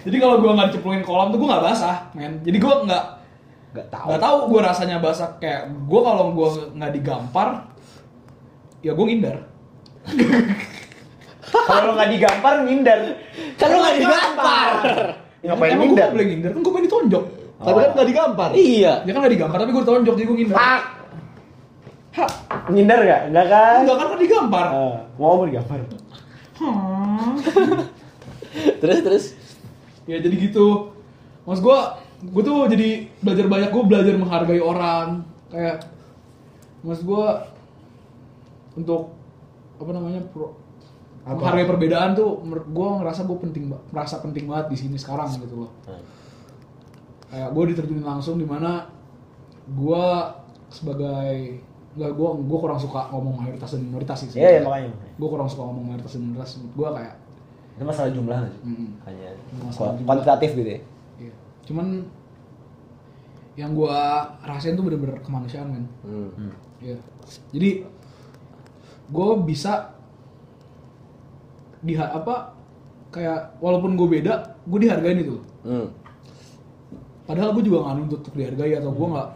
jadi 0.03 0.17
kalau 0.19 0.43
gue 0.43 0.51
nggak 0.51 0.67
dicemplungin 0.71 1.01
ke 1.03 1.07
kolam 1.07 1.27
tuh 1.31 1.39
gue 1.39 1.47
nggak 1.47 1.63
basah 1.63 1.97
men 2.15 2.39
jadi 2.43 2.57
gue 2.59 2.73
nggak 2.87 3.05
Gak 3.75 3.87
tahu. 3.93 4.05
nggak 4.09 4.21
tahu 4.23 4.37
gue 4.51 4.61
rasanya 4.63 4.97
basah 5.03 5.29
kayak 5.43 5.61
gue 5.71 5.99
kalau 6.03 6.25
gue 6.35 6.47
nggak 6.75 6.91
digampar 6.95 7.47
ya 8.83 8.91
gue 8.95 9.05
ngindar 9.07 9.37
Kalau 11.47 11.91
lu 11.91 11.91
nggak 11.95 12.11
digampar 12.11 12.53
ngindar. 12.63 12.99
Lu 13.59 13.75
nggak 13.79 13.95
digampar. 13.99 14.75
Ngapain 15.39 15.69
Emang 15.69 15.77
gue 15.77 15.85
ngindar? 15.85 15.97
nggak 15.99 16.13
boleh 16.13 16.25
ngindar 16.27 16.51
kan 16.51 16.59
gue 16.59 16.71
pengen 16.71 16.85
ditonjok 16.85 17.23
Tapi 17.57 17.73
kan 17.75 17.89
gak 17.91 18.07
digampar. 18.07 18.49
Iya. 18.53 18.93
dia 19.01 19.11
kan 19.11 19.19
nggak 19.19 19.33
digampar 19.33 19.57
tapi 19.59 19.71
gue 19.71 19.83
ditonjok 19.83 20.13
jadi 20.13 20.25
gue 20.25 20.37
ngindar 20.37 20.57
Hah, 20.57 22.29
ngindar 22.67 22.99
gak? 22.99 23.21
Enggak 23.27 23.45
kan? 23.47 23.77
enggak 23.81 23.95
kan 23.95 24.05
kan 24.07 24.19
digampar 24.19 24.65
Eh, 24.67 24.95
mau 25.15 25.33
mau 25.35 25.45
digampar. 25.45 25.77
Hah. 26.57 27.33
Terus 28.81 28.99
terus. 28.99 29.25
ya 30.03 30.17
jadi 30.17 30.33
gitu 30.39 30.89
mas 31.43 31.59
gue 31.59 31.77
gue 32.23 32.41
tuh 32.41 32.65
jadi 32.65 32.89
belajar 33.19 33.45
banyak 33.45 33.69
gue 33.69 33.83
belajar 33.83 34.13
menghargai 34.15 34.57
orang 34.57 35.21
kayak 35.47 35.83
mas 36.79 36.97
gue 36.99 37.25
untuk 38.73 39.13
apa 39.75 39.91
namanya 39.91 40.23
pro, 40.27 40.55
Apa? 41.27 41.35
menghargai 41.35 41.67
perbedaan 41.67 42.15
tuh 42.15 42.39
gue 42.47 42.87
ngerasa 42.97 43.27
gue 43.27 43.37
penting 43.37 43.63
merasa 43.91 44.15
penting 44.17 44.47
banget 44.47 44.71
di 44.71 44.77
sini 44.79 44.95
sekarang 44.95 45.27
gitu 45.35 45.55
loh 45.59 45.71
kayak 47.27 47.51
gue 47.51 47.63
diterjunin 47.67 48.01
langsung 48.01 48.39
di 48.39 48.47
mana 48.47 48.87
gue 49.67 50.05
sebagai 50.69 51.59
nggak 51.93 52.11
gue 52.13 52.29
gue 52.39 52.57
kurang 52.57 52.77
suka 52.77 53.11
ngomong 53.11 53.35
mayoritas 53.37 53.75
dan 53.75 53.83
minoritas 53.83 54.17
sih 54.21 54.29
Iya, 54.33 54.49
iya 54.49 54.61
makanya. 54.63 54.91
gue 55.11 55.27
kurang 55.27 55.47
suka 55.47 55.63
ngomong 55.65 55.85
mayoritas 55.85 56.15
dan 56.15 56.21
minoritas 56.23 56.51
gue 56.55 56.89
kayak 56.93 57.15
Itu 57.75 57.83
masalah 57.83 58.09
jumlah 58.09 58.39
mm, 58.63 58.89
Hanya 59.03 59.29
Masalah 59.59 59.91
jumlah. 59.93 60.07
kuantitatif 60.07 60.49
gitu 60.55 60.69
ya. 60.69 60.81
Iya. 61.19 61.33
Cuman 61.61 61.87
yang 63.53 63.73
gua 63.73 63.97
rasain 64.41 64.73
tuh 64.73 64.81
bener-bener 64.81 65.17
kemanusiaan 65.21 65.69
men. 65.69 65.85
Hmm. 66.01 66.53
Iya. 66.77 66.97
Jadi 67.49 67.85
gua 69.09 69.37
bisa 69.41 69.96
di 71.87 71.95
apa 71.95 72.51
kayak 73.09 73.55
walaupun 73.57 73.95
gue 73.95 74.19
beda, 74.19 74.33
gue 74.61 74.79
dihargain 74.83 75.17
itu. 75.17 75.39
Hmm. 75.63 75.87
Padahal 77.23 77.51
gue 77.51 77.63
juga 77.63 77.77
nggak 77.83 77.95
nuntut 77.97 78.19
untuk 78.21 78.35
dihargai 78.35 78.75
atau 78.75 78.91
gue 78.91 79.07
nggak 79.07 79.29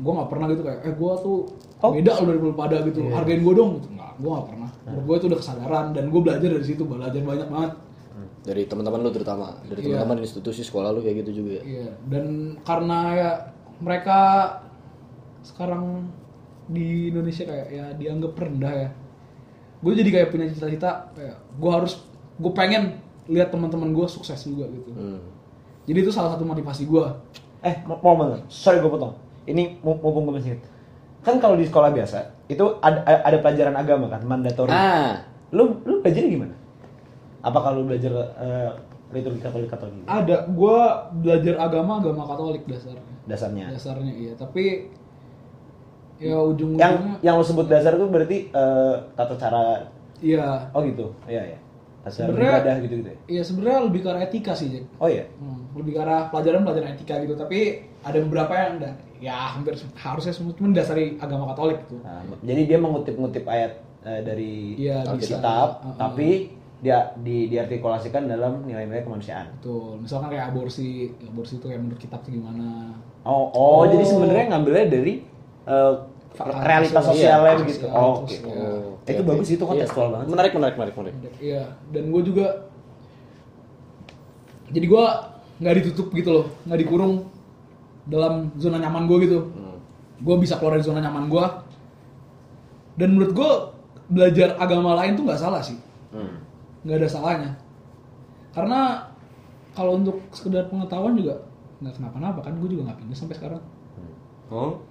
gue 0.00 0.12
nggak 0.12 0.28
pernah 0.28 0.46
gitu 0.48 0.62
kayak 0.62 0.80
eh 0.84 0.94
gue 0.94 1.12
tuh 1.20 1.38
Oh. 1.80 1.96
beda 1.96 2.12
lo 2.20 2.28
dari 2.28 2.52
pada 2.52 2.76
gitu 2.84 3.08
hargain 3.08 3.40
gue 3.40 3.54
dong 3.56 3.80
gitu 3.80 3.88
nggak 3.96 4.12
gue 4.20 4.28
nggak 4.28 4.46
pernah 4.52 4.68
menurut 4.84 5.04
gue 5.08 5.16
itu 5.16 5.26
udah 5.32 5.38
kesadaran 5.40 5.86
dan 5.96 6.04
gue 6.12 6.20
belajar 6.20 6.48
dari 6.52 6.66
situ 6.66 6.82
belajar 6.84 7.20
banyak 7.24 7.48
banget 7.48 7.72
Dari 8.40 8.62
teman-teman 8.64 9.00
lu 9.00 9.12
terutama, 9.12 9.56
dari 9.64 9.80
Iya. 9.80 10.00
teman-teman 10.00 10.20
institusi 10.20 10.60
sekolah 10.60 10.92
lu 10.92 11.00
kayak 11.00 11.24
gitu 11.24 11.40
juga 11.40 11.60
ya. 11.60 11.62
Iya, 11.62 11.88
dan 12.08 12.24
karena 12.64 12.98
ya 13.12 13.30
mereka 13.80 14.18
sekarang 15.40 16.08
di 16.64 17.08
Indonesia 17.08 17.44
kayak 17.44 17.68
ya 17.68 17.86
dianggap 17.96 18.32
rendah 18.34 18.72
ya 18.76 18.88
gue 19.80 19.92
jadi 19.94 20.10
kayak 20.10 20.28
punya 20.28 20.46
cita-cita 20.46 21.08
kayak 21.10 21.36
gue 21.36 21.70
harus 21.70 22.04
gue 22.36 22.52
pengen 22.52 23.00
lihat 23.26 23.48
teman-teman 23.48 23.90
gue 23.90 24.06
sukses 24.06 24.36
juga 24.40 24.68
gitu 24.68 24.90
Hmm. 24.90 25.20
jadi 25.84 25.98
itu 26.00 26.10
salah 26.10 26.32
satu 26.32 26.44
motivasi 26.44 26.84
gue 26.84 27.04
Eh, 27.60 27.76
mau 27.84 28.00
mau 28.00 28.16
banget. 28.16 28.40
Sorry 28.48 28.80
gue 28.80 28.88
potong. 28.88 29.12
Ini 29.44 29.76
mumpung 29.80 30.24
gue 30.24 30.32
masih 30.32 30.48
ingat. 30.50 30.64
Kan 31.20 31.36
kalau 31.36 31.60
di 31.60 31.68
sekolah 31.68 31.92
biasa 31.92 32.18
itu 32.46 32.64
ada 32.80 33.04
ada 33.04 33.36
pelajaran 33.36 33.76
agama 33.76 34.08
kan, 34.08 34.24
mandatory. 34.24 34.72
Ah, 34.72 35.28
Lu 35.50 35.76
lu 35.84 36.00
belajarnya 36.00 36.30
gimana? 36.30 36.56
Apa 37.38 37.60
kalau 37.60 37.84
belajar 37.84 38.16
eh, 38.40 38.70
liturgi 39.12 39.40
Katolik 39.40 39.68
Katolik 39.68 39.92
gitu? 39.94 40.08
ada 40.08 40.46
gue 40.46 40.78
belajar 41.20 41.54
agama 41.58 42.00
agama 42.00 42.24
Katolik 42.24 42.64
dasarnya 42.64 43.04
dasarnya? 43.26 43.64
dasarnya 43.68 44.12
iya 44.14 44.32
tapi 44.32 44.88
ya 46.20 46.30
Yang 46.30 46.42
ujung-ujungnya 46.46 47.16
yang 47.20 47.34
lu 47.34 47.42
sebut 47.42 47.66
dasar 47.66 47.92
itu 47.92 48.06
berarti 48.06 48.38
eh, 48.46 48.94
tata 49.14 49.34
cara 49.34 49.62
iya 50.20 50.68
oh 50.70 50.80
gitu. 50.82 51.08
Iya 51.24 51.42
ya. 51.48 51.58
Dasar 52.00 52.28
Sebenarnya- 52.28 52.52
ibadah 52.54 52.74
gitu-gitu 52.78 53.08
ya. 53.08 53.18
iya 53.26 53.42
sebenarnya 53.42 53.80
lebih 53.82 54.00
ke 54.00 54.08
arah 54.08 54.22
etika 54.22 54.52
sih 54.52 54.68
Jack 54.70 54.84
Oh 54.96 55.04
iya. 55.06 55.24
Hmm, 55.34 55.68
lebih 55.74 55.92
ke 55.92 56.00
arah 56.00 56.28
pelajaran-pelajaran 56.28 56.92
etika 56.94 57.14
gitu 57.18 57.34
tapi 57.34 57.58
ada 58.00 58.18
beberapa 58.18 58.52
yang 58.54 58.72
udah 58.78 58.92
ya 59.18 59.36
hampir 59.52 59.72
harusnya 59.94 60.30
semua 60.30 60.52
cuma 60.54 60.72
dasari 60.72 61.16
agama 61.18 61.44
Katolik 61.46 61.80
gitu 61.82 62.00
Nah, 62.00 62.20
jadi 62.40 62.62
dia 62.66 62.78
mengutip-ngutip 62.78 63.44
ayat 63.44 63.72
eh, 64.00 64.20
dari 64.22 64.52
Iya, 64.78 65.04
bisa. 65.12 65.36
Alkitab, 65.36 65.68
Uh-uh. 65.78 65.96
tapi 65.98 66.28
dia 66.80 67.12
di 67.14 67.44
diartikulasikan 67.46 68.24
dalam 68.24 68.64
nilai-nilai 68.64 69.04
kemanusiaan. 69.04 69.52
betul 69.54 70.00
misalkan 70.00 70.32
kayak 70.32 70.48
aborsi 70.48 71.12
aborsi 71.22 71.52
itu 71.54 71.68
kayak 71.68 71.76
menurut 71.78 72.00
kitab 72.00 72.20
tuh 72.20 72.32
gimana 72.32 72.96
Oh, 73.20 73.52
oh, 73.52 73.52
Oh. 73.52 73.80
jadi 73.86 74.00
sebenarnya 74.02 74.44
ngambilnya 74.48 74.86
dari 74.88 75.20
eh, 75.62 75.92
realitas 76.38 77.02
sosial. 77.02 77.16
sosialnya 77.36 77.52
Iya, 77.52 77.60
gitu. 77.62 77.84
sosial, 77.84 77.92
Oh, 77.92 78.12
oke. 78.16 78.30
sosial. 78.30 78.46
Oh, 78.46 78.78
oke, 78.96 79.06
Itu 79.06 79.20
oke. 79.20 79.28
bagus 79.28 79.48
itu 79.48 79.64
kontekstual 79.64 80.04
Iya. 80.04 80.12
banget. 80.12 80.26
Menarik, 80.28 80.52
menarik, 80.52 80.74
menarik, 80.76 80.94
menarik. 80.96 81.14
iya 81.38 81.62
dan 81.88 82.02
gue 82.08 82.22
juga 82.22 82.46
jadi 84.70 84.86
gue 84.86 85.04
nggak 85.60 85.74
ditutup 85.76 86.06
gitu 86.10 86.30
loh 86.32 86.46
nggak 86.64 86.78
dikurung 86.78 87.26
dalam 88.04 88.34
zona 88.56 88.78
nyaman 88.78 89.04
gue 89.04 89.18
gitu 89.20 89.38
Hmm. 89.50 89.76
gue 90.16 90.36
bisa 90.38 90.56
keluar 90.56 90.74
dari 90.74 90.84
zona 90.84 91.00
nyaman 91.00 91.26
gue 91.26 91.44
dan 92.96 93.08
menurut 93.10 93.32
gue 93.32 93.50
belajar 94.08 94.56
agama 94.56 94.94
lain 94.96 95.14
tuh 95.14 95.24
nggak 95.24 95.38
salah 95.38 95.60
sih 95.60 95.76
Hmm. 96.10 96.40
nggak 96.82 96.96
ada 96.96 97.08
salahnya 97.08 97.50
karena 98.50 99.10
kalau 99.70 99.94
untuk 99.94 100.18
sekedar 100.30 100.66
pengetahuan 100.66 101.14
juga 101.14 101.44
nggak 101.78 101.94
kenapa-napa 101.94 102.40
kan 102.40 102.54
gue 102.56 102.68
juga 102.68 102.88
nggak 102.88 102.98
pindah 102.98 103.16
sampai 103.16 103.36
sekarang 103.36 103.62
Oh? 104.50 104.82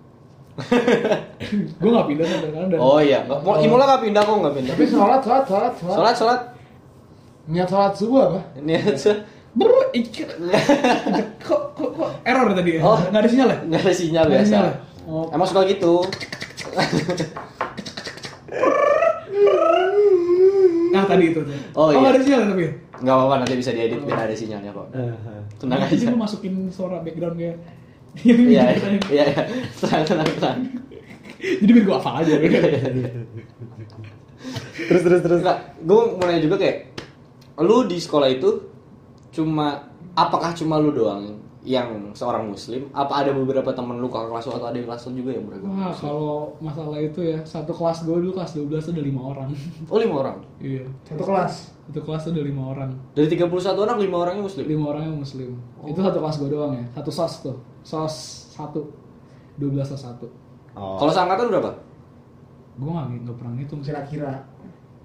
gue 1.80 1.90
nggak 1.90 2.08
pindah 2.08 2.26
sampai 2.26 2.48
sekarang 2.50 2.70
dan 2.70 2.80
Oh 2.80 3.00
iya, 3.00 3.20
nggak- 3.24 3.42
mau 3.42 3.56
Imola 3.58 3.84
nggak 3.86 4.04
pindah 4.04 4.22
kok 4.22 4.36
nggak 4.38 4.56
pindah. 4.56 4.74
Tapi 4.74 4.86
sholat, 4.86 5.22
sholat, 5.22 5.44
sholat, 5.46 5.74
sholat. 5.76 5.96
Sholat, 5.96 6.16
sholat. 6.16 6.42
Niat 7.46 7.68
sholat 7.68 7.94
subuh 7.94 8.22
apa? 8.26 8.40
Ini 8.56 8.74
aja. 8.78 9.14
Brr, 9.50 9.90
ik- 9.92 10.14
kok, 11.42 11.62
kok, 11.74 11.90
kok 11.92 12.10
error 12.22 12.54
tadi 12.54 12.78
ya? 12.78 12.82
Oh. 12.82 13.00
Nggak 13.02 13.20
ada 13.20 13.30
sinyal 13.30 13.50
ya? 13.50 13.58
Nggak 13.66 13.82
ada 13.82 13.94
sinyal 13.94 14.24
Nggak 14.24 14.36
biasa. 14.36 14.48
sinyal 14.48 14.66
ya? 14.66 14.76
Oh. 15.06 15.26
Emang 15.30 15.48
suka 15.48 15.62
gitu. 15.66 15.94
Nah 20.90 21.04
tadi 21.06 21.24
itu 21.30 21.40
tuh. 21.40 21.54
Oh, 21.74 21.90
iya. 21.90 21.98
nggak 22.00 22.12
ada 22.12 22.22
sinyal 22.22 22.40
ya, 22.40 22.48
tapi. 22.48 22.66
Nggak 23.00 23.16
apa-apa 23.16 23.36
nanti 23.40 23.56
bisa 23.56 23.72
diedit 23.72 24.02
biar 24.02 24.20
ada 24.20 24.36
sinyalnya 24.36 24.72
kok. 24.72 24.88
Tenang 25.58 25.80
Jadi 25.86 25.96
aja. 25.98 26.12
lu 26.12 26.18
masukin 26.18 26.54
suara 26.68 27.00
background 27.00 27.36
kayak. 27.36 27.58
Iya, 28.20 28.36
iya, 28.42 28.64
iya. 29.08 29.26
Tenang, 29.78 30.04
tenang, 30.04 30.30
tenang. 30.38 30.60
Jadi 31.40 31.72
biar 31.72 31.84
gue 31.88 31.96
hafal 31.96 32.16
aja. 32.20 32.36
Terus 34.90 35.02
terus 35.04 35.22
terus. 35.22 35.40
Enggak, 35.44 35.58
gue 35.80 36.00
mau 36.16 36.26
nanya 36.26 36.42
juga 36.42 36.56
kayak 36.58 36.78
lu 37.60 37.84
di 37.86 38.00
sekolah 38.00 38.28
itu 38.32 38.50
cuma 39.30 39.84
apakah 40.16 40.56
cuma 40.56 40.80
lu 40.80 40.96
doang 40.96 41.38
yang 41.60 42.16
seorang 42.16 42.48
muslim 42.48 42.88
apa 42.96 43.20
ada 43.20 43.36
beberapa 43.36 43.76
temen 43.76 44.00
lu 44.00 44.08
kakak 44.08 44.32
kelas 44.32 44.46
lu 44.48 44.52
atau 44.56 44.68
adik 44.72 44.88
kelas 44.88 45.02
lu 45.12 45.20
juga 45.20 45.32
yang 45.36 45.44
beragama 45.44 45.70
Wah 45.76 45.92
muslim? 45.92 46.00
kalau 46.00 46.34
masalah 46.64 47.00
itu 47.04 47.20
ya 47.20 47.40
satu 47.44 47.76
kelas 47.76 48.08
gue 48.08 48.16
dulu 48.16 48.32
kelas 48.32 48.56
12 48.56 48.96
ada 48.96 49.02
lima 49.04 49.22
orang. 49.36 49.50
oh 49.92 50.00
lima 50.00 50.16
orang 50.24 50.38
Iya. 50.64 50.88
Satu 51.04 51.24
kelas. 51.28 51.54
Satu 51.92 52.00
kelas 52.00 52.24
ada 52.32 52.42
lima 52.42 52.64
orang. 52.64 52.90
dari 53.12 53.28
31 53.28 53.76
anak 53.76 53.98
lima 54.00 54.16
orangnya 54.24 54.44
muslim 54.48 54.64
Lima 54.66 54.86
orang 54.96 55.04
yang 55.12 55.18
muslim. 55.20 55.50
Itu 55.84 56.00
satu 56.00 56.18
kelas 56.24 56.36
gue 56.40 56.50
doang 56.50 56.72
ya. 56.80 56.86
Satu 56.96 57.12
sos 57.12 57.34
tuh. 57.44 57.58
Sos 57.90 58.16
satu. 58.54 58.86
12 59.58 59.82
sos 59.82 60.02
satu. 60.06 60.30
Oh. 60.78 60.96
kalau 61.02 61.10
seangkatan 61.10 61.50
berapa 61.50 61.72
Gue 62.80 62.92
nggak 62.94 63.08
nggak 63.26 63.36
pernah 63.42 63.54
ngitung 63.58 63.82
sih. 63.82 63.92
Kira-kira. 63.92 64.46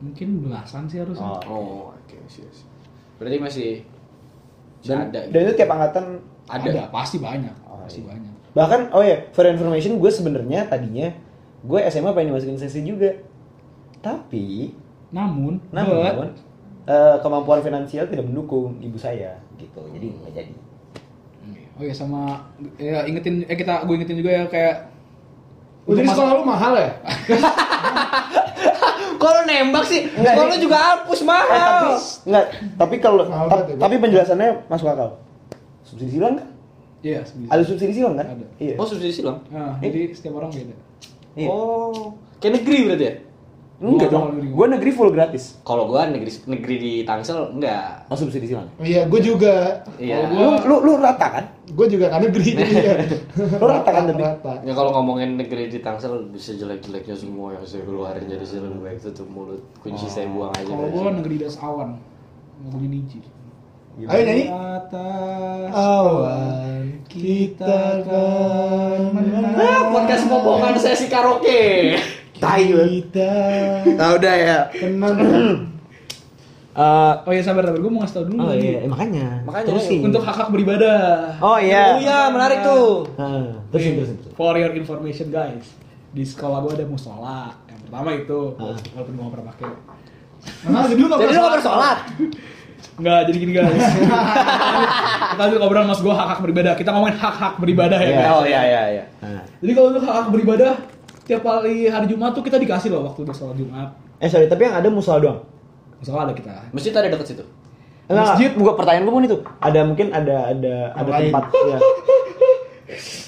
Mungkin 0.05 0.29
belasan 0.45 0.85
sih 0.87 1.01
harusnya. 1.01 1.25
Oh. 1.25 1.41
oh 1.49 1.83
oke 1.97 2.17
sih 2.29 2.45
sih. 2.53 2.69
berarti 3.15 3.39
masih 3.41 3.71
Dan, 4.85 5.09
ada 5.09 5.25
dan 5.33 5.41
itu 5.49 5.55
tiap 5.57 5.71
angkatan 5.73 6.21
ada. 6.45 6.93
pasti 6.93 7.17
banyak. 7.17 7.55
Oh, 7.65 7.81
pasti 7.81 8.05
iya. 8.05 8.13
banyak. 8.13 8.33
bahkan 8.55 8.81
oh 8.95 9.03
ya 9.03 9.19
for 9.33 9.49
information 9.49 9.99
gue 9.99 10.11
sebenarnya 10.13 10.69
tadinya 10.69 11.11
gue 11.65 11.81
SMA 11.91 12.13
pengen 12.13 12.37
dimasukin 12.37 12.61
sesi 12.61 12.85
juga 12.85 13.11
tapi 14.05 14.77
Namun, 15.15 15.59
namun 15.73 16.29
eh, 16.85 17.17
kemampuan 17.25 17.65
finansial 17.65 18.05
tidak 18.07 18.29
mendukung 18.29 18.77
ibu 18.79 18.95
saya 19.01 19.41
gitu 19.57 19.81
jadi 19.91 20.07
nggak 20.21 20.33
jadi 20.37 20.55
Oh 21.75 21.83
ya 21.83 21.91
sama 21.91 22.39
ya 22.77 23.03
ingetin 23.03 23.43
eh 23.45 23.55
kita 23.55 23.83
gue 23.83 23.95
ingetin 23.95 24.17
juga 24.17 24.31
ya 24.33 24.45
kayak 24.47 24.75
Oh, 25.85 25.93
jadi 25.93 26.09
sekolah 26.09 26.33
lu 26.35 26.45
mahal 26.45 26.73
ya? 26.75 26.91
kalau 29.17 29.41
nembak 29.45 29.85
sih 29.85 30.09
Enggak, 30.11 30.35
kalau 30.35 30.49
ini- 30.51 30.63
juga 30.63 30.77
hapus 30.77 31.21
Eh, 31.21 31.27
mahal 31.27 31.49
tapi 31.61 31.93
nggak 32.25 32.45
tapi 32.77 32.95
kalau 32.99 33.23
ta- 33.27 33.65
ya, 33.65 33.77
tapi 33.77 33.95
penjelasannya 33.99 34.49
masuk 34.67 34.89
akal 34.89 35.11
subsidi 35.83 36.13
silang 36.15 36.37
kan 36.37 36.47
Iya, 37.05 37.21
sebenarnya. 37.21 37.53
ada 37.53 37.63
subsidi 37.63 37.93
silang 37.93 38.15
kan 38.15 38.27
Ada. 38.27 38.47
iya 38.59 38.75
oh 38.75 38.87
subsidi 38.87 39.13
silang 39.13 39.39
Nah, 39.51 39.77
jadi 39.79 40.01
setiap 40.11 40.35
orang 40.35 40.51
beda. 40.51 40.75
Iya. 41.35 41.49
oh 41.49 42.17
kayak 42.39 42.53
negeri 42.59 42.79
berarti 42.87 43.05
ya 43.05 43.15
enggak 43.75 44.07
dong 44.09 44.39
gue 44.39 44.67
negeri 44.71 44.91
full 44.91 45.11
gratis 45.11 45.59
kalau 45.61 45.85
gua 45.85 46.07
negeri 46.07 46.31
negeri 46.47 46.77
di 46.79 46.93
Tangsel 47.03 47.53
enggak 47.53 48.07
oh 48.07 48.15
subsidi 48.15 48.47
silang 48.47 48.71
Iya, 48.79 49.11
gue 49.11 49.21
juga. 49.21 49.83
iya 49.99 50.31
lu, 50.31 50.63
lu 50.63 50.77
lu 50.81 50.93
rata 50.97 51.27
kan 51.29 51.45
Gue 51.65 51.89
juga 51.89 52.07
kan 52.07 52.21
negeri 52.21 52.55
ya. 52.61 52.95
Lu 53.35 53.65
rata 53.65 53.89
kan 53.89 54.05
tapi? 54.05 54.21
Rata. 54.21 54.61
Ya 54.63 54.73
kalau 54.73 54.93
ngomongin 54.93 55.35
negeri 55.35 55.67
di 55.67 55.81
Tangsel 55.81 56.29
bisa 56.29 56.55
jelek-jeleknya 56.55 57.17
semua 57.17 57.57
yang 57.57 57.65
saya 57.65 57.83
keluarin 57.83 58.25
jadi 58.25 58.45
saya 58.45 58.61
lebih 58.63 58.85
baik 58.85 58.99
tutup 59.01 59.27
mulut 59.27 59.65
kunci 59.81 60.07
saya 60.07 60.29
buang 60.29 60.53
aja. 60.53 60.69
Kalau 60.69 60.87
gue 60.87 61.13
negeri 61.19 61.35
das 61.41 61.57
awan. 61.59 61.97
Punya 62.69 62.89
niji. 62.91 63.19
Ayo 63.97 64.23
nyanyi. 64.23 64.45
Atas 64.51 65.71
Awan 65.71 66.85
kita 67.07 68.03
kan 68.03 69.01
Ah, 69.55 69.83
podcast 69.89 70.27
bohongan 70.27 70.75
sesi 70.77 71.07
karaoke. 71.07 71.95
Kita 72.35 73.31
Tahu 73.95 74.15
dah 74.19 74.35
ya. 74.37 74.59
kenal 74.73 75.13
Eh, 76.75 77.13
Oh 77.23 77.31
iya 77.31 77.39
sabar 77.39 77.63
sabar, 77.63 77.79
gue 77.79 77.87
mau 77.87 78.03
ngasih 78.03 78.15
tau 78.17 78.27
dulu. 78.27 78.41
oh 78.41 78.51
iya, 78.51 78.83
eh, 78.83 78.91
makanya. 78.91 79.47
Makanya, 79.47 79.67
terusin. 79.71 80.03
Untuk 80.03 80.19
hak 80.21 80.35
hak 80.35 80.49
beribadah. 80.51 81.39
Oh 81.39 81.55
iya. 81.55 81.95
Oh 81.95 82.03
iya, 82.03 82.19
menarik 82.29 82.67
tuh. 82.67 83.07
Nah, 83.15 83.63
terusin 83.71 83.95
terusin. 83.95 84.17
terusin. 84.19 84.35
For 84.35 84.59
your 84.59 84.75
information 84.75 85.31
guys, 85.31 85.71
di 86.11 86.27
sekolah 86.27 86.59
gue 86.61 86.75
ada 86.75 86.83
musola. 86.83 87.55
Yang 87.71 87.79
pertama 87.87 88.09
itu, 88.13 88.39
Ah. 88.59 88.75
walaupun 88.91 89.13
gue 89.15 89.23
gak 89.23 89.33
pernah 89.33 89.47
pakai. 89.55 89.71
Nah, 90.67 90.83
jadi 90.85 90.99
lu 90.99 91.07
nggak 91.07 91.21
Jadi 91.21 91.31
lu 91.31 91.41
pernah. 91.47 91.97
Enggak, 92.95 93.21
jadi 93.25 93.37
gini 93.39 93.53
guys. 93.55 93.85
kita 95.31 95.43
dulu 95.47 95.59
ngobrol 95.61 95.85
mas 95.85 96.01
gue 96.01 96.11
hak 96.13 96.27
hak 96.29 96.41
beribadah. 96.43 96.73
Kita 96.75 96.91
ngomongin 96.91 97.17
hak 97.17 97.35
hak 97.37 97.55
beribadah 97.57 97.99
ya 97.99 98.05
Iya. 98.05 98.19
guys. 98.19 98.31
Oh 98.33 98.45
iya 98.45 98.61
iya 98.63 98.83
iya. 98.91 99.05
Jadi 99.63 99.71
kalau 99.73 99.87
untuk 99.91 100.03
hak 100.03 100.15
hak 100.17 100.29
beribadah, 100.29 100.73
tiap 101.25 101.41
kali 101.41 101.87
hari 101.87 102.07
Jumat 102.07 102.33
tuh 102.33 102.41
kita 102.41 102.57
dikasih 102.57 102.89
loh 102.89 103.09
waktu 103.09 103.21
bersolat 103.23 103.57
Jumat. 103.57 103.89
Eh 104.17 104.29
sorry, 104.29 104.47
tapi 104.47 104.65
yang 104.65 104.77
ada 104.77 104.89
musola 104.89 105.19
doang. 105.19 105.41
Musola 105.97 106.25
ada 106.25 106.33
kita. 106.33 106.53
Masjid 106.71 106.93
ada 106.93 107.09
dekat 107.09 107.27
situ. 107.27 107.45
Enggak, 108.05 108.37
Masjid. 108.37 108.51
gua 108.53 108.73
pertanyaan 108.77 109.05
gua 109.05 109.15
pun 109.15 109.25
itu. 109.25 109.39
Ada 109.59 109.81
mungkin 109.83 110.07
ada 110.11 110.37
ada 110.49 110.75
ada 110.93 111.11
lain. 111.11 111.33
tempat 111.33 111.45
ya. 111.49 111.79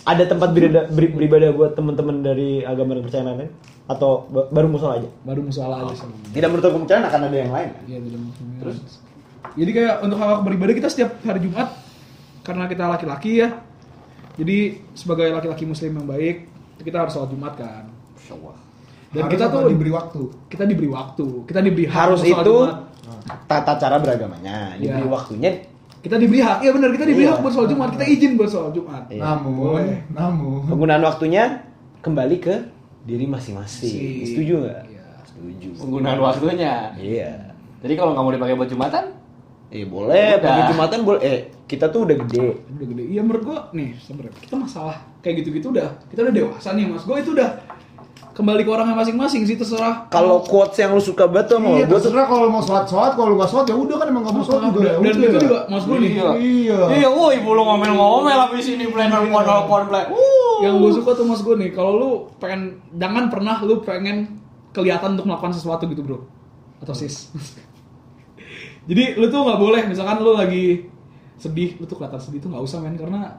Ada 0.06 0.22
tempat 0.28 0.48
beribadah, 0.52 0.84
beri- 0.86 1.10
beribadah 1.10 1.50
buat 1.50 1.72
teman-teman 1.72 2.22
dari 2.22 2.62
agama 2.62 2.94
dan 2.94 3.02
kepercayaan 3.02 3.28
lain 3.34 3.50
atau 3.86 4.28
ba- 4.28 4.46
baru 4.46 4.68
musola 4.68 5.00
aja? 5.00 5.08
Baru 5.24 5.40
musola 5.42 5.82
aja 5.82 5.94
sama. 5.96 6.14
Tidak 6.30 6.46
menutup 6.46 6.70
kemungkinan 6.70 7.02
akan 7.02 7.20
ada 7.24 7.36
yang 7.36 7.50
lain 7.50 7.68
kan? 7.72 7.82
Iya 7.82 7.98
tidak 7.98 8.20
mungkin. 8.20 8.44
Terus 8.60 8.76
jadi 9.56 9.70
kayak 9.72 9.94
untuk 10.04 10.18
hak 10.20 10.38
beribadah 10.44 10.74
kita 10.76 10.88
setiap 10.92 11.10
hari 11.24 11.40
Jumat 11.40 11.72
karena 12.44 12.68
kita 12.68 12.84
laki-laki 12.86 13.32
ya. 13.40 13.48
Jadi 14.36 14.58
sebagai 14.92 15.32
laki-laki 15.32 15.64
muslim 15.64 15.96
yang 15.96 16.06
baik 16.06 16.36
kita 16.78 17.00
harus 17.00 17.16
sholat 17.16 17.32
Jumat 17.32 17.56
kan. 17.56 17.85
Insyaallah. 18.26 18.56
Dan 19.06 19.22
Harus 19.22 19.32
kita 19.32 19.44
tuh 19.46 19.60
diberi 19.70 19.92
waktu. 19.92 20.20
kita 20.50 20.64
diberi 20.66 20.88
waktu, 20.90 21.26
kita 21.46 21.60
diberi 21.62 21.86
hak 21.86 21.94
Harus 21.96 22.20
itu 22.20 22.34
Jumat. 22.34 22.76
tata 23.46 23.72
cara 23.78 23.96
beragamanya, 23.96 24.74
diberi 24.74 24.98
Iya. 25.00 25.08
waktunya. 25.08 25.50
Kita 25.96 26.16
diberi 26.16 26.38
hak, 26.38 26.58
iya 26.60 26.70
benar 26.70 26.90
kita 26.90 27.04
diberi 27.04 27.24
Iya. 27.24 27.32
hak 27.32 27.40
buat 27.40 27.52
sholat 27.54 27.70
Jumat, 27.70 27.88
kita 27.94 28.04
izin 28.04 28.32
buat 28.34 28.50
sholat 28.50 28.72
Jumat. 28.72 29.04
Iya. 29.08 29.22
Namun, 29.24 29.82
namun 30.10 30.58
Penggunaan 30.66 31.02
waktunya 31.02 31.44
kembali 31.98 32.36
ke 32.40 32.54
diri 33.04 33.24
masing-masing. 33.24 33.88
Si- 33.88 34.26
Setuju 34.28 34.54
nggak? 34.60 34.82
Iya. 34.84 35.06
Setuju. 35.24 35.68
Penggunaan 35.78 36.18
waktunya. 36.20 36.74
Iya. 36.92 37.30
Jadi 37.78 37.94
kalau 37.94 38.10
nggak 38.12 38.24
mau 38.24 38.34
dipakai 38.34 38.54
buat 38.54 38.68
jumatan, 38.68 39.04
Eh 39.66 39.82
boleh, 39.82 40.38
bagi 40.38 40.62
jumatan 40.70 41.02
boleh. 41.02 41.20
Eh, 41.20 41.38
kita 41.66 41.90
tuh 41.90 42.06
udah 42.06 42.14
gede. 42.22 42.54
udah 42.70 42.86
gede 42.86 43.02
iya 43.04 43.18
menurut 43.18 43.42
gua 43.44 43.58
nih 43.72 43.98
sebenarnya 43.98 44.38
kita 44.38 44.54
masalah 44.54 44.94
kayak 45.18 45.42
gitu-gitu 45.42 45.74
udah 45.74 45.90
kita 46.06 46.22
udah 46.22 46.30
dewasa 46.32 46.70
nih 46.70 46.86
mas 46.86 47.02
gua 47.02 47.18
itu 47.18 47.34
udah 47.34 47.50
kembali 48.36 48.62
ke 48.62 48.70
orangnya 48.70 48.92
masing-masing 48.94 49.42
sih 49.42 49.56
terserah 49.56 50.04
Kalau 50.06 50.38
quotes 50.42 50.76
yang 50.76 50.92
lu 50.92 51.00
suka 51.00 51.24
banget 51.24 51.48
tuh 51.48 51.56
sama 51.56 51.72
Iya, 51.72 51.84
gua 51.84 51.96
tuh 51.96 52.04
terserah 52.04 52.26
kalau 52.26 52.46
mau 52.46 52.60
sholat 52.60 52.84
sholat, 52.84 53.12
kalau 53.12 53.32
lu 53.32 53.36
nggak 53.36 53.48
sholat 53.48 53.64
ya 53.64 53.74
udah 53.74 53.96
kan 53.96 54.06
emang 54.06 54.22
nggak 54.22 54.34
mau 54.34 54.44
sholat 54.44 54.62
juga. 54.68 54.80
ya 54.82 54.92
dan 54.92 55.00
udah. 55.00 55.24
itu 55.26 55.38
juga 55.40 55.58
mas 55.66 55.82
gua 55.82 55.96
nih 55.96 56.10
Iya. 56.12 56.28
Iya. 56.36 56.78
Iya, 56.94 57.08
woi, 57.10 57.36
belum 57.38 57.64
ngomel-ngomel 57.66 58.38
habis 58.38 58.66
ini 58.66 58.84
plan 58.86 59.08
nelpon 59.08 59.40
nelpon 59.42 59.82
plan. 59.86 60.06
yang 60.58 60.74
gue 60.74 60.90
suka 60.90 61.10
tuh 61.12 61.24
mas 61.24 61.40
gue 61.40 61.52
nih 61.54 61.70
kalau 61.70 61.92
lu 61.94 62.10
pengen 62.36 62.60
jangan 62.92 63.26
pernah 63.26 63.56
lu 63.60 63.80
pengen 63.80 64.40
kelihatan 64.70 65.12
untuk 65.12 65.24
melakukan 65.26 65.52
sesuatu 65.52 65.84
gitu 65.84 66.00
bro 66.00 66.20
atau 66.78 66.92
sis 66.92 67.32
jadi 68.88 69.16
lu 69.16 69.26
tuh 69.26 69.42
nggak 69.42 69.58
boleh 69.58 69.82
misalkan 69.84 70.16
lu 70.18 70.32
lagi 70.32 70.88
sedih 71.36 71.76
lu 71.76 71.84
tuh 71.84 71.96
kelihatan 71.96 72.16
sedih 72.18 72.38
tuh 72.38 72.48
nggak 72.48 72.62
usah 72.62 72.78
men 72.78 72.94
karena 72.94 73.36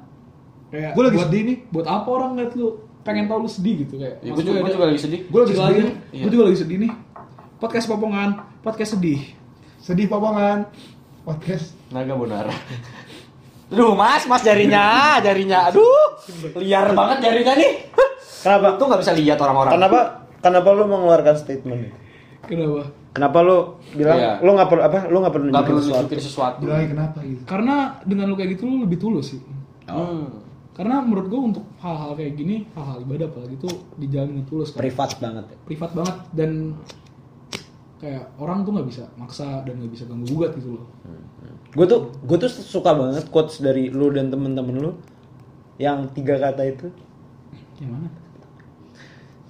kayak 0.68 0.92
Gua 0.92 1.04
lagi 1.06 1.16
buat- 1.16 1.26
sedih 1.26 1.42
nih. 1.44 1.58
buat 1.70 1.88
apa 1.88 2.08
orang 2.08 2.32
liat 2.36 2.52
lu 2.54 2.68
pengen 3.08 3.26
tahu 3.26 3.40
lu 3.40 3.50
sedih 3.50 3.76
gitu 3.82 3.96
kayak 3.96 4.20
Ya, 4.20 4.30
gue 4.30 4.44
juga, 4.44 4.60
gue 4.60 4.72
juga 4.74 4.86
lagi 4.86 5.00
sedih. 5.00 5.20
Gue 5.26 5.40
lagi 5.40 5.54
Cil 5.54 5.64
sedih. 5.64 5.86
Iya. 6.12 6.22
Gua 6.22 6.30
juga 6.30 6.44
lagi 6.46 6.60
sedih 6.60 6.78
nih 6.78 6.92
podcast 7.58 7.86
popongan 7.88 8.30
podcast 8.60 8.92
sedih 8.94 9.22
Sedih 9.80 10.06
popongan. 10.06 10.68
Podcast. 11.24 11.72
Naga 11.90 12.12
Bonara. 12.14 12.52
Aduh, 13.68 13.92
Mas, 13.94 14.24
Mas 14.26 14.40
jarinya, 14.42 15.16
jarinya. 15.18 15.68
Aduh, 15.68 16.20
liar 16.56 16.92
banget 16.92 17.18
jarinya 17.22 17.52
nih. 17.54 17.72
Kenapa? 18.38 18.76
Tuh 18.76 18.86
nggak 18.86 19.02
bisa 19.02 19.12
lihat 19.14 19.36
orang-orang. 19.38 19.72
Kenapa? 19.74 20.00
Kenapa 20.38 20.68
lu 20.72 20.84
mengeluarkan 20.86 21.36
statement 21.36 21.80
itu? 21.84 21.96
kenapa 22.46 22.84
Kenapa 23.12 23.38
lu 23.42 23.58
bilang 23.92 24.16
Iya. 24.16 24.32
lu 24.40 24.50
nggak 24.54 24.70
perlu 24.70 24.82
apa? 24.84 25.00
Lu 25.06 25.18
nggak 25.20 25.34
perlu 25.34 25.48
Nggak 25.50 25.66
perlu 25.66 25.80
nunjukin 25.80 26.00
sesuatu? 26.00 26.22
sesuatu. 26.22 26.60
Bilangin 26.62 26.90
kenapa 26.90 27.18
gitu. 27.22 27.42
karena 27.44 27.76
dengan 28.02 28.26
lu 28.26 28.36
kayak 28.36 28.50
gitu 28.54 28.64
lu 28.64 28.76
lebih 28.84 28.98
tulus 28.98 29.26
sih 29.32 29.42
Hmm. 29.84 30.47
Karena 30.78 31.02
menurut 31.02 31.26
gue 31.26 31.42
untuk 31.42 31.66
hal-hal 31.82 32.14
kayak 32.14 32.38
gini 32.38 32.70
hal-hal 32.78 33.02
ibadah 33.02 33.26
apalagi 33.34 33.58
itu 33.58 33.70
dijalani 33.98 34.46
tulus 34.46 34.70
kan. 34.70 34.86
Privat 34.86 35.18
banget. 35.18 35.46
ya. 35.50 35.58
privat 35.66 35.92
banget 35.98 36.18
dan 36.38 36.52
kayak 37.98 38.30
orang 38.38 38.62
tuh 38.62 38.78
nggak 38.78 38.88
bisa 38.94 39.04
maksa 39.18 39.66
dan 39.66 39.74
nggak 39.82 39.90
bisa 39.98 40.06
ganggu 40.06 40.30
gugat 40.30 40.54
gitu 40.54 40.78
loh. 40.78 40.86
Gue 41.74 41.86
tuh 41.90 42.14
gue 42.22 42.38
tuh 42.38 42.52
suka 42.54 42.94
banget 42.94 43.26
quotes 43.34 43.58
dari 43.58 43.90
lu 43.90 44.14
dan 44.14 44.30
temen-temen 44.30 44.78
lu 44.78 44.92
yang 45.82 46.10
tiga 46.14 46.38
kata 46.38 46.62
itu, 46.66 46.90
yang 47.82 47.94
mana? 47.94 48.10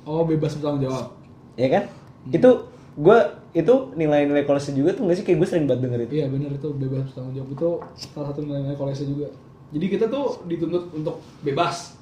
Oh 0.07 0.23
bebas 0.23 0.55
bertanggung 0.59 0.87
jawab. 0.87 1.11
Ya 1.59 1.67
kan? 1.67 1.83
Itu 2.31 2.71
gue 2.95 3.17
itu 3.51 3.73
nilai-nilai 3.99 4.47
kolese 4.47 4.71
juga 4.71 4.95
tuh 4.95 5.07
nggak 5.07 5.17
sih? 5.19 5.25
Kayak 5.27 5.43
gue 5.43 5.47
sering 5.47 5.67
banget 5.67 5.81
denger 5.87 5.99
itu. 6.07 6.11
iya 6.23 6.25
benar 6.31 6.51
itu 6.55 6.67
bebas 6.71 7.11
bertanggung 7.11 7.35
jawab. 7.35 7.49
Itu 7.51 7.67
salah 8.15 8.27
satu 8.31 8.39
nilai-nilai 8.47 8.79
kolese 8.79 9.03
juga 9.03 9.27
jadi 9.69 9.85
kita 9.89 10.05
tuh 10.07 10.43
dituntut 10.43 10.89
untuk 10.91 11.15
bebas. 11.41 11.95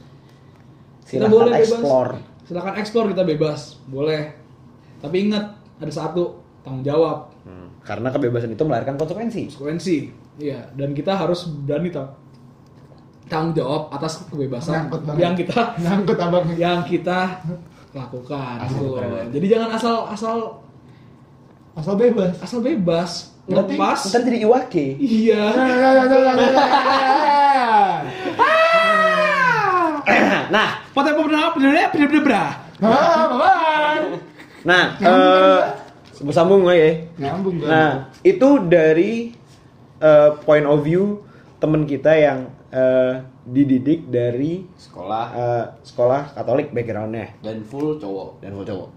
Kita 1.01 1.25
Silahkan 1.25 1.31
boleh 1.31 1.53
explore. 1.55 2.11
bebas 2.13 2.33
silakan 2.45 2.73
explore 2.75 3.07
kita 3.09 3.23
bebas. 3.23 3.59
Boleh. 3.85 4.37
Tapi 4.97 5.15
ingat 5.23 5.45
ada 5.75 5.89
satu 5.89 6.23
tanggung 6.61 6.81
jawab. 6.81 7.33
Hmm, 7.41 7.73
Karena 7.81 8.09
kebebasan 8.09 8.49
itu 8.49 8.61
melahirkan 8.61 8.95
konsekuensi. 8.95 9.49
konsekuensi. 9.49 9.97
Iya. 10.37 10.61
Dan 10.71 10.91
kita 10.91 11.13
harus 11.13 11.45
berani 11.47 11.89
tau 11.89 12.05
tanggung 13.25 13.53
jawab 13.55 13.89
atas 13.89 14.21
kebebasan 14.27 14.85
Nyangkut 14.85 15.01
yang 15.17 15.33
kita 15.33 15.57
Nyangkut 15.83 16.17
abang. 16.19 16.45
yang 16.55 16.79
kita 16.81 17.41
lakukan 17.91 18.55
gitu. 18.67 18.93
loh. 18.93 19.25
Jadi 19.29 19.45
jangan 19.47 19.69
asal 19.71 20.05
asal 20.07 20.37
Asal 21.73 21.97
bebas. 21.97 22.39
asal 22.39 22.59
bebas 22.61 23.34
lepas. 23.49 23.99
ntar 24.09 24.21
jadi 24.25 24.37
iwake. 24.45 24.97
Iya. 24.97 25.41
nah, 30.53 30.67
Pote 30.93 31.11
pernah 31.13 31.53
bener 31.53 31.89
bener 31.91 32.07
bener 32.09 32.21
bener. 32.23 32.49
nah, 34.65 34.83
eh 35.01 35.85
bersambung 36.23 36.63
nggak 36.63 36.77
ya? 36.79 36.91
Nyambung. 37.19 37.55
Nah, 37.65 37.91
itu 38.23 38.49
dari 38.65 39.35
eh, 39.99 40.29
point 40.47 40.65
of 40.65 40.79
view 40.85 41.21
temen 41.59 41.83
kita 41.83 42.11
yang 42.15 42.39
eh, 42.71 43.21
dididik 43.45 44.07
dari 44.09 44.65
Sekolah 44.73 45.25
eh, 45.35 45.65
sekolah 45.83 46.33
Katolik 46.33 46.71
backgroundnya 46.71 47.35
dan 47.43 47.61
full 47.67 47.99
cowok. 47.99 48.39
dan 48.39 48.51
full 48.55 48.67
cowok. 48.67 48.89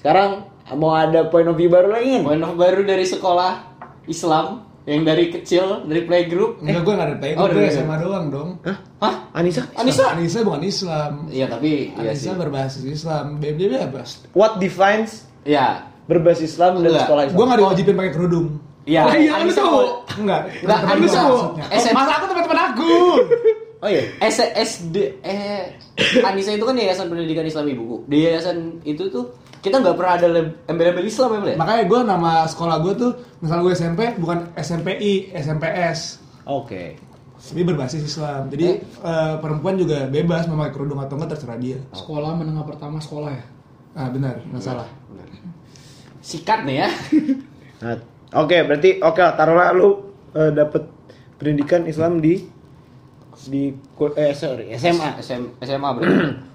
Sekarang 0.00 0.30
mau 0.76 0.92
ada 0.96 1.28
point 1.28 1.48
of 1.48 1.56
view 1.56 1.68
baru 1.68 1.92
lagi? 1.92 2.24
Point 2.24 2.44
of 2.44 2.56
baru 2.56 2.82
dari 2.84 3.04
sekolah 3.04 3.73
Islam 4.06 4.62
yang 4.84 5.00
dari 5.00 5.28
kecil 5.28 5.84
dari 5.84 6.04
playgroup. 6.04 6.60
Enggak 6.60 6.82
gue 6.82 6.92
nggak 6.92 7.08
ada 7.08 7.16
pay, 7.16 7.32
Oh, 7.34 7.48
gue 7.48 7.64
SMA 7.66 7.96
doang 7.96 8.26
dong. 8.28 8.50
Hah? 8.60 8.76
Hah? 9.00 9.14
Anissa? 9.32 9.64
Anissa? 9.74 10.12
Anissa 10.12 10.44
bukan 10.44 10.60
Islam. 10.60 11.12
Iya 11.26 11.48
tapi 11.48 11.92
iya 11.94 12.12
sih. 12.12 12.28
Anissa 12.28 12.36
berbasis 12.36 12.84
Islam. 12.84 13.40
BBB 13.40 13.80
apa? 13.80 14.04
What 14.32 14.60
defines 14.60 15.24
Iya. 15.42 15.88
berbasis 16.04 16.52
Islam 16.52 16.80
dan 16.80 17.00
sekolah 17.00 17.22
Islam? 17.26 17.36
Gue 17.36 17.44
nggak 17.48 17.60
diwajibin 17.60 17.94
pakai 17.96 18.12
kerudung. 18.12 18.46
Iya. 18.84 19.00
Oh, 19.02 19.16
iya, 19.16 19.32
Anissa 19.40 19.60
mau- 19.64 20.04
Enggak. 20.14 20.40
Enggak, 20.60 20.78
Anissa. 20.86 21.20
gua 21.22 21.32
maksudnya. 21.32 21.64
SM. 21.72 21.92
Masa 21.96 22.12
aku 22.14 22.24
teman-teman 22.28 22.58
aku. 22.66 22.92
Oh 23.80 23.88
iya. 23.88 24.02
S 24.18 24.36
SD 24.54 24.96
eh 25.20 25.76
Anissa 26.20 26.52
itu 26.52 26.60
kan 26.60 26.72
yayasan 26.72 27.08
pendidikan 27.08 27.44
Islam 27.44 27.64
ibuku. 27.66 28.04
Di 28.04 28.24
yayasan 28.24 28.80
itu 28.82 29.08
tuh 29.08 29.32
kita 29.64 29.80
nggak 29.80 29.96
pernah 29.96 30.12
ada 30.20 30.26
embel-embel 30.68 31.08
Islam 31.08 31.40
ya, 31.40 31.56
ya? 31.56 31.56
Makanya 31.56 31.84
gue 31.88 32.00
nama 32.04 32.44
sekolah 32.44 32.76
gue 32.84 32.92
tuh, 33.00 33.12
misal 33.40 33.64
gue 33.64 33.72
SMP 33.72 34.12
bukan 34.20 34.52
SMPI, 34.52 35.32
SMPS. 35.32 36.20
Oke. 36.44 37.00
Tapi 37.40 37.60
berbasis 37.64 38.04
Islam. 38.04 38.52
Jadi 38.52 38.84
eh, 38.84 39.34
perempuan 39.40 39.80
juga 39.80 40.04
bebas 40.04 40.44
memakai 40.44 40.76
kerudung 40.76 41.00
atau 41.00 41.16
enggak 41.16 41.36
terserah 41.36 41.56
dia. 41.56 41.80
Sekolah 41.96 42.36
menengah 42.36 42.68
pertama 42.68 43.00
sekolah 43.00 43.32
ya. 43.32 43.44
Ah 43.96 44.08
benar, 44.12 44.44
nggak 44.52 44.60
salah. 44.60 44.88
Sikat 46.20 46.68
nih 46.68 46.76
ya. 46.84 46.88
Nah, 47.74 48.00
oke 48.32 48.64
berarti 48.64 48.96
oke 48.96 49.20
lah, 49.20 49.36
taruhlah 49.36 49.76
lu 49.76 50.08
eh, 50.32 50.56
dapet 50.56 50.88
pendidikan 51.36 51.84
Islam 51.84 52.16
di 52.16 52.40
di 53.44 53.76
eh 54.16 54.32
sorry 54.32 54.72
SMA. 54.72 55.20
SM, 55.20 55.60
SMA 55.60 55.88
berarti. 55.92 56.16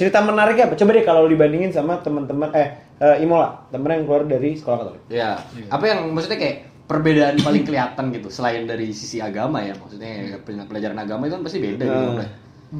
Cerita 0.00 0.24
menariknya 0.24 0.64
apa? 0.64 0.74
Coba 0.74 0.96
deh 0.96 1.04
kalau 1.04 1.28
dibandingin 1.28 1.68
sama 1.70 2.00
teman-teman 2.00 2.48
eh 2.56 2.68
eh, 2.96 3.20
Imola, 3.20 3.68
temen 3.68 3.92
yang 3.92 4.08
keluar 4.08 4.24
dari 4.24 4.56
sekolah 4.56 4.76
Katolik. 4.80 5.02
Ya. 5.12 5.36
Apa 5.68 5.84
yang 5.84 6.08
maksudnya 6.08 6.40
kayak 6.40 6.56
perbedaan 6.88 7.36
paling 7.38 7.62
kelihatan 7.62 8.04
gitu 8.10 8.32
selain 8.32 8.64
dari 8.64 8.90
sisi 8.90 9.20
agama 9.20 9.62
ya 9.62 9.76
maksudnya 9.76 10.40
pelajaran 10.42 10.98
agama 10.98 11.28
itu 11.28 11.38
kan 11.38 11.44
pasti 11.46 11.58
beda 11.62 11.84
gitu. 11.86 12.10
Bel. 12.18 12.26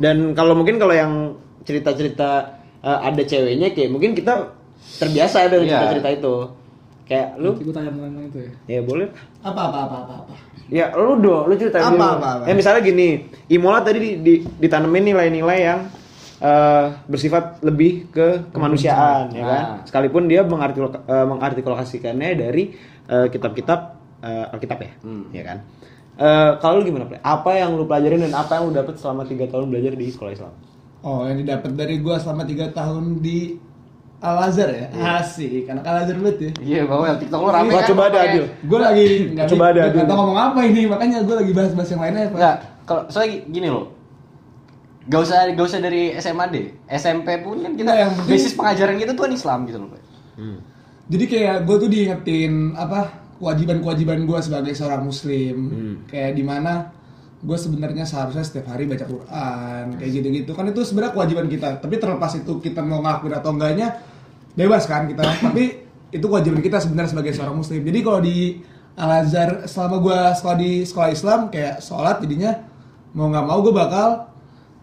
dan 0.03 0.17
kalau 0.35 0.59
mungkin 0.59 0.83
kalau 0.83 0.91
yang 0.91 1.13
cerita-cerita 1.63 2.59
eh, 2.81 2.99
ada 3.05 3.23
ceweknya 3.23 3.71
kayak 3.71 3.91
mungkin 3.93 4.17
kita 4.17 4.51
terbiasa 4.99 5.47
dengan 5.47 5.63
Iya. 5.63 5.73
cerita-cerita 5.77 6.11
itu. 6.17 6.35
Kayak 7.05 7.29
lu 7.37 7.51
Nanti 7.53 7.63
gue 7.67 7.75
tanya 7.75 7.91
tentang 7.91 8.25
itu 8.25 8.39
ya. 8.39 8.51
ya 8.71 8.81
boleh. 8.87 9.07
Apa 9.43 9.61
apa 9.69 9.79
apa 9.85 9.97
apa 10.01 10.15
apa. 10.25 10.35
Ya 10.71 10.87
lu 10.95 11.19
dong, 11.19 11.51
lu 11.51 11.55
cerita 11.59 11.83
Apa, 11.83 11.91
dulu. 11.91 12.03
apa, 12.07 12.29
apa? 12.39 12.45
Eh 12.47 12.55
misalnya 12.55 12.81
gini, 12.81 13.09
Imola 13.51 13.83
tadi 13.83 13.99
di, 13.99 14.11
di, 14.23 14.33
ditanemin 14.63 15.11
nilai-nilai 15.11 15.59
yang 15.61 15.81
eh, 16.41 16.85
bersifat 17.07 17.61
lebih 17.61 18.09
ke 18.09 18.49
kemanusiaan, 18.51 19.29
ya 19.31 19.43
kan? 19.43 19.63
Nah. 19.63 19.85
Sekalipun 19.85 20.25
dia 20.25 20.41
mengartikul- 20.43 21.01
eh, 21.01 21.27
mengartikulasikannya 21.27 22.31
dari 22.35 22.73
eh, 23.07 23.27
kitab-kitab 23.29 24.01
Alkitab 24.21 24.79
ya, 24.79 24.93
Hmm. 25.01 25.25
ya 25.31 25.43
kan? 25.43 25.59
Eh, 26.15 26.51
kalau 26.59 26.79
lu 26.79 26.85
gimana? 26.87 27.09
Apa 27.19 27.57
yang 27.57 27.73
lu 27.73 27.85
pelajarin 27.85 28.21
dan 28.21 28.35
apa 28.35 28.55
yang 28.55 28.69
lu 28.69 28.73
dapet 28.75 28.95
selama 28.95 29.25
tiga 29.25 29.45
tahun 29.45 29.67
belajar 29.67 29.93
di 29.93 30.07
sekolah 30.07 30.31
Islam? 30.31 30.53
Oh, 31.01 31.25
yang 31.25 31.41
didapat 31.41 31.73
dari 31.73 31.97
gue 31.97 32.13
selama 32.15 32.45
3 32.45 32.69
tahun 32.71 33.25
di 33.25 33.57
Al 34.21 34.37
Azhar 34.45 34.69
ya. 34.69 34.93
Asik, 35.17 35.65
anak 35.65 35.81
Al 35.83 36.05
Azhar 36.05 36.13
banget 36.15 36.37
ya. 36.39 36.51
Iya, 36.61 36.81
bahwa 36.85 37.17
TikTok 37.17 37.41
lo 37.41 37.49
rame 37.49 37.73
Wah, 37.73 37.81
kan. 37.81 37.89
coba 37.89 38.03
ada 38.13 38.19
adil. 38.21 38.45
Gue 38.61 38.79
lagi 38.79 39.05
nggak 39.33 39.47
Coba 39.49 39.65
ada 39.73 39.81
adil. 39.89 40.05
tahu 40.05 40.17
ngomong 40.21 40.39
apa 40.39 40.61
ini, 40.61 40.83
makanya 40.85 41.19
gue 41.25 41.37
lagi 41.41 41.53
bahas-bahas 41.57 41.89
yang 41.89 42.03
lainnya. 42.05 42.23
Pak. 42.23 42.37
Enggak, 42.37 42.57
kalau 42.85 43.03
soalnya 43.09 43.33
gini 43.49 43.69
loh. 43.73 43.85
Gak 45.11 45.21
usah 45.27 45.51
gak 45.51 45.67
usah 45.67 45.81
dari 45.83 46.15
SMA 46.15 46.45
deh. 46.55 46.67
SMP 46.87 47.43
pun 47.43 47.59
kan 47.59 47.75
kita 47.75 47.91
yang 47.93 48.15
penting- 48.15 48.31
basis 48.31 48.55
pengajaran 48.55 48.95
kita 48.95 49.11
tuh 49.19 49.23
kan 49.27 49.33
Islam 49.35 49.59
gitu 49.67 49.79
loh, 49.83 49.89
Pak. 49.91 50.03
Jadi 51.11 51.25
kayak 51.27 51.57
gue 51.67 51.77
tuh 51.77 51.89
diingetin 51.91 52.53
apa 52.79 53.11
kewajiban-kewajiban 53.43 54.23
gue 54.23 54.39
sebagai 54.39 54.73
seorang 54.73 55.03
muslim. 55.03 55.57
Kayak 56.07 56.39
di 56.39 56.45
mana 56.47 56.95
gue 57.41 57.59
sebenarnya 57.59 58.05
seharusnya 58.07 58.45
setiap 58.45 58.71
hari 58.71 58.85
baca 58.85 59.09
Quran 59.09 59.97
kayak 59.97 60.11
gitu-gitu 60.13 60.53
kan 60.53 60.69
itu 60.71 60.81
sebenarnya 60.87 61.13
kewajiban 61.19 61.47
kita. 61.51 61.69
Tapi 61.83 61.99
terlepas 61.99 62.33
itu 62.39 62.53
kita 62.63 62.79
mau 62.79 63.03
ngakuin 63.03 63.35
atau 63.35 63.51
enggaknya 63.51 63.99
bebas 64.55 64.87
kan 64.87 65.11
kita. 65.11 65.27
Tapi 65.51 65.65
itu 66.15 66.27
kewajiban 66.27 66.63
kita 66.63 66.79
sebenarnya 66.79 67.11
sebagai 67.11 67.35
seorang 67.35 67.59
muslim. 67.59 67.83
Jadi 67.83 67.99
kalau 68.07 68.21
di 68.23 68.63
Al 68.95 69.27
Azhar 69.27 69.67
selama 69.67 69.97
gue 69.99 70.19
sekolah 70.39 70.57
di 70.59 70.73
sekolah 70.87 71.11
Islam 71.11 71.41
kayak 71.51 71.83
sholat 71.83 72.23
jadinya 72.23 72.55
mau 73.19 73.27
nggak 73.27 73.43
mau 73.43 73.59
gue 73.67 73.75
bakal 73.75 74.30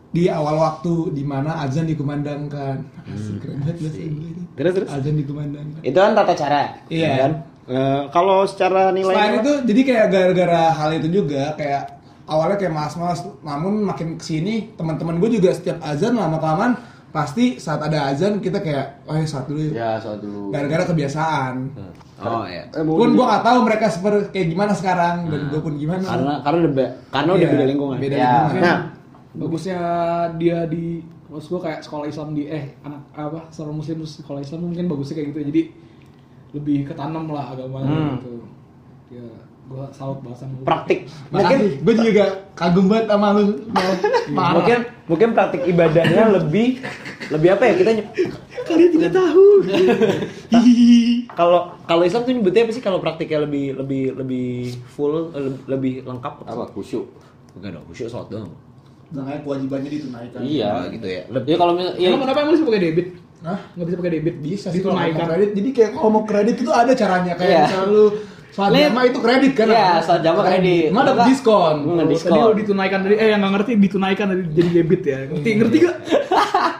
di 0.07 0.31
awal 0.31 0.55
waktu 0.57 1.11
di 1.11 1.23
mana 1.23 1.61
azan 1.61 1.85
dikumandangkan. 1.85 2.79
Asik, 3.05 3.43
keren 3.43 3.59
banget 3.61 3.93
itu. 3.95 4.41
Terus 4.55 4.71
terus. 4.73 4.87
Azan 4.89 5.15
dikumandangkan. 5.15 5.79
Itu 5.83 5.97
kan 5.97 6.11
tata 6.15 6.33
cara. 6.33 6.61
Iya. 6.87 7.09
kan? 7.19 7.31
Eh, 7.67 8.01
kalau 8.15 8.47
secara 8.47 8.95
nilai 8.95 9.11
Selain 9.11 9.33
itu, 9.43 9.53
jadi 9.67 9.81
kayak 9.83 10.05
gara-gara 10.07 10.63
hal 10.71 10.89
itu 10.95 11.07
juga 11.11 11.51
kayak 11.59 11.99
awalnya 12.23 12.55
kayak 12.55 12.71
mas-mas, 12.71 13.19
namun 13.43 13.83
makin 13.83 14.15
ke 14.15 14.23
sini 14.23 14.71
teman-teman 14.75 15.19
gue 15.19 15.35
juga 15.35 15.51
setiap 15.51 15.83
azan 15.83 16.15
lama 16.15 16.39
kelamaan 16.39 16.79
pasti 17.11 17.59
saat 17.59 17.83
ada 17.83 18.07
azan 18.07 18.39
kita 18.39 18.63
kayak, 18.63 19.03
oh 19.03 19.15
ya 19.15 19.27
saat 19.27 19.51
dulu 19.51 19.59
yuk. 19.67 19.73
Ya, 19.75 19.99
soal 19.99 20.19
dulu. 20.19 20.47
Gara-gara 20.51 20.83
kebiasaan. 20.85 21.53
Oh 22.17 22.43
iya. 22.47 22.71
Pun 22.71 23.09
gue 23.13 23.25
gak 23.25 23.43
tahu 23.43 23.57
mereka 23.63 23.85
seperti 23.91 24.31
kayak 24.31 24.47
gimana 24.47 24.71
sekarang 24.71 25.27
dan 25.27 25.41
gue 25.51 25.59
pun 25.59 25.73
gimana. 25.75 26.03
Karena 26.07 26.33
karena 26.39 26.57
udah 26.63 26.89
karena 27.11 27.29
udah 27.35 27.43
Iya, 27.43 27.51
beda 27.51 27.65
lingkungan. 27.67 27.97
Beda 27.99 28.15
Ya. 28.15 28.27
lingkungan. 28.31 28.61
Nah, 28.63 28.77
bagusnya 29.37 29.79
dia 30.41 30.65
di 30.65 30.99
maksud 31.29 31.49
gue 31.53 31.61
kayak 31.61 31.79
sekolah 31.85 32.05
Islam 32.09 32.33
di 32.33 32.49
eh 32.49 32.73
anak 32.81 33.01
apa 33.13 33.41
seorang 33.53 33.77
muslim 33.77 34.01
terus 34.01 34.17
sekolah 34.19 34.41
Islam 34.41 34.71
mungkin 34.71 34.89
bagusnya 34.89 35.15
kayak 35.19 35.27
gitu 35.29 35.39
jadi 35.53 35.61
lebih 36.55 36.77
ketanam 36.87 37.27
lah 37.29 37.53
agamanya 37.53 37.91
Hmm. 37.91 38.13
gitu. 38.17 38.33
Ya 39.13 39.27
gue 39.67 39.83
salut 39.91 40.23
banget 40.23 40.47
sama 40.47 40.63
praktik. 40.63 40.99
Mungkin 41.35 41.59
gue 41.83 41.95
juga 41.99 42.25
kagum 42.55 42.87
banget 42.87 43.11
sama 43.11 43.35
lu. 43.35 43.59
Mungkin 44.55 44.79
mungkin 45.07 45.27
praktik 45.35 45.67
ibadahnya 45.67 46.23
lebih 46.39 46.79
lebih 47.27 47.49
apa 47.51 47.63
ya? 47.67 47.73
Kita 47.75 47.91
kalian 48.63 48.89
tidak 48.95 49.11
tahu. 49.11 49.45
Kalau 51.35 51.75
kalau 51.83 52.03
Islam 52.07 52.23
tuh 52.23 52.31
nyebutnya 52.31 52.63
apa 52.63 52.71
sih? 52.71 52.83
Kalau 52.83 52.99
praktiknya 53.03 53.43
lebih 53.43 53.75
lebih 53.75 54.03
lebih 54.15 54.49
full 54.87 55.31
lebih, 55.35 55.59
lebih 55.67 55.93
lengkap? 56.07 56.33
Apa? 56.47 56.71
Khusyuk? 56.71 57.05
bukan 57.57 57.73
dong 57.73 57.85
khusyuk 57.89 58.05
sholat 58.05 58.29
doang 58.29 58.53
Makanya 59.07 59.39
kewajibannya 59.41 59.89
ditunaikan. 59.89 60.39
Iya. 60.41 60.67
Ah, 60.69 60.85
gitu 60.89 61.07
ya 61.07 61.21
Ya 61.29 61.55
kalau 61.55 61.71
misal 61.73 61.93
ya, 61.95 62.07
Emang 62.11 62.21
kenapa 62.23 62.39
emang 62.41 62.53
bisa 62.53 62.65
pakai 62.67 62.83
debit 62.83 63.07
Hah? 63.37 63.59
nggak 63.71 63.85
bisa 63.87 63.97
pakai 63.97 64.13
debit 64.17 64.35
Bisa 64.41 64.67
sih 64.69 64.81
kalau 64.81 64.95
mau 64.95 65.11
kredit. 65.13 65.49
Jadi 65.55 65.69
kayak 65.71 65.91
kalau 65.93 66.11
mau 66.11 66.23
kredit 66.23 66.55
itu 66.57 66.71
ada 66.71 66.91
caranya 66.91 67.33
kayak 67.35 67.47
Iya. 67.49 67.61
misalnya 67.65 67.87
lu 67.89 68.05
Nih. 68.47 68.89
jamaah 68.89 69.05
itu 69.05 69.19
kredit 69.19 69.51
kan? 69.53 69.65
Iya, 69.69 69.89
sholat 70.01 70.21
jamaah 70.23 70.45
kredit. 70.47 70.89
Ada 70.89 71.11
Enggak. 71.13 71.27
diskon. 71.29 71.75
Hmm, 71.83 71.97
tadi 71.99 72.13
diskon. 72.15 72.31
lu 72.33 72.53
ditunaikan 72.55 72.99
tadi 73.05 73.15
eh 73.15 73.27
yang 73.29 73.39
nggak 73.39 73.53
ngerti 73.59 73.71
ditunaikan 73.77 74.25
tadi 74.33 74.41
jadi 74.49 74.69
debit 74.73 75.01
ya 75.03 75.17
ngerti 75.29 75.49
ngerti 75.55 75.77
gak 75.83 75.97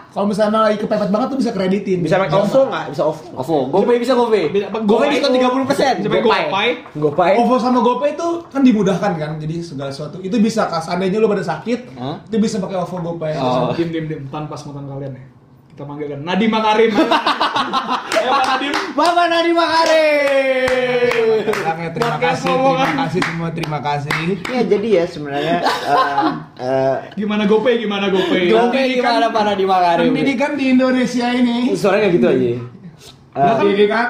Kalau 0.07 0.25
misalnya 0.25 0.65
lagi 0.65 0.81
kepepet 0.81 1.13
banget 1.13 1.27
tuh 1.29 1.37
bisa 1.37 1.53
kreditin. 1.53 2.01
bisa 2.01 2.17
pakai 2.17 2.41
OVO 2.41 2.73
nggak 2.73 2.85
bisa 2.89 3.03
OVO 3.05 3.23
OVO, 3.37 3.57
GoPay 3.69 3.97
bisa 4.01 4.17
GoPay. 4.17 4.43
Bisa 4.49 4.65
GoPay 4.65 4.81
GoPay? 4.89 5.09
diskon 5.13 5.31
30%. 5.37 6.01
bisa 6.01 6.09
pakai 6.09 6.23
GoPay 6.25 6.69
GoPay 6.97 7.31
OVO 7.37 7.55
sama 7.61 7.79
GoPay 7.85 8.09
itu 8.17 8.27
kan 8.49 8.61
dimudahkan 8.65 9.11
kan, 9.13 9.31
jadi 9.37 9.55
segala 9.61 9.93
sesuatu 9.93 10.17
itu 10.17 10.33
bisa 10.41 10.65
kas. 10.65 10.89
Seandainya 10.89 11.21
lu 11.21 11.29
pada 11.29 11.45
sakit, 11.45 11.79
itu 12.33 12.37
bisa 12.41 12.57
pakai 12.57 12.81
OVO 12.81 12.97
GoPay. 13.13 13.37
Oh. 13.37 13.77
dim 13.77 13.93
dim 13.93 14.05
dim 14.09 14.21
tanpa 14.33 14.57
semutan 14.57 14.89
kalian 14.89 15.13
ya 15.13 15.36
kita 15.77 15.85
manggilkan 15.85 16.25
Nadiem 16.25 16.49
Makarim 16.49 16.89
ya 18.17 18.29
Pak 18.33 18.43
Nadiem 18.49 18.73
Bapak 18.97 19.25
Nadi 19.29 19.51
Makarim. 19.53 20.73
Terima 21.87 22.17
Podcast 22.17 22.41
kasih, 22.41 22.49
terima 22.49 22.97
kasih 22.97 23.21
semua, 23.21 23.47
terima 23.53 23.79
kasih. 23.85 24.09
ya 24.41 24.61
jadi 24.65 24.87
ya 24.89 25.03
sebenarnya 25.05 25.57
eh, 25.61 26.29
eh, 26.57 26.95
gimana 27.13 27.45
GoPay 27.45 27.77
gimana 27.77 28.09
GoPay 28.09 28.49
GoPay 28.49 28.97
gimana 28.97 29.29
Pak 29.29 29.43
Nadi 29.45 29.65
Makarim? 29.69 30.09
Pendidikan 30.09 30.57
di 30.57 30.65
Indonesia 30.73 31.27
ini. 31.29 31.77
suaranya 31.77 32.09
gitu 32.09 32.25
aja 32.25 32.49
Eh, 33.37 33.53
Pendidikan, 33.61 34.05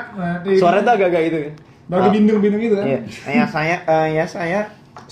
suaranya 0.56 0.84
tuh 0.88 0.94
agak-agak 0.96 1.22
gitu 1.28 1.38
kan 1.44 1.54
bagi 1.88 2.10
bindung-bindung 2.16 2.64
gitu 2.64 2.76
kan. 2.80 2.88
Iya, 2.88 3.00
ya 3.28 3.44
saya 3.44 3.76
eh, 3.84 4.08
ya 4.16 4.24
saya 4.24 4.60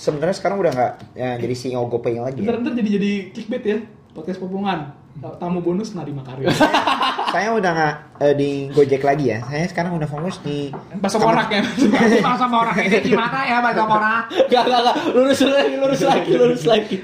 sebenarnya 0.00 0.36
sekarang 0.40 0.56
udah 0.56 0.72
nggak 0.72 0.92
ya, 1.12 1.36
jadi 1.36 1.52
CEO 1.54 1.84
GoPay 1.84 2.16
lagi. 2.16 2.40
Bentar 2.40 2.56
Ya. 2.56 2.60
bentar 2.64 2.72
jadi 2.80 2.90
jadi 2.96 3.12
clickbait 3.36 3.64
ya 3.64 3.78
podcast 4.16 4.40
popongan 4.40 5.04
tamu 5.40 5.58
bonus 5.64 5.96
Nadiem 5.96 6.16
Makarim 6.16 6.46
saya 7.36 7.52
udah 7.52 7.70
nggak 7.76 7.94
eh, 8.22 8.34
di 8.38 8.50
Gojek 8.72 9.02
lagi 9.04 9.24
ya. 9.28 9.38
Saya 9.44 9.68
sekarang 9.68 10.00
udah 10.00 10.08
fokus 10.08 10.40
di 10.40 10.72
bahasa 11.00 11.20
morak 11.20 11.52
ya 11.52 11.60
Bahasa 12.26 12.46
orang 12.48 12.76
ini 12.80 12.98
gimana 13.04 13.38
ya 13.44 13.56
bahasa 13.60 13.82
orang? 13.84 14.24
Gak, 14.48 14.64
gak, 14.64 14.80
gak. 14.88 14.96
Lurus 15.12 15.40
lagi, 15.44 15.74
lurus 15.76 16.02
lagi, 16.06 16.30
lurus 16.32 16.64
lagi. 16.64 16.96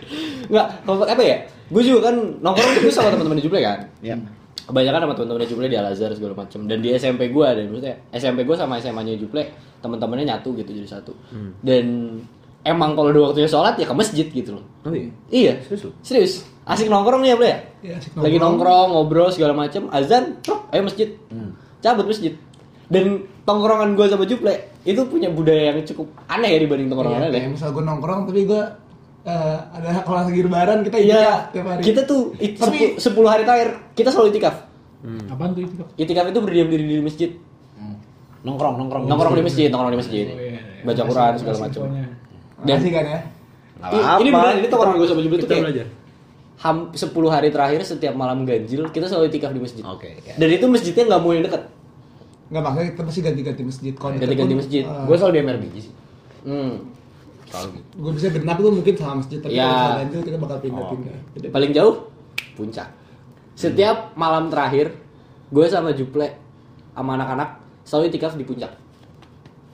Enggak, 0.48 0.66
kalau 0.88 1.04
apa 1.04 1.22
ya? 1.22 1.36
Gue 1.72 1.82
juga 1.84 2.12
kan 2.12 2.16
nongkrong 2.40 2.80
gue 2.80 2.92
sama 2.92 3.08
teman-teman 3.12 3.36
di 3.40 3.44
Juple 3.44 3.60
kan. 3.60 3.78
ya. 4.00 4.16
Kebanyakan 4.62 5.00
sama 5.04 5.14
teman-teman 5.18 5.40
di 5.44 5.48
Juple 5.52 5.66
di 5.68 5.76
Al 5.76 5.88
Azhar 5.92 6.12
segala 6.16 6.34
macam. 6.36 6.60
Dan 6.64 6.78
di 6.80 6.88
SMP 6.96 7.28
gue 7.28 7.48
dan 7.52 7.64
maksudnya 7.68 7.94
SMP 8.16 8.48
gue 8.48 8.56
sama 8.56 8.80
SMA-nya 8.80 9.20
Juple 9.20 9.42
teman-temannya 9.84 10.24
nyatu 10.32 10.56
gitu 10.56 10.70
jadi 10.72 10.88
satu. 10.88 11.12
Dan 11.60 12.16
emang 12.62 12.94
kalau 12.94 13.10
udah 13.10 13.22
waktunya 13.32 13.50
sholat 13.50 13.74
ya 13.76 13.84
ke 13.84 13.94
masjid 13.96 14.26
gitu 14.30 14.56
loh. 14.56 14.64
Oh 14.86 14.94
iya. 14.94 15.10
Iya. 15.28 15.52
Serius? 15.66 15.92
Serius. 16.00 16.34
Asik 16.72 16.88
nongkrong 16.88 17.20
nih 17.20 17.30
ya, 17.30 17.36
Ble 17.36 17.46
ya? 17.46 17.58
Iya, 17.82 17.94
asik 17.98 18.10
Lagi 18.14 18.36
nongkrong. 18.36 18.42
nongkrong, 18.42 18.88
ngobrol 18.90 19.28
segala 19.28 19.52
macam, 19.52 19.82
azan, 19.88 20.40
truk, 20.40 20.66
ayo 20.68 20.82
masjid. 20.82 21.08
Cabut 21.78 22.06
masjid. 22.06 22.32
Dan 22.86 23.04
tongkrongan 23.42 23.92
gue 23.92 24.06
sama 24.06 24.24
Juple 24.24 24.52
itu 24.82 25.00
punya 25.04 25.28
budaya 25.28 25.70
yang 25.70 25.80
cukup 25.82 26.08
aneh 26.26 26.50
ya 26.50 26.58
dibanding 26.58 26.88
tongkrongan 26.88 27.18
Iya, 27.18 27.26
lain. 27.26 27.34
kayak 27.38 27.52
misal 27.52 27.68
gue 27.70 27.82
nongkrong 27.82 28.20
tapi 28.26 28.44
gue 28.44 28.62
eh, 29.22 29.58
ada 29.72 30.02
kalau 30.02 30.18
lagi 30.20 30.40
lebaran 30.40 30.78
kita 30.82 30.96
Iya, 30.96 31.06
itikaf 31.06 31.40
tiap 31.48 31.66
hari. 31.68 31.82
kita 31.82 32.00
tuh 32.04 32.20
it, 32.36 32.52
Tapi- 32.54 32.98
sepu- 32.98 33.22
10 33.22 33.30
hari 33.30 33.42
terakhir 33.42 33.68
kita 33.94 34.08
selalu 34.08 34.28
itikaf. 34.30 34.56
apaan 35.26 35.50
tuh 35.52 35.62
itu 35.62 35.74
Itikaf 35.96 36.26
itu 36.28 36.38
berdiam 36.38 36.68
diri 36.68 36.84
di 36.84 36.98
masjid. 36.98 37.30
Nongkrong, 38.42 38.74
nongkrong. 38.76 39.02
Nongkrong 39.06 39.34
di 39.34 39.44
masjid, 39.44 39.68
nongkrong 39.68 39.92
di 39.92 40.00
masjid. 40.00 40.26
Oh, 40.26 40.36
iya, 40.36 40.50
iya. 40.52 40.82
Baca 40.82 41.02
Quran 41.04 41.32
segala 41.36 41.58
macam. 41.60 41.82
Dan 42.60 42.76
Makasih 42.76 42.90
kan 42.92 43.04
ya. 43.04 43.18
i- 43.88 44.20
ini 44.20 44.28
beneran 44.28 44.54
ini 44.56 44.68
tongkrongan 44.68 44.96
gue 44.96 45.08
sama 45.08 45.20
Jubil 45.20 45.38
itu 45.38 45.46
kayak 45.46 45.62
belajar. 45.64 45.86
Ham 46.59 46.90
10 46.90 47.00
hari 47.26 47.48
terakhir 47.48 47.80
setiap 47.82 48.12
malam 48.12 48.44
ganjil 48.44 48.86
kita 48.88 49.07
selalu 49.07 49.28
itikaf 49.28 49.50
di 49.50 49.61
masjid. 49.61 49.82
Oke, 49.82 50.20
ya. 50.20 50.34
Dan 50.36 50.48
itu 50.48 50.66
masjidnya 50.66 51.05
nggak 51.07 51.20
mau 51.20 51.32
yang 51.32 51.42
dekat. 51.42 51.62
Enggak 52.48 52.62
makanya 52.62 52.86
kita 52.90 53.03
pasti 53.03 53.20
ganti-ganti 53.20 53.62
masjid. 53.64 53.92
Kalau 53.92 54.12
Ganti-ganti 54.14 54.55
masjid. 54.55 54.82
Gue 54.84 55.16
selalu 55.16 55.32
di 55.32 55.40
MRBG 55.40 55.74
sih. 55.80 55.92
Hmm. 56.42 56.74
gue 57.92 58.12
bisa 58.16 58.32
genap 58.32 58.57
tuh 58.57 58.72
mungkin 58.72 58.96
sama 58.96 59.20
masjid 59.20 59.36
tapi 59.36 59.53
Ya. 59.53 59.68
kalau 59.68 59.96
ganjil 60.00 60.20
kita 60.24 60.38
bakal 60.40 60.57
pindah-pindah. 60.59 61.16
Beda- 61.36 61.53
Paling 61.53 61.70
jauh 61.70 61.94
puncak. 62.55 62.88
Setiap 63.53 64.16
malam 64.16 64.48
terakhir 64.48 64.96
gue 65.48 65.64
sama 65.68 65.92
Juple 65.92 66.32
sama 66.90 67.12
anak-anak 67.14 67.61
selalu 67.84 68.09
itikaf 68.09 68.32
di 68.34 68.44
puncak. 68.44 68.72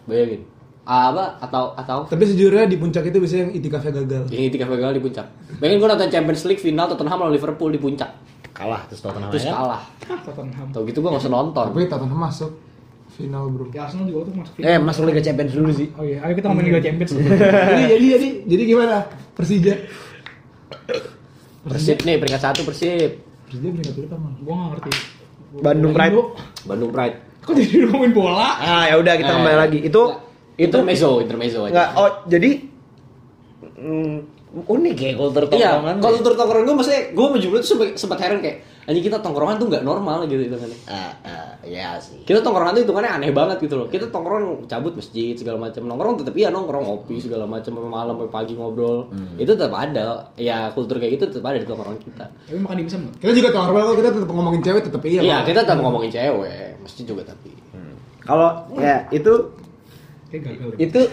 Bayangin. 0.07 0.43
Apa 0.89 1.37
atau 1.39 1.77
atau 1.77 2.09
Tapi 2.09 2.25
sejujurnya 2.25 2.65
di 2.65 2.75
puncak 2.75 3.05
itu 3.05 3.19
bisa 3.19 3.35
yang 3.39 3.53
itikafnya 3.53 3.93
gagal. 3.95 4.23
Yang 4.27 4.43
itikaf 4.49 4.69
gagal 4.71 4.91
di 4.91 5.03
puncak. 5.03 5.27
Bayangin 5.55 5.79
gue 5.79 5.89
nonton 5.91 6.09
Champions 6.09 6.43
League 6.45 6.59
final 6.59 6.87
Tottenham 6.87 7.19
lawan 7.19 7.31
Liverpool 7.31 7.69
di 7.69 7.77
puncak. 7.77 8.09
Kalah 8.51 8.89
terus 8.89 8.99
Tottenham 8.99 9.29
Terus 9.29 9.45
ya. 9.45 9.53
kalah. 9.53 9.83
ah 9.85 10.21
Tottenham 10.25 10.67
Tau 10.73 10.83
gitu 10.83 10.99
gue 10.99 11.11
gak 11.11 11.21
usah 11.21 11.31
nonton. 11.31 11.67
Tapi 11.69 11.85
Tottenham 11.87 12.17
masuk 12.19 12.51
final 13.11 13.45
bro. 13.49 13.69
ya 13.69 13.85
Arsenal 13.85 14.07
juga 14.07 14.21
tuh 14.25 14.35
masuk 14.35 14.53
Eh, 14.59 14.79
masuk 14.79 15.03
Liga 15.05 15.21
Champions 15.21 15.53
dulu 15.53 15.71
sih. 15.71 15.89
oh 15.93 16.03
iya 16.03 16.19
ayo 16.23 16.33
kita 16.33 16.47
ngomongin 16.47 16.69
Liga 16.71 16.83
Champions 16.83 17.11
jadi 17.71 17.85
jadi 17.91 18.07
jadi 18.09 18.29
jadi 18.49 18.63
gimana? 18.65 18.97
Persija. 19.35 19.75
Persib 21.61 21.99
nih 22.01 22.17
peringkat 22.17 22.43
satu 22.43 22.61
Persib. 22.63 23.21
Persija 23.45 23.69
peringkat 23.69 23.95
berapa 23.95 24.17
mal? 24.17 24.33
gua 24.41 24.55
nggak 24.55 24.71
ngerti 24.73 24.91
Bandung 25.59 25.93
Pride. 25.93 26.15
Bandung 26.65 26.91
Pride. 26.91 27.17
kok 27.41 27.53
jadi 27.55 27.85
ngomongin 27.85 28.13
bola 28.13 28.49
Ah, 28.57 28.85
ya 28.87 28.97
udah 28.97 29.15
kita 29.15 29.27
Eh, 29.27 29.35
kembali 29.35 29.57
lagi. 29.59 29.79
Itu 29.83 30.01
Nggak, 30.07 30.28
itu 30.59 30.67
intermezzo, 30.67 31.23
intermezzo 31.23 31.61
aja. 31.65 31.73
nggak 31.73 31.89
oh 31.95 32.11
jadi 32.27 32.51
mm, 33.79 34.17
unik 34.49 34.97
ya 34.97 35.13
kultur 35.15 35.45
Iya, 35.53 35.79
tongkrongan. 35.79 35.97
kalau 36.01 36.17
tur 36.19 36.35
tongkrongan 36.35 36.65
gue 36.67 36.77
maksudnya 36.81 37.03
gue 37.15 37.25
sama 37.25 37.39
Jubil 37.39 37.59
tuh 37.61 37.69
sempat, 37.69 37.89
sempat 37.95 38.19
heran 38.25 38.41
kayak 38.41 38.59
anjing 38.89 39.05
kita 39.05 39.21
tongkrongan 39.21 39.61
tuh 39.61 39.69
nggak 39.69 39.85
normal 39.85 40.25
gitu 40.25 40.49
itu 40.49 40.57
kan. 40.57 40.71
Ah, 40.89 41.13
ah, 41.21 41.53
ya 41.61 42.01
sih. 42.01 42.25
Kita 42.25 42.41
tongkrongan 42.41 42.73
tuh 42.73 42.83
hitungannya 42.89 43.13
aneh 43.21 43.31
banget 43.37 43.61
gitu 43.61 43.77
loh. 43.77 43.85
Kita 43.93 44.09
tongkrong 44.09 44.65
cabut 44.65 44.97
masjid 44.97 45.37
segala 45.37 45.61
macam. 45.61 45.85
Nongkrong 45.85 46.25
tetap 46.25 46.33
iya 46.41 46.49
nongkrong 46.49 46.89
ngopi 46.89 47.21
segala 47.21 47.45
macam 47.45 47.69
sampai 47.69 47.93
malam 47.93 48.17
sampai 48.17 48.33
pagi 48.33 48.57
ngobrol. 48.57 49.13
Itu 49.37 49.53
tetap 49.53 49.77
ada. 49.77 50.33
Ya 50.41 50.73
kultur 50.73 50.97
kayak 50.97 51.21
gitu 51.21 51.25
tetap 51.37 51.53
ada 51.53 51.61
di 51.61 51.69
tongkrongan 51.69 52.01
kita. 52.01 52.25
tapi 52.49 52.59
makan 52.65 52.77
dimsum 52.81 53.01
nggak 53.05 53.21
Kita 53.21 53.33
juga 53.37 53.49
normal 53.53 53.81
kok 53.85 53.97
kita 54.01 54.11
tetap 54.17 54.31
ngomongin 54.33 54.61
cewek 54.65 54.81
tetap 54.89 55.01
iya. 55.05 55.21
Iya, 55.21 55.37
kita 55.45 55.61
tetap 55.69 55.79
ngomongin 55.85 56.11
cewek, 56.11 56.69
masjid 56.81 57.05
juga 57.05 57.23
tapi. 57.29 57.53
Kalau 58.25 58.51
ya 58.81 59.05
itu 59.13 59.33
kayak 60.29 60.43
gagal 60.45 60.69
itu 60.79 61.01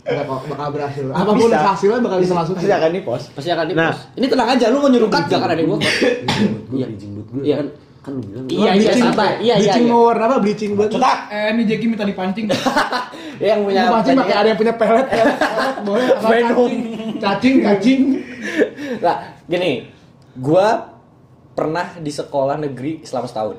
Bakal, 0.00 0.36
bakal 0.48 0.68
berhasil. 0.74 1.04
Apa 1.12 1.32
pun 1.36 1.50
Bisa. 1.52 1.60
hasilnya 1.60 2.00
bakal 2.02 2.18
bisa 2.18 2.34
masuk. 2.34 2.54
Pasti 2.58 2.72
akan 2.72 2.90
di 2.90 3.02
post. 3.04 3.26
Pasti 3.36 3.50
akan 3.52 3.64
di 3.68 3.74
Nah. 3.76 3.94
Ini 4.16 4.26
tenang 4.26 4.48
aja, 4.56 4.66
lu 4.72 4.82
mau 4.82 4.90
nyuruh 4.90 5.10
cut 5.12 5.28
kan 5.28 5.46
ada 5.46 5.60
gue? 5.60 5.76
Iya. 6.74 6.86
Iya 7.44 7.54
kan? 7.62 7.66
Kan 8.00 8.10
lu 8.16 8.20
bilang. 8.24 8.44
Iya, 8.48 8.56
iya, 8.56 8.72
bleaching, 8.74 9.04
santai. 9.04 9.28
Iya, 9.28 9.36
iya. 9.38 9.54
bleaching 9.60 9.84
iya. 9.86 9.92
mau 9.92 10.00
warna 10.08 10.24
apa? 10.26 10.36
Bleaching 10.40 10.70
buat 10.74 10.88
Cetak. 10.90 11.18
eh 11.30 11.46
ini 11.52 11.62
Jackie 11.68 11.88
minta 11.92 12.04
dipancing 12.08 12.46
Yang 13.44 13.60
punya 13.60 13.80
Yang 13.80 13.92
pasti 13.92 14.10
pakai 14.16 14.36
ada 14.36 14.48
yang 14.48 14.58
punya 14.58 14.74
pelet 14.80 15.06
boleh 15.80 16.06
apa 16.12 16.28
Venom. 16.28 16.56
cacing. 16.56 16.82
Cacing, 17.20 17.54
cacing. 17.64 18.00
Lah, 19.04 19.16
gini, 19.46 19.72
gua 20.36 20.96
pernah 21.52 21.86
di 22.00 22.12
sekolah 22.12 22.56
negeri 22.56 23.04
selama 23.04 23.26
setahun. 23.28 23.56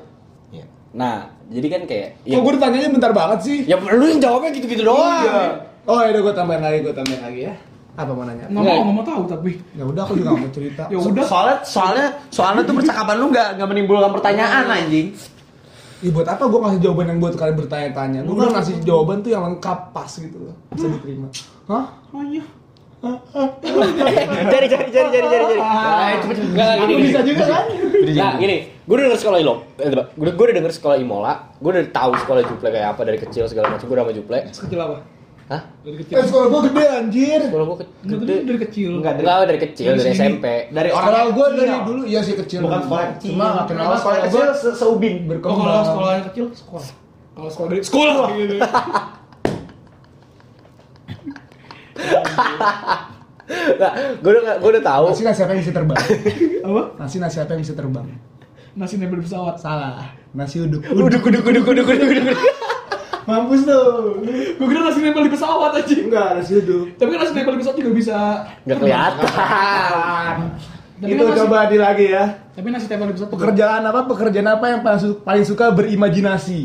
Iya. 0.50 0.66
Nah, 0.94 1.41
jadi 1.52 1.66
kan 1.68 1.82
kayak 1.84 2.08
Kok 2.24 2.40
gue 2.40 2.52
ditanyanya 2.56 2.88
bentar 2.90 3.12
banget 3.12 3.38
sih? 3.44 3.58
ya 3.68 3.76
lu 3.76 4.04
yang 4.08 4.20
jawabnya 4.20 4.50
gitu-gitu 4.56 4.82
doang. 4.82 5.68
Oh 5.84 5.98
ya 6.00 6.08
udah 6.14 6.22
gue 6.24 6.34
tambahin 6.34 6.62
lagi, 6.62 6.78
gue 6.80 6.94
tambahin 6.94 7.22
lagi 7.22 7.40
ya. 7.46 7.54
Apa 7.92 8.10
mau 8.16 8.24
nanya? 8.24 8.48
Nggak 8.48 8.62
mau, 8.64 8.80
nggak 8.88 8.96
mau 8.96 9.04
tahu 9.04 9.22
tapi. 9.28 9.50
Ya 9.76 9.84
udah 9.84 10.02
aku 10.08 10.12
juga 10.16 10.28
nggak 10.32 10.42
mau 10.42 10.52
cerita. 10.56 10.82
Ya 10.92 10.98
udah. 10.98 11.24
Soalnya 11.28 11.56
soalnya 11.62 12.06
soalnya 12.32 12.62
tuh 12.64 12.74
percakapan 12.80 13.16
lu 13.20 13.26
nggak 13.28 13.48
nggak 13.60 13.68
menimbulkan 13.68 14.10
pertanyaan 14.16 14.64
anjing. 14.66 15.12
Ih 16.02 16.10
buat 16.10 16.26
apa 16.26 16.50
gue 16.50 16.58
ngasih 16.58 16.80
jawaban 16.82 17.06
yang 17.14 17.18
buat 17.22 17.34
kalian 17.38 17.56
bertanya-tanya? 17.62 18.20
Gue 18.26 18.34
kan 18.34 18.50
ngasih 18.58 18.74
jawaban 18.82 19.22
tuh 19.22 19.30
yang 19.30 19.42
lengkap 19.46 19.78
pas 19.94 20.10
gitu 20.10 20.34
loh, 20.34 20.54
bisa 20.74 20.86
diterima. 20.90 21.28
Hah? 21.70 21.84
Hanya. 22.16 22.42
Cari 24.52 24.66
cari 24.70 24.88
cari 24.94 25.08
cari 25.10 25.26
cari 25.26 25.26
cari. 25.26 25.58
Nah, 25.58 26.22
cepet 26.22 26.36
cepet. 26.38 26.54
Gini, 26.54 26.92
gini. 26.94 27.02
Bisa 27.10 27.20
juga 27.26 27.44
kan? 27.50 27.64
Nah, 28.14 28.32
gini, 28.38 28.56
gue 28.82 28.92
udah 28.92 29.04
denger 29.06 29.20
sekolah 29.20 29.38
Ilo, 29.38 29.54
eh, 29.76 29.86
gue 29.88 30.02
gue 30.28 30.44
udah 30.44 30.56
denger 30.56 30.72
sekolah 30.72 30.96
Imola, 30.96 31.32
gue 31.54 31.70
udah 31.70 31.84
tahu 31.88 32.12
sekolah 32.16 32.42
Juple 32.42 32.68
kayak 32.68 32.88
apa 32.92 33.02
dari 33.02 33.16
kecil 33.16 33.46
segala 33.46 33.70
macam, 33.70 33.84
gue 33.84 33.94
udah 33.94 34.04
sama 34.04 34.12
Juple. 34.12 34.38
Sekecil 34.50 34.80
apa? 34.80 34.96
Hah? 35.44 35.62
Dari 35.80 35.96
kecil. 35.98 36.14
Eh 36.14 36.24
sekolah 36.24 36.46
gue 36.48 36.60
gede 36.66 36.84
anjir. 36.88 37.40
Sekolah 37.44 37.64
gue 37.64 37.76
tadi 37.76 38.42
dari 38.42 38.60
kecil. 38.60 38.90
Enggak 38.96 39.12
dari 39.12 39.22
Enggak 39.22 39.44
dari 39.44 39.60
kecil, 39.60 39.86
Dari 39.88 40.00
dari. 40.00 40.16
SMP. 40.16 40.46
dari 40.68 40.90
orang 40.90 41.02
Sekolah 41.04 41.22
gue 41.22 41.46
kecil. 41.46 41.58
dari 41.60 41.76
dulu 41.84 42.02
iya 42.04 42.20
sih 42.20 42.34
kecil. 42.34 42.58
bukan 42.60 42.80
sekolah 42.82 43.04
kecil. 43.12 43.30
Cuma 43.30 43.46
kenal 43.64 43.86
sekolah 43.94 44.18
kecil 44.24 44.46
se- 44.52 44.74
seubin 44.74 45.14
Oh, 45.16 45.28
berkembang. 45.28 45.62
kalau 45.62 45.84
sekolah 45.84 46.10
yang 46.12 46.24
kecil 46.26 46.44
sekolah. 46.52 46.86
Kalau 47.32 47.50
sekolah 47.50 47.68
dari 47.70 47.82
sekolah 47.84 48.14
gitu. 48.34 48.56
Nah, 53.52 53.90
gue 54.16 54.30
udah 54.32 54.56
gue 54.56 54.70
udah 54.70 54.82
tahu. 54.82 55.04
Nasi 55.12 55.22
nasi 55.22 55.40
apa 55.42 55.52
yang 55.52 55.60
bisa 55.60 55.74
terbang? 55.74 55.98
Apa? 56.62 56.82
Nasi 56.96 57.16
nasi 57.18 57.36
apa 57.36 57.50
yang 57.52 57.60
bisa 57.60 57.74
terbang? 57.74 58.06
Nasi 58.72 58.96
nempel 58.96 59.20
di 59.20 59.26
pesawat. 59.26 59.56
Salah. 59.56 60.00
Nasi 60.32 60.56
uduk. 60.58 60.80
Uduk 60.86 61.20
uduk 61.20 61.44
uduk 61.44 61.66
uduk 61.66 61.86
uduk 61.86 61.88
uduk. 61.88 62.38
Mampus 63.28 63.62
tuh. 63.62 64.18
Gue 64.58 64.66
kira 64.66 64.82
nasi 64.82 64.98
nempel 64.98 65.22
di 65.22 65.32
pesawat 65.32 65.70
aja. 65.76 65.94
Enggak, 65.94 66.28
nasi 66.34 66.52
uduk. 66.58 66.96
Tapi 66.96 67.08
kan 67.08 67.18
nasi 67.22 67.32
nempel 67.32 67.52
di 67.52 67.60
pesawat 67.60 67.76
juga 67.78 67.92
bisa. 67.92 68.16
Enggak 68.62 68.78
kelihatan. 68.80 69.28
Tapi 70.98 71.10
Itu 71.10 71.20
kan 71.20 71.28
nasi- 71.28 71.40
coba 71.40 71.58
di 71.66 71.78
lagi 71.78 72.06
ya. 72.08 72.24
Tapi 72.50 72.66
nasi 72.68 72.86
nempel 72.86 73.06
di 73.06 73.14
pesawat 73.14 73.30
juga- 73.30 73.38
Pekerjaan 73.38 73.82
apa? 73.84 74.00
Pekerjaan 74.06 74.48
apa 74.48 74.64
yang 74.68 74.80
paling 74.80 75.00
su- 75.00 75.20
paling 75.20 75.44
suka 75.44 75.70
berimajinasi? 75.70 76.60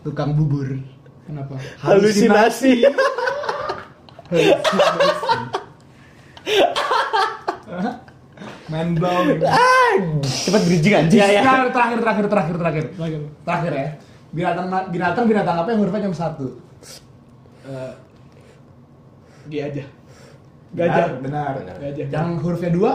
Tukang 0.00 0.32
bubur. 0.32 0.80
Kenapa? 1.24 1.56
Halusinasi. 1.80 2.84
Mind 8.72 8.96
blowing. 8.96 9.40
Cepat 10.24 10.62
bridging 10.64 10.94
anjing. 10.96 11.20
Iya, 11.20 11.26
iya. 11.36 11.40
Terakhir, 11.44 11.68
terakhir, 11.70 11.98
terakhir, 12.00 12.26
terakhir, 12.28 12.56
terakhir. 12.56 12.84
Terakhir 13.44 13.72
ya. 13.72 13.88
Binatang 14.34 14.66
binatang 14.90 15.24
binatang 15.30 15.56
apa 15.62 15.68
yang 15.70 15.80
hurufnya 15.84 16.04
cuma 16.10 16.16
satu? 16.16 16.46
Eh, 17.64 17.92
G 19.46 19.52
aja. 19.60 19.84
Benar, 20.74 20.90
Gajah. 20.90 21.06
Benar. 21.22 21.52
Gajah. 21.78 22.06
Yang 22.10 22.28
hurufnya 22.42 22.70
dua? 22.74 22.92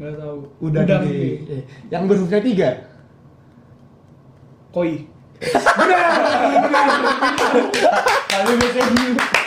Gak 0.00 0.14
tahu. 0.18 0.38
Udah 0.64 0.82
gede. 0.82 1.20
Eh, 1.46 1.62
Yang 1.92 2.02
berhurufnya 2.08 2.40
tiga? 2.42 2.70
Koi. 4.72 5.06
Kali 8.30 8.52
biasanya 8.58 8.90
Tete. 8.90 9.14
Tete. 9.14 9.43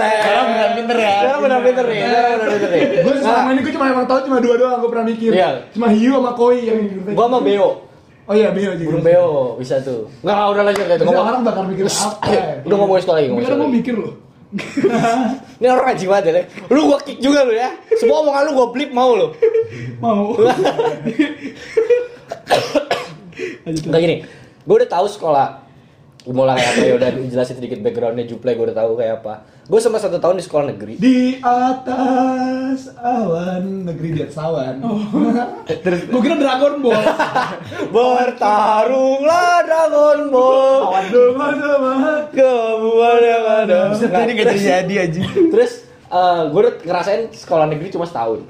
Sekarang 0.00 0.46
benar 0.46 0.70
pinter 0.76 0.96
ya. 0.96 1.14
Sekarang 1.20 1.40
benar 1.42 1.60
pinter 1.64 1.84
nih. 1.90 2.00
Sekarang 2.00 2.38
benar 2.38 2.50
pinter 2.54 2.70
nih. 2.70 2.82
Gue 3.02 3.14
selama 3.18 3.48
ini 3.50 3.60
gue 3.66 3.72
cuma 3.74 3.86
emang 3.90 4.06
tahu 4.06 4.18
cuma 4.30 4.38
dua 4.38 4.54
doang, 4.56 4.78
gue 4.78 4.90
pernah 4.90 5.06
mikir. 5.06 5.30
Iya. 5.34 5.50
Cuma 5.74 5.86
hiu 5.90 6.12
sama 6.18 6.32
koi 6.38 6.58
yang 6.70 6.78
Gua 7.14 7.26
sama. 7.26 7.38
Beo. 7.42 7.68
Oh 8.30 8.34
iya, 8.36 8.54
Beo 8.54 8.72
juga. 8.78 8.88
Burung 8.94 9.04
Beo 9.04 9.58
bisa 9.58 9.82
tuh. 9.82 10.06
Enggak, 10.22 10.34
enggak 10.38 10.48
udah 10.54 10.62
lanjut 10.70 10.84
itu 10.86 11.04
ngomong. 11.04 11.26
orang 11.26 11.42
bakal 11.42 11.62
mikir 11.66 11.84
apa? 11.90 12.26
Ya? 12.30 12.62
udah 12.62 12.76
ngomongin 12.78 13.02
sekolah 13.02 13.18
lagi, 13.18 13.28
sekolah 13.28 13.58
gue 13.58 13.70
mikir 13.74 13.94
loh. 13.98 14.14
Ini 15.62 15.66
orang 15.70 15.86
anjing 15.94 16.10
banget 16.10 16.24
ya. 16.26 16.42
Lu 16.74 16.90
gua 16.90 16.98
kick 16.98 17.22
juga 17.22 17.46
lu 17.46 17.54
ya. 17.54 17.70
Semua 17.98 18.26
omongan 18.26 18.50
lu 18.50 18.52
gua 18.58 18.66
blip 18.74 18.90
mau 18.90 19.14
lu. 19.14 19.30
Mau. 20.02 20.34
Enggak 23.66 24.00
gini. 24.02 24.16
Gue 24.66 24.74
udah 24.82 24.90
tahu 24.90 25.06
sekolah 25.06 25.69
Kayak 26.20 26.76
apa 26.76 26.82
ya 26.84 26.94
udah 27.00 27.10
jelasin 27.32 27.56
sedikit 27.56 27.80
backgroundnya 27.80 28.28
Juple 28.28 28.52
gue 28.52 28.64
udah 28.68 28.76
tahu 28.76 28.92
kayak 29.00 29.24
apa. 29.24 29.40
Gue 29.64 29.80
sempat 29.80 30.04
satu 30.04 30.20
tahun 30.20 30.36
di 30.36 30.44
sekolah 30.44 30.64
negeri. 30.76 30.94
Di 31.00 31.40
atas 31.40 32.92
awan 33.00 33.88
negeri 33.88 34.08
di 34.12 34.20
atas 34.28 34.36
awan. 34.36 34.84
Gue 36.12 36.20
kira 36.20 36.36
Dragon 36.36 36.82
Ball. 36.84 37.00
Bertarunglah 37.94 39.64
Dragon 39.64 40.18
Ball. 40.28 40.80
Kebuan 42.36 43.20
yang 43.24 43.46
ada. 43.64 43.78
Bisa 43.96 44.06
tadi 44.12 44.30
nggak 44.36 44.48
terjadi 44.52 44.94
anjing. 45.08 45.24
Terus 45.48 45.72
gue 46.52 46.60
udah 46.60 46.74
ngerasain 46.84 47.32
sekolah 47.32 47.64
negeri 47.64 47.88
cuma 47.96 48.04
setahun. 48.04 48.44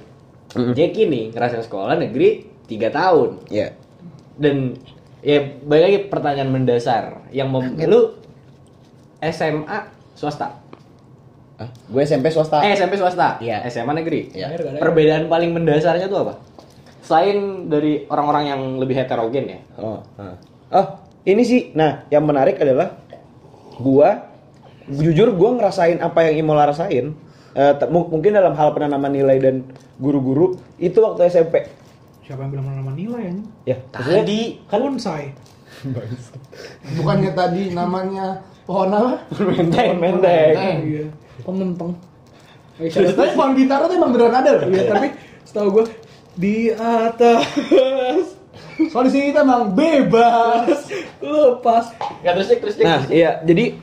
Jeki 0.75 1.07
nih 1.07 1.25
ngerasain 1.31 1.63
sekolah 1.63 1.95
negeri 1.95 2.51
tiga 2.67 2.91
tahun. 2.91 3.47
Iya. 3.47 3.79
Dan 4.41 4.75
ya 5.21 5.39
balik 5.63 5.85
lagi 5.85 5.99
pertanyaan 6.07 6.49
mendasar 6.49 7.29
yang 7.31 7.49
mem 7.49 7.77
lu 7.83 8.17
SMA 9.21 9.79
swasta. 10.17 10.57
Gue 11.87 12.03
SMP 12.03 12.33
swasta. 12.33 12.65
Eh 12.65 12.73
SMP 12.73 12.97
swasta. 12.97 13.37
Iya. 13.37 13.61
SMA 13.69 13.93
negeri. 13.93 14.33
Iya. 14.33 14.49
Perbedaan 14.81 15.29
paling 15.29 15.53
mendasarnya 15.53 16.09
tuh 16.09 16.25
apa? 16.25 16.35
Selain 17.05 17.37
dari 17.69 18.09
orang-orang 18.09 18.45
yang 18.47 18.61
lebih 18.79 18.97
heterogen 18.97 19.45
ya. 19.47 19.61
Oh, 19.77 20.01
oh, 20.71 20.87
ini 21.23 21.43
sih. 21.43 21.75
Nah, 21.75 22.09
yang 22.09 22.25
menarik 22.25 22.57
adalah 22.57 22.97
gua 23.77 24.31
jujur 24.89 25.37
gua 25.37 25.59
ngerasain 25.59 26.01
apa 26.01 26.31
yang 26.31 26.41
Imola 26.41 26.71
rasain. 26.71 27.13
Eh, 27.51 27.73
mu- 27.91 28.09
mungkin 28.09 28.31
dalam 28.33 28.55
hal 28.55 28.73
penanaman 28.73 29.11
nilai 29.11 29.37
dan 29.37 29.67
guru-guru 29.99 30.57
itu 30.79 30.97
waktu 30.97 31.29
SMP. 31.29 31.67
Siapa 32.31 32.47
yang 32.47 32.55
bilang 32.55 32.67
nama 32.79 32.95
nilai 32.95 33.23
anjing? 33.27 33.49
Ya, 33.67 33.77
maksudnya 33.91 34.23
Tadi 34.23 34.41
Kan 34.71 34.79
bonsai. 34.87 35.25
Bukannya 37.03 37.31
tadi 37.35 37.75
namanya 37.75 38.39
pohon 38.71 38.95
apa? 38.95 39.19
menteng, 39.51 39.99
menteng. 39.99 40.55
Iya. 40.87 41.11
Pementeng. 41.43 41.91
Tapi 42.79 43.35
pohon 43.35 43.59
bintaro 43.59 43.91
tuh 43.91 43.99
emang 43.99 44.15
beneran 44.15 44.47
ada 44.47 44.63
loh. 44.63 44.71
Iya, 44.71 44.83
tapi 44.87 45.07
setahu 45.43 45.69
gue 45.75 45.85
di 46.39 46.71
atas 46.71 48.39
Soal 48.95 49.11
di 49.11 49.13
sini 49.13 49.35
kita 49.35 49.43
emang 49.43 49.75
bebas. 49.75 50.87
lepas. 51.19 51.91
Ya 52.23 52.31
terus 52.39 52.47
terus. 52.47 52.79
Nah, 52.79 53.11
iya, 53.11 53.43
jadi 53.43 53.75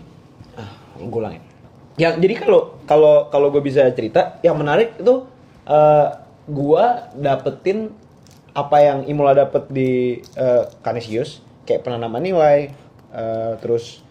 ah, 0.56 0.72
gue 0.95 1.20
ulangin. 1.20 1.43
Ya, 2.00 2.16
jadi 2.16 2.48
kalau 2.48 2.80
kalau 2.88 3.28
kalau 3.28 3.52
gue 3.52 3.60
bisa 3.60 3.91
cerita, 3.91 4.39
yang 4.39 4.56
menarik 4.56 4.95
itu 4.95 5.28
eh 5.68 6.08
gua 6.48 7.12
dapetin 7.12 7.91
apa 8.58 8.78
yang 8.82 8.99
Imola 9.05 9.38
dapet 9.38 9.70
di 9.70 10.18
eh, 10.18 10.64
Canisius, 10.82 11.45
kayak 11.62 11.86
penanaman 11.86 12.26
nilai, 12.26 12.74
eh, 13.14 13.53
terus 13.62 14.01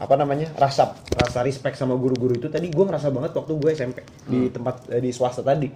apa 0.00 0.16
namanya 0.16 0.48
rasa 0.56 0.96
rasa 1.12 1.44
respect 1.44 1.76
sama 1.76 1.92
guru-guru 1.92 2.32
itu 2.32 2.48
tadi 2.48 2.72
gue 2.72 2.84
ngerasa 2.88 3.12
banget 3.12 3.36
waktu 3.36 3.52
gue 3.52 3.70
SMP 3.76 4.00
di 4.24 4.48
tempat 4.48 4.88
eh, 4.88 5.02
di 5.02 5.10
swasta 5.12 5.42
tadi 5.42 5.68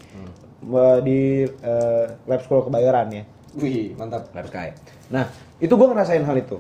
Eh, 0.65 0.99
di 1.05 1.45
eh, 1.45 2.07
lab 2.25 2.41
school 2.41 2.65
kebayoran 2.65 3.13
ya 3.13 3.25
Wih, 3.55 3.93
mantap. 3.95 4.33
Lab 4.35 4.49
Sky. 4.51 4.73
Nah, 5.13 5.29
itu 5.63 5.71
gue 5.71 5.87
ngerasain 5.87 6.25
hal 6.27 6.35
itu. 6.35 6.59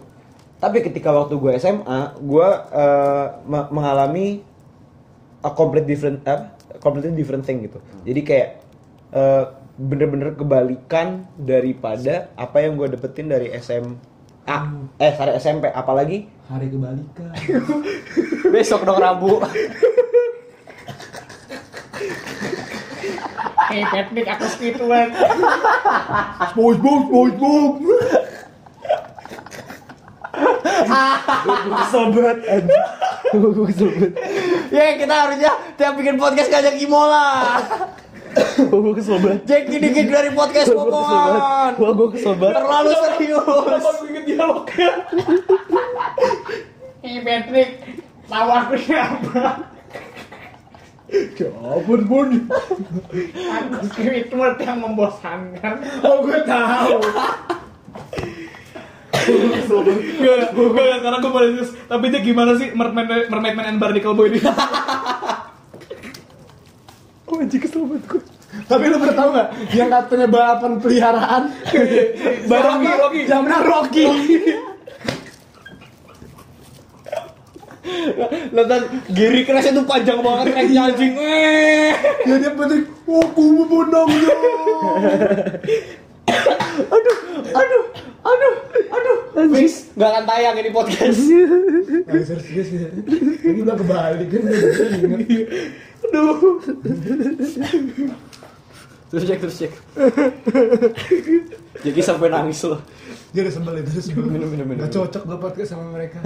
Tapi 0.62 0.78
ketika 0.78 1.11
waktu 1.11 1.34
gue 1.34 1.50
SMA, 1.59 2.14
gue 2.22 2.48
me- 3.48 3.70
mengalami 3.74 4.46
a 5.42 5.50
complete 5.50 5.88
different, 5.90 6.22
apa? 6.22 6.55
completely 6.78 7.11
different 7.16 7.42
thing 7.42 7.66
gitu. 7.66 7.82
Jadi 8.07 8.20
kayak 8.22 8.48
eh, 9.11 9.44
bener-bener 9.75 10.39
kebalikan 10.39 11.27
daripada 11.35 12.31
apa 12.39 12.62
yang 12.62 12.79
gue 12.79 12.95
dapetin 12.95 13.27
dari 13.27 13.51
SMA, 13.59 14.59
eh 14.99 15.12
sorry 15.18 15.35
SMP, 15.39 15.70
apalagi 15.70 16.31
Hari 16.45 16.68
kebalikan. 16.68 17.33
Besok 18.53 18.85
dong 18.85 19.01
Rabu. 19.01 19.41
Eh, 23.75 23.83
Patrick 23.89 24.29
aku 24.29 24.45
segituan. 24.53 25.09
SpongeBob, 26.53 27.01
SpongeBob. 27.09 27.72
sobat 31.95 32.39
gue 33.35 33.70
sobat 33.79 34.11
ya 34.75 34.99
kita 34.99 35.14
harusnya 35.14 35.53
tiap 35.79 35.95
bikin 35.95 36.18
podcast 36.18 36.51
ngajak 36.51 36.75
Imola. 36.83 37.62
Gue 38.70 38.95
kesel 38.99 39.16
banget 39.22 39.41
Jeki 39.47 39.76
dikit 39.80 40.07
dari 40.11 40.30
podcast 40.35 40.68
gue 40.70 40.78
kesel 40.78 41.18
banget 41.18 41.43
Pokongan. 41.43 41.72
Wah, 41.78 41.93
gue 41.95 42.09
kesel 42.14 42.35
banget 42.39 42.55
Terlalu 42.59 42.91
serius. 42.95 43.45
Kenapa 43.45 43.91
gue 43.95 44.09
inget 44.11 44.24
dialognya? 44.28 44.91
Eh, 47.05 47.20
Patrick, 47.20 47.70
tahu 48.32 48.49
aku 48.49 48.80
ini 48.80 48.97
apa? 48.97 49.68
Cabut, 51.37 52.01
bun. 52.09 52.49
Aku 52.49 53.85
Squidward 53.93 54.57
yang 54.64 54.80
membosankan. 54.80 55.85
Oh, 56.01 56.24
gue 56.24 56.41
tahu. 56.49 56.97
Gak, 60.16 60.37
gak, 60.57 60.97
sekarang 60.97 61.18
gue 61.20 61.32
boleh 61.32 61.49
serius. 61.61 61.76
Tapi 61.93 62.05
Jack 62.09 62.24
gimana 62.24 62.57
sih 62.57 62.72
Mermaid, 62.72 63.28
Mermaid 63.28 63.53
Man 63.53 63.66
and 63.68 63.78
Barnacle 63.85 64.16
Boy 64.16 64.32
ini? 64.32 64.41
Oh, 67.25 67.41
anjing 67.41 67.61
kesel 67.61 67.89
banget 67.89 68.05
gue. 68.05 68.22
Tapi 68.68 68.85
lu 68.87 68.97
pernah 69.03 69.16
tahu 69.16 69.29
nggak 69.35 69.49
yang 69.75 69.91
katanya 69.91 70.27
balapan 70.31 70.72
peliharaan? 70.79 71.43
Barang 72.51 72.81
Rocky, 72.87 73.20
menang 73.27 73.64
Rocky. 73.66 74.05
Nonton 78.55 78.81
Giri 79.12 79.45
Crash 79.45 79.68
itu 79.68 79.83
panjang 79.85 80.22
banget 80.22 80.55
kayaknya 80.55 80.81
anjing. 80.89 81.12
Ya 82.25 82.35
dia 82.41 82.53
penting, 82.55 82.83
oh 83.09 83.20
aku 83.20 83.45
menangnya. 83.68 84.35
Aduh, 86.89 87.18
aduh, 87.53 87.85
aduh. 88.25 88.55
Fix, 89.35 89.93
gak 89.99 90.09
akan 90.14 90.25
tayang 90.25 90.57
ini 90.62 90.70
podcast. 90.70 91.20
Nggak 92.07 92.22
serius 92.25 92.68
ya. 92.70 92.89
Ini 93.45 93.61
udah 93.66 93.77
kebalik 93.77 94.29
kan 94.31 94.43
inget. 96.11 96.52
terus 99.11 99.22
cek, 99.30 99.38
terus 99.38 99.57
cek. 99.57 99.72
Jadi 101.84 102.00
sampai 102.00 102.28
nangis 102.32 102.61
loh. 102.66 102.80
Dia 103.34 103.42
udah 103.46 103.55
sebel 103.55 103.74
itu, 103.82 103.90
udah 103.90 104.05
sebel. 104.05 104.24
Minum, 104.26 104.48
minum, 104.50 104.66
minum. 104.66 104.82
Gak 104.86 104.92
cocok 104.94 105.22
gue 105.26 105.38
podcast 105.38 105.70
sama 105.74 105.90
mereka. 105.90 106.18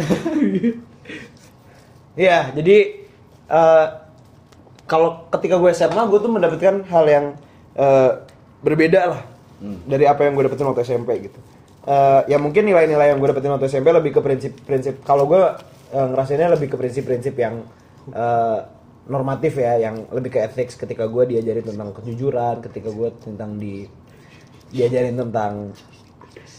Iya, 2.19 2.51
jadi 2.51 3.07
eh, 3.47 3.87
kalau 4.91 5.31
ketika 5.31 5.55
gue 5.55 5.71
SMA 5.71 6.03
gue 6.11 6.19
tuh 6.19 6.33
mendapatkan 6.35 6.83
hal 6.91 7.05
yang 7.07 7.27
eh, 7.79 8.11
berbeda 8.59 9.01
lah 9.07 9.23
dari 9.87 10.03
apa 10.03 10.27
yang 10.27 10.35
gue 10.35 10.51
dapetin 10.51 10.67
waktu 10.67 10.83
SMP 10.83 11.31
gitu. 11.31 11.39
Eh, 11.89 12.21
ya 12.29 12.37
mungkin 12.43 12.67
nilai-nilai 12.67 13.15
yang 13.15 13.23
gue 13.23 13.29
dapetin 13.31 13.55
waktu 13.55 13.71
SMP 13.71 13.95
lebih 13.95 14.19
ke 14.19 14.21
prinsip-prinsip. 14.21 15.07
Kalau 15.07 15.31
gue 15.31 15.43
eh, 15.95 16.07
ngerasainnya 16.11 16.59
lebih 16.59 16.75
ke 16.75 16.77
prinsip-prinsip 16.77 17.39
yang 17.39 17.63
eh, 18.11 18.59
normatif 19.09 19.57
ya, 19.59 19.81
yang 19.81 20.07
lebih 20.13 20.37
ke 20.37 20.39
ethics 20.45 20.77
ketika 20.77 21.09
gue 21.09 21.35
diajarin 21.35 21.65
tentang 21.65 21.97
kejujuran, 21.97 22.61
ketika 22.61 22.89
gue 22.93 23.09
tentang 23.25 23.57
di 23.57 23.89
diajarin 24.69 25.17
tentang 25.17 25.73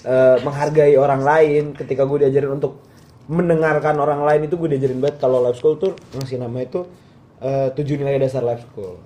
eh, 0.04 0.38
menghargai 0.42 0.98
orang 0.98 1.22
lain 1.22 1.64
ketika 1.78 2.10
gue 2.10 2.26
diajarin 2.26 2.58
untuk 2.58 2.82
mendengarkan 3.30 4.02
orang 4.02 4.26
lain 4.26 4.50
itu 4.50 4.58
gue 4.58 4.76
diajarin 4.76 4.98
banget. 4.98 5.22
Kalau 5.22 5.46
life 5.46 5.62
school 5.62 5.78
tuh 5.78 5.94
ngasih 6.18 6.42
nama 6.42 6.58
itu 6.66 6.90
eh, 7.40 7.70
tujuh 7.78 7.96
nilai 8.02 8.18
dasar 8.18 8.42
life 8.42 8.66
school. 8.66 8.98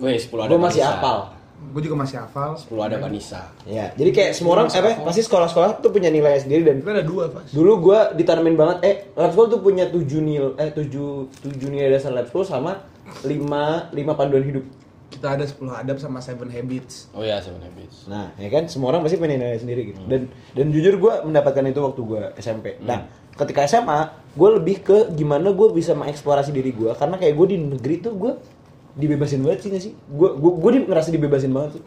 Wih, 0.00 0.16
10 0.16 0.32
ada 0.32 0.48
gue 0.48 0.60
masih 0.62 0.80
Vanessa. 0.80 1.39
Gue 1.70 1.82
juga 1.84 1.96
masih 1.96 2.18
hafal. 2.18 2.56
10 2.56 2.72
ada 2.80 2.96
Vanessa. 2.98 3.52
ya 3.62 3.92
jadi 3.94 4.10
kayak 4.10 4.32
semua 4.34 4.58
orang 4.58 4.66
apa 4.66 5.04
pasti 5.04 5.22
sekolah-sekolah 5.22 5.78
tuh 5.78 5.90
punya 5.90 6.08
nilai 6.08 6.36
sendiri 6.36 6.64
dan 6.64 6.82
Itu 6.82 6.90
ada 6.90 7.04
dua 7.04 7.24
pas. 7.28 7.46
dulu 7.46 7.72
gue 7.84 7.98
ditanamin 8.16 8.56
banget 8.56 8.76
eh 8.82 8.94
life 9.14 9.32
school 9.32 9.46
tuh 9.46 9.60
punya 9.60 9.86
tujuh 9.86 10.18
nil 10.18 10.46
eh 10.56 10.68
tujuh 10.68 11.08
tujuh 11.30 11.68
nilai 11.68 11.92
dasar 11.92 12.10
life 12.10 12.28
school 12.28 12.42
sama 12.42 12.82
lima 13.22 13.86
lima 13.90 14.12
panduan 14.14 14.42
hidup 14.42 14.64
Kita 15.10 15.34
ada 15.34 15.42
10 15.42 15.58
adab 15.74 15.98
sama 15.98 16.22
7 16.22 16.38
habits. 16.48 17.10
Oh 17.10 17.26
iya, 17.26 17.42
Seven 17.42 17.58
Habits. 17.58 18.06
Nah, 18.06 18.30
ya 18.38 18.46
kan 18.46 18.70
semua 18.70 18.94
orang 18.94 19.02
pasti 19.02 19.18
punya 19.18 19.34
nilai 19.34 19.58
sendiri 19.58 19.90
gitu. 19.90 20.06
Dan 20.06 20.30
dan 20.54 20.70
jujur 20.70 20.94
gue 20.96 21.14
mendapatkan 21.26 21.66
itu 21.66 21.82
waktu 21.82 22.00
gue 22.00 22.22
SMP. 22.38 22.78
Nah, 22.78 23.10
ketika 23.34 23.66
SMA, 23.66 24.06
gue 24.30 24.48
lebih 24.54 24.76
ke 24.80 24.98
gimana 25.10 25.50
gue 25.50 25.66
bisa 25.74 25.98
mengeksplorasi 25.98 26.54
diri 26.54 26.70
gue 26.70 26.94
karena 26.94 27.18
kayak 27.18 27.34
gue 27.34 27.46
di 27.48 27.58
negeri 27.58 27.94
tuh 27.98 28.14
gue 28.14 28.32
dibebasin 29.00 29.40
banget 29.40 29.58
sih 29.60 29.68
gak 29.68 29.82
sih? 29.82 29.92
Gue 30.06 30.36
gue 30.36 30.52
gue 30.54 30.70
ngerasa 30.84 31.08
dibebasin 31.08 31.50
banget 31.50 31.70
sih. 31.74 31.82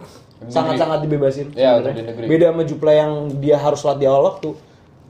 Sangat-sangat 0.49 0.99
dibebasin. 0.99 1.47
Iya, 1.53 1.77
untuk 1.77 1.93
di 1.93 2.01
negeri. 2.01 2.25
Beda 2.25 2.45
sama 2.49 2.63
Jupla 2.65 2.91
yang 2.91 3.11
dia 3.37 3.55
harus 3.55 3.77
sholat 3.77 3.97
di 3.97 4.05
awal 4.05 4.27
waktu. 4.27 4.49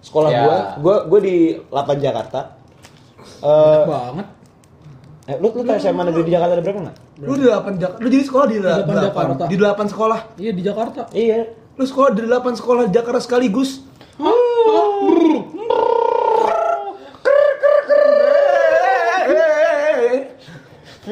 Sekolah 0.03 0.29
Ya. 0.29 0.41
gue, 0.43 0.57
gue 0.83 0.95
gue 1.07 1.19
di 1.23 1.35
8 1.71 1.97
Jakarta. 1.97 2.39
Eh, 3.39 3.83
banget. 3.87 4.27
eh, 5.25 5.37
lu 5.39 5.47
lu 5.49 5.63
tau 5.63 5.79
SMA 5.79 6.03
negeri 6.03 6.23
di 6.27 6.33
Jakarta 6.35 6.53
ada 6.53 6.63
berapa 6.63 6.79
nggak? 6.83 6.97
Lu 7.23 7.33
di 7.33 7.45
8 7.47 7.79
Jakarta. 7.79 7.99
Lu 8.03 8.07
jadi 8.11 8.23
sekolah 8.23 8.45
di 8.45 8.57
8, 8.59 8.83
delapan 8.83 8.95
Jakarta. 8.99 9.43
Di 9.47 9.55
8 9.55 9.87
sekolah. 9.87 10.19
Iya 10.35 10.51
di 10.51 10.61
Jakarta. 10.61 11.01
Iya. 11.09 11.39
Lu 11.73 11.83
sekolah 11.83 12.09
di 12.11 12.21
8 12.21 12.59
sekolah 12.59 12.81
di 12.85 12.93
Jakarta 12.93 13.19
sekaligus. 13.23 13.87
Fix, 14.13 15.52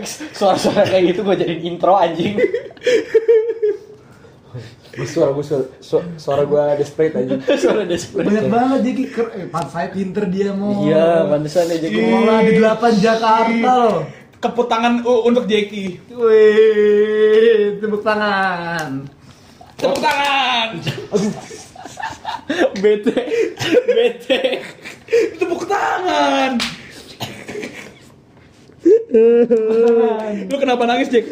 suara-suara 0.07 0.83
kayak 0.87 1.03
gitu 1.15 1.19
gue 1.25 1.35
jadiin 1.39 1.61
intro 1.75 1.93
anjing. 1.97 2.37
Suara 4.91 5.31
gue 5.31 5.45
suara, 5.45 5.65
suara 6.19 6.43
gue 6.43 6.63
desperate 6.83 7.15
aja. 7.15 7.35
suara 7.63 7.87
desperate. 7.87 8.27
Banyak 8.27 8.47
banget 8.51 8.79
jadi 8.91 9.03
eh, 9.47 9.67
saya 9.71 9.87
pinter 9.87 10.27
dia 10.27 10.51
mau. 10.51 10.83
Iya, 10.83 11.31
pantesan 11.31 11.71
aja 11.71 11.87
gue. 11.87 11.95
Sekolah 11.95 12.37
di 12.43 12.53
8 12.59 12.99
Jakarta 12.99 13.71
loh. 13.71 13.99
Keput 14.41 14.67
tangan 14.67 15.05
uh, 15.05 15.21
untuk 15.23 15.45
Jeki. 15.45 16.11
Wih, 16.17 17.77
tepuk 17.77 18.01
tangan. 18.01 19.05
Tepuk 19.77 20.01
tangan. 20.01 20.67
Bete. 22.81 23.21
Bete. 23.85 24.41
Tepuk 25.37 25.63
tangan. 25.69 26.57
Lu 30.49 30.55
kenapa 30.57 30.83
nangis, 30.89 31.13
Jack? 31.13 31.25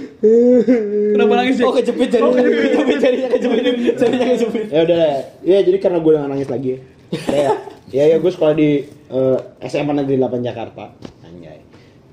Kenapa 1.13 1.33
nangis, 1.33 1.55
Jack? 1.57 1.65
Oh, 1.65 1.73
kejepit 1.73 2.09
jarinya. 2.13 2.43
Kejepit 2.45 2.97
jarinya, 3.01 3.27
kejepit. 3.33 3.63
Jarinya 3.97 4.25
kejepit. 4.35 4.65
ya 4.69 4.79
udah 4.85 5.03
ya 5.41 5.57
jadi 5.65 5.77
karena 5.81 5.97
gue 6.03 6.11
udah 6.13 6.29
nangis 6.29 6.49
lagi 6.51 6.77
ya 7.25 7.49
ya 7.89 8.03
ya 8.05 8.15
gue 8.21 8.31
sekolah 8.31 8.53
di 8.53 8.85
eh, 8.85 9.37
SMA 9.65 9.93
Negeri 9.97 10.21
8 10.21 10.45
Jakarta 10.45 10.93
anjay 11.25 11.59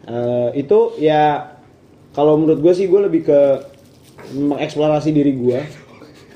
Eh, 0.07 0.51
itu 0.62 0.95
ya 1.03 1.51
kalau 2.14 2.39
menurut 2.39 2.62
gue 2.62 2.72
sih 2.78 2.87
gue 2.87 3.01
lebih 3.11 3.26
ke 3.26 3.41
mengeksplorasi 4.39 5.11
diri 5.11 5.34
gue 5.34 5.59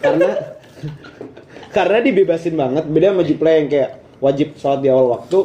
karena 0.02 0.58
karena 1.76 1.98
dibebasin 2.02 2.58
banget 2.58 2.84
beda 2.90 3.14
sama 3.14 3.22
Jiplay 3.22 3.54
yang 3.62 3.68
kayak 3.70 3.90
wajib 4.18 4.58
sholat 4.58 4.82
di 4.82 4.90
awal 4.90 5.14
waktu 5.14 5.38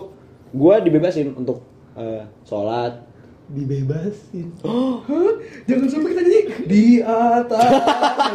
gue 0.57 0.75
dibebasin 0.89 1.37
untuk 1.37 1.61
eh, 2.01 2.25
sholat 2.49 2.97
Dibebasin. 3.45 4.47
Jangan 5.69 5.87
sampai 5.89 6.09
kita 6.17 6.21
jadi 6.25 6.39
Di 6.65 6.85
atas. 7.05 7.71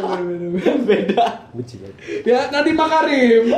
Beda. 0.87 1.51
benci 1.51 1.75
banget 1.83 1.99
ya 2.23 2.47
Nadiem 2.47 2.75
Makarim. 2.79 3.43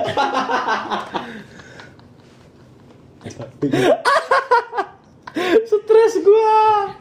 Stres 5.70 6.14
gua. 6.26 6.94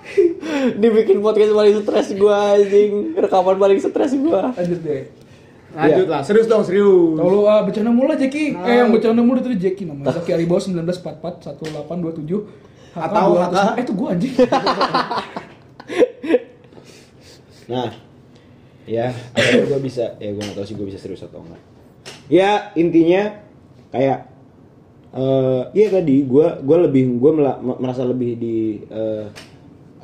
Dibikin 0.76 1.20
podcast 1.24 1.52
paling 1.52 1.76
stres 1.84 2.08
gua 2.16 2.56
anjing. 2.56 3.16
Rekaman 3.16 3.56
paling 3.56 3.80
stres 3.80 4.12
gua. 4.20 4.52
Lanjut 4.52 4.80
deh. 4.84 5.22
Lanjut 5.72 6.04
lah, 6.04 6.20
serius 6.20 6.44
dong, 6.44 6.68
serius. 6.68 7.16
Kalau 7.16 7.48
uh, 7.48 7.64
bercanda 7.64 7.88
mulu 7.88 8.12
Jeki, 8.12 8.60
eh 8.60 8.84
yang 8.84 8.92
bercanda 8.92 9.24
mulu 9.24 9.40
itu 9.40 9.56
Jeki 9.56 9.88
namanya. 9.88 10.12
Zaki 10.12 10.36
Aribo 10.36 10.60
1944 10.60 11.56
1827 11.64 12.71
Atau 12.92 13.40
HK. 13.40 13.56
eh 13.78 13.82
itu 13.82 13.92
gua 13.96 14.08
anjing. 14.16 14.34
Nah, 17.70 17.88
ya, 18.84 19.14
akhirnya 19.32 19.64
gue 19.64 19.80
bisa, 19.80 20.18
ya 20.18 20.34
gue 20.34 20.42
gak 20.44 20.56
tau 20.58 20.66
sih 20.66 20.76
gue 20.76 20.84
bisa 20.84 20.98
serius 21.00 21.24
atau 21.24 21.40
enggak. 21.40 21.62
Ya 22.28 22.74
intinya 22.76 23.38
kayak, 23.94 24.28
eh 25.14 25.62
ya 25.72 25.86
tadi 25.88 26.26
gue 26.26 26.46
gue 26.60 26.78
lebih 26.90 27.16
gue 27.16 27.32
merasa 27.80 28.04
lebih 28.04 28.36
di 28.36 28.82
eh, 28.82 29.30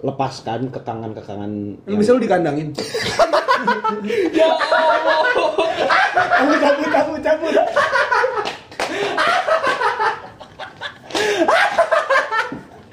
lepaskan 0.00 0.70
kekangan-kekangan. 0.70 1.50
Lu 1.90 1.96
bisa 1.98 2.14
lu 2.14 2.22
dikandangin. 2.22 2.72
ya 4.38 4.48
Allah. 4.48 5.18
Cabut, 6.38 6.58
cabut, 6.62 7.20
cabut, 7.20 7.54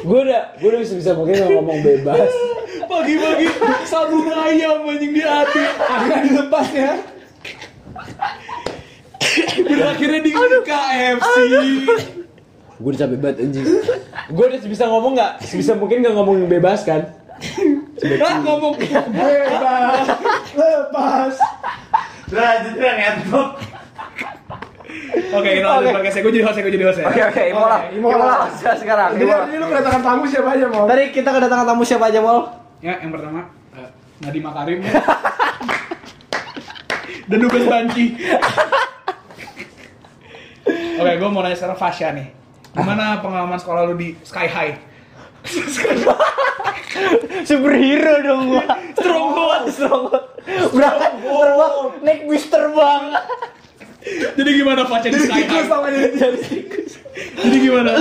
Gue 0.00 0.20
udah 0.26 0.42
gue 0.56 0.68
udah 0.70 0.80
bisa 0.80 0.94
bisa 0.96 1.10
mungkin 1.12 1.34
ngomong 1.50 1.80
bebas. 1.84 2.30
Pagi-pagi 2.90 3.46
sabung 3.86 4.26
ayam 4.26 4.82
anjing 4.88 5.12
di 5.14 5.22
hati. 5.22 5.62
Akhirnya 5.78 6.20
dilepas 6.26 6.68
ya. 6.72 6.92
Berakhirnya 9.60 10.20
di 10.24 10.32
KFC. 10.66 11.36
Gue 12.80 12.90
udah 12.96 13.00
capek 13.04 13.18
banget 13.20 13.36
anjing. 13.44 13.64
Gue 14.32 14.44
udah 14.48 14.58
bisa 14.64 14.84
ngomong 14.88 15.12
nggak? 15.14 15.32
Sebisa 15.44 15.76
mungkin 15.76 16.02
nggak 16.02 16.14
ngomong 16.16 16.36
yang 16.42 16.50
bebas 16.50 16.82
kan? 16.82 17.04
Ah, 18.00 18.40
ngomong 18.40 18.80
Bebas. 18.80 20.06
Lepas. 20.56 21.36
Oke, 25.30 25.62
kita 25.62 25.68
lanjut 25.68 25.94
podcast 25.94 26.16
Gue 26.20 26.32
jadi 26.34 26.44
host 26.46 26.56
ya, 26.58 26.62
gue 26.66 26.74
jadi 26.74 26.86
host 26.90 26.98
ya. 26.98 27.06
Oke 27.06 27.20
oke, 27.30 27.42
Imola. 27.50 27.78
Imola 27.94 28.50
sekarang. 28.56 29.10
Jadi 29.14 29.30
ini 29.30 29.56
lu 29.62 29.66
kedatangan 29.70 30.02
tamu 30.02 30.24
siapa 30.26 30.48
aja 30.58 30.66
mau? 30.66 30.84
Tadi 30.90 31.04
kita 31.14 31.30
kedatangan 31.30 31.66
tamu 31.70 31.82
siapa 31.86 32.04
aja, 32.10 32.18
Mol? 32.18 32.38
Ya, 32.80 32.96
yang 32.98 33.12
pertama 33.12 33.44
eh, 33.76 33.90
Nadiem 34.24 34.42
Makarim. 34.42 34.78
dan 37.30 37.38
12 37.38 37.70
banci. 37.70 38.04
Oke, 41.00 41.12
gue 41.16 41.28
mau 41.30 41.40
nanya 41.40 41.56
sekarang 41.56 41.78
Fasya 41.78 42.12
nih. 42.12 42.28
Gimana 42.74 43.22
pengalaman 43.22 43.58
sekolah 43.58 43.86
lu 43.86 43.94
di 43.96 44.18
Sky 44.26 44.46
High? 44.50 44.74
Superhero 47.48 48.20
dong 48.20 48.52
gua. 48.52 48.66
Strong 48.98 49.28
banget, 49.32 49.62
strong 49.72 50.02
banget. 50.10 50.24
Berangkat 50.74 51.12
terbang, 51.22 51.74
naik 52.04 52.20
bis 52.28 52.44
terbang. 52.50 53.02
Jadi 54.36 54.50
gimana 54.56 54.88
Fasya 54.88 55.10
di 55.12 55.20
Sky 55.20 55.44
High? 55.44 55.68
Jadi 57.40 57.56
gimana? 57.60 57.92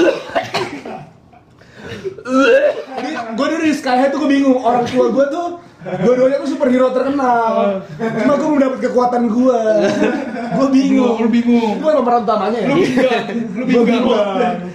gue 3.35 3.47
dari 3.47 3.71
Sky 3.75 3.95
High 3.99 4.11
tuh 4.13 4.19
gue 4.23 4.29
bingung. 4.31 4.59
Orang 4.63 4.87
tua 4.87 5.11
gue 5.11 5.25
tuh 5.27 5.47
dua-duanya 5.79 6.37
tuh 6.43 6.49
superhero 6.55 6.91
terkenal. 6.95 7.83
Cuma 7.99 8.33
gue 8.39 8.47
belum 8.47 8.61
dapet 8.63 8.79
kekuatan 8.87 9.23
gue 9.27 9.59
gue 10.59 10.69
bingung 10.69 11.15
Lu 11.17 11.27
bingung. 11.27 11.71
gue 11.77 11.89
emang 11.89 12.05
peran 12.05 12.21
utamanya 12.23 12.59
ya 12.59 12.67
Lu 12.67 12.75
bingung. 12.77 13.11
Lu 13.55 13.81
bingung. 13.83 14.19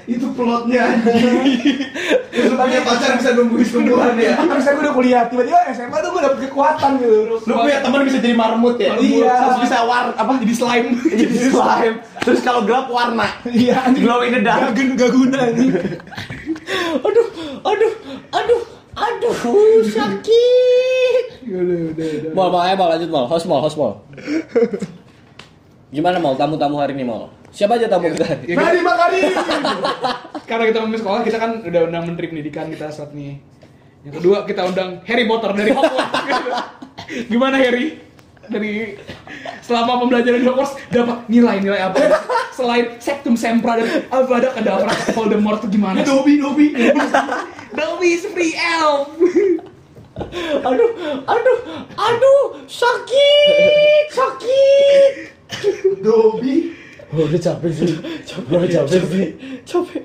Itu 0.05 0.27
plotnya 0.33 0.85
Terus 2.29 2.51
lu 2.51 2.57
punya 2.57 2.81
pacar 2.83 3.11
bisa 3.17 3.31
nungguin 3.33 3.67
tumbuhan 3.67 4.15
ya 4.17 4.35
Habis 4.37 4.65
gue 4.67 4.83
udah 4.83 4.95
kuliah, 4.95 5.23
tiba-tiba 5.29 5.59
SMA 5.71 5.97
tuh 5.99 6.11
gue 6.11 6.23
dapet 6.23 6.39
kekuatan 6.45 6.91
gitu 6.99 7.17
Lu 7.41 7.53
punya 7.55 7.79
teman 7.81 8.01
bisa 8.03 8.19
jadi 8.19 8.35
marmut 8.35 8.77
ya? 8.77 8.97
Iya. 8.97 9.33
Terus 9.33 9.59
bisa 9.63 9.77
war 9.85 10.13
apa? 10.13 10.33
Jadi 10.39 10.55
slime. 10.55 10.89
Jadi 11.05 11.35
slime. 11.51 11.97
Terus 12.21 12.41
kalau 12.41 12.65
gelap 12.65 12.89
warna. 12.89 13.29
Iya. 13.45 13.93
Glow 13.95 14.21
in 14.21 14.35
the 14.35 14.43
dark. 14.43 14.73
Gak, 14.73 14.97
gak 14.97 15.11
guna 15.11 15.39
anjing 15.47 15.71
Aduh, 16.95 17.27
aduh, 17.63 17.93
aduh, 18.33 18.61
aduh, 18.97 19.35
sakit. 19.85 21.25
Udah, 21.45 21.79
udah, 21.93 22.07
udah. 22.25 22.31
Mal, 22.33 22.49
makanya 22.49 22.75
mal 22.75 22.89
lanjut 22.97 23.11
mal, 23.13 23.25
host 23.29 23.45
mal, 23.45 23.61
host 23.61 23.77
mal. 23.77 23.93
Gimana 25.95 26.19
mal 26.19 26.35
tamu-tamu 26.35 26.83
hari 26.83 26.99
ini 26.99 27.07
mal? 27.07 27.31
Siapa 27.55 27.79
aja 27.79 27.87
tamu 27.87 28.11
kita? 28.11 28.27
Ya, 28.51 28.59
Mari 28.59 28.83
makari 28.83 29.31
Karena 30.43 30.65
kita 30.67 30.79
ngomongin 30.83 31.01
sekolah, 31.07 31.21
kita 31.23 31.39
kan 31.39 31.63
udah 31.63 31.81
undang 31.87 32.05
Menteri 32.11 32.27
Pendidikan 32.35 32.67
kita 32.67 32.91
saat 32.91 33.15
nih. 33.15 33.39
Yang 34.03 34.15
kedua 34.19 34.43
kita 34.43 34.67
undang 34.67 35.07
Harry 35.07 35.23
Potter 35.31 35.55
dari 35.55 35.71
Hogwarts. 35.71 36.19
Gimana 37.33 37.63
Harry? 37.63 38.03
Dari 38.45 38.99
selama 39.63 40.03
pembelajaran 40.03 40.43
di 40.43 40.47
Hogwarts 40.51 40.75
dapat 40.91 41.31
nilai-nilai 41.31 41.79
apa? 41.79 41.97
Selain 42.51 42.99
Septum 42.99 43.39
Sempra 43.39 43.79
dan 43.79 44.03
Avada 44.11 44.51
Kedavra 44.51 44.91
Voldemort 45.15 45.63
itu 45.63 45.79
gimana? 45.79 46.03
Dobby, 46.03 46.43
Dobby. 46.43 46.75
Dobby 47.71 48.19
is 48.19 48.27
free 48.35 48.59
elf. 48.59 49.15
Aduh, 50.59 50.91
aduh, 51.23 51.59
aduh, 51.95 52.43
sakit, 52.67 54.07
sakit. 54.11 55.34
Dobi 56.05 56.75
Oh, 57.15 57.31
udah 57.31 57.39
capek 57.39 57.71
sih, 57.71 57.95
capek, 58.27 58.59
udah 58.59 58.71
capek 58.75 59.01
sih, 59.07 59.29
capek. 59.63 60.03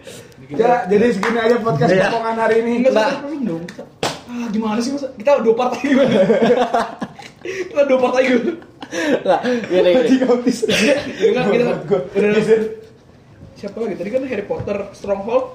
Ya, 0.54 0.86
jadi 0.86 1.10
segini 1.10 1.40
aja 1.42 1.58
podcast 1.58 1.90
potongan 1.90 2.38
hari 2.38 2.62
ini 2.62 2.86
Enggak 2.86 3.26
dong. 3.42 3.66
Ah, 4.30 4.46
gimana 4.54 4.78
sih 4.78 4.94
masa? 4.94 5.10
Kita 5.18 5.42
dua 5.42 5.58
partai 5.58 5.90
gimana? 5.90 6.14
kita 7.42 7.82
dua 7.90 7.98
partai 7.98 8.22
gimana? 8.30 8.54
Nah, 9.26 9.40
gini, 9.42 9.90
gini. 10.06 10.52
Jadi 11.18 11.32
kan 11.34 11.44
kita 11.50 11.66
udah 12.14 12.34
siapa 13.58 13.78
lagi? 13.82 13.96
Tadi 13.98 14.10
kan 14.14 14.22
Harry 14.30 14.46
Potter, 14.46 14.78
Stronghold, 14.94 15.46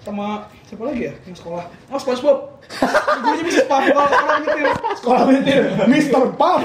sama 0.00 0.48
siapa 0.64 0.82
lagi 0.86 1.12
ya 1.12 1.14
yang 1.28 1.36
sekolah? 1.36 1.64
Oh 1.92 1.98
SpongeBob. 2.00 2.38
Gue 2.72 3.30
aja 3.36 3.42
bisa 3.44 3.60
SpongeBob 3.68 4.08
orang 4.08 4.40
nyetir. 4.48 4.66
Sekolah 4.96 5.22
mentir 5.28 5.60
Mr. 5.84 6.22
Puff 6.40 6.60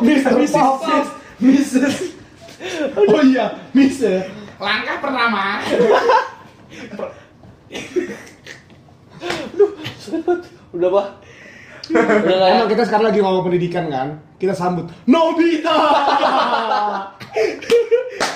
Mr. 0.00 0.32
Mrs. 0.32 0.54
Puff 0.56 1.06
Mrs. 1.40 2.16
Oh 2.96 3.20
iya, 3.20 3.52
Miss 3.76 4.00
ya 4.00 4.24
Langkah 4.56 4.96
pertama. 5.04 5.60
Udah 10.72 10.88
pak. 10.88 11.06
Udah 11.92 12.36
lah 12.40 12.48
ya. 12.48 12.54
Emang 12.56 12.68
kita 12.72 12.82
sekarang 12.88 13.06
lagi 13.12 13.20
ngomong 13.22 13.46
pendidikan 13.46 13.86
kan 13.86 14.08
Kita 14.42 14.56
sambut 14.56 14.90
Nobita 15.06 15.70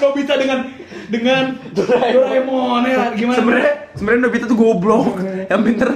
Nobita 0.04 0.34
dengan 0.38 0.70
dengan 1.10 1.58
Doraemon 1.74 2.86
ya 2.86 3.10
gimana? 3.18 3.36
Sebenarnya 3.42 3.72
sebenarnya 3.98 4.20
Nobita 4.22 4.44
tuh 4.46 4.58
goblok. 4.60 5.18
Yang 5.50 5.60
pinter 5.66 5.90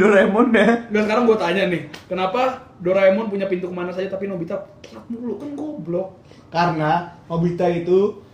Doraemon 0.00 0.46
ya. 0.56 0.88
Nggak 0.88 1.02
sekarang 1.04 1.22
gue 1.28 1.36
tanya 1.36 1.62
nih, 1.68 1.82
kenapa 2.08 2.69
Doraemon 2.80 3.28
punya 3.28 3.44
pintu 3.44 3.68
ke 3.68 3.74
mana 3.76 3.92
saja 3.92 4.08
tapi 4.08 4.24
Nobita 4.24 4.56
telat 4.80 5.04
mulu 5.06 5.36
kan 5.36 5.52
goblok. 5.52 6.08
Karena 6.48 7.12
Nobita 7.28 7.68
itu 7.68 8.24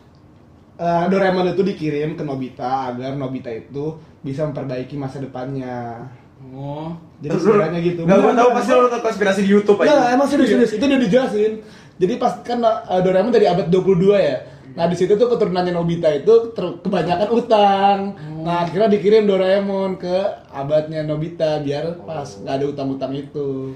eh, 0.78 1.05
Doraemon 1.11 1.51
itu 1.51 1.62
dikirim 1.62 2.14
ke 2.14 2.22
Nobita 2.22 2.94
agar 2.94 3.18
Nobita 3.18 3.51
itu 3.51 3.99
bisa 4.22 4.47
memperbaiki 4.47 4.94
masa 4.94 5.18
depannya. 5.18 6.07
Oh, 6.53 6.92
Jadi 7.18 7.32
sebenarnya 7.42 7.80
gitu. 7.80 8.01
Gak 8.05 8.12
gue 8.12 8.22
tau 8.22 8.32
beneran. 8.36 8.55
pasti 8.55 8.70
lo 8.70 8.80
nonton 8.86 9.01
konspirasi 9.03 9.40
di 9.42 9.51
YouTube 9.51 9.80
aja. 9.82 10.12
emang 10.12 10.28
serius, 10.28 10.53
serius. 10.53 10.72
Itu 10.76 10.84
udah 10.84 11.01
dijelasin. 11.01 11.53
Jadi 11.97 12.12
pas 12.20 12.32
kan 12.44 12.61
uh, 12.61 13.01
Doraemon 13.01 13.32
dari 13.32 13.49
abad 13.49 13.66
22 13.66 14.14
ya. 14.20 14.38
Nah, 14.76 14.84
di 14.84 14.92
situ 14.92 15.16
tuh 15.16 15.32
keturunannya 15.32 15.72
Nobita 15.72 16.12
itu 16.12 16.53
ter- 16.53 16.76
kebanyakan 16.84 17.28
utang. 17.32 17.99
Nah, 18.44 18.68
akhirnya 18.68 18.92
dikirim 18.92 19.24
Doraemon 19.24 19.97
ke 19.97 20.16
abadnya 20.53 21.01
Nobita 21.01 21.64
biar 21.64 22.05
pas 22.05 22.28
nggak 22.28 22.55
ada 22.61 22.66
utang-utang 22.68 23.16
itu. 23.16 23.72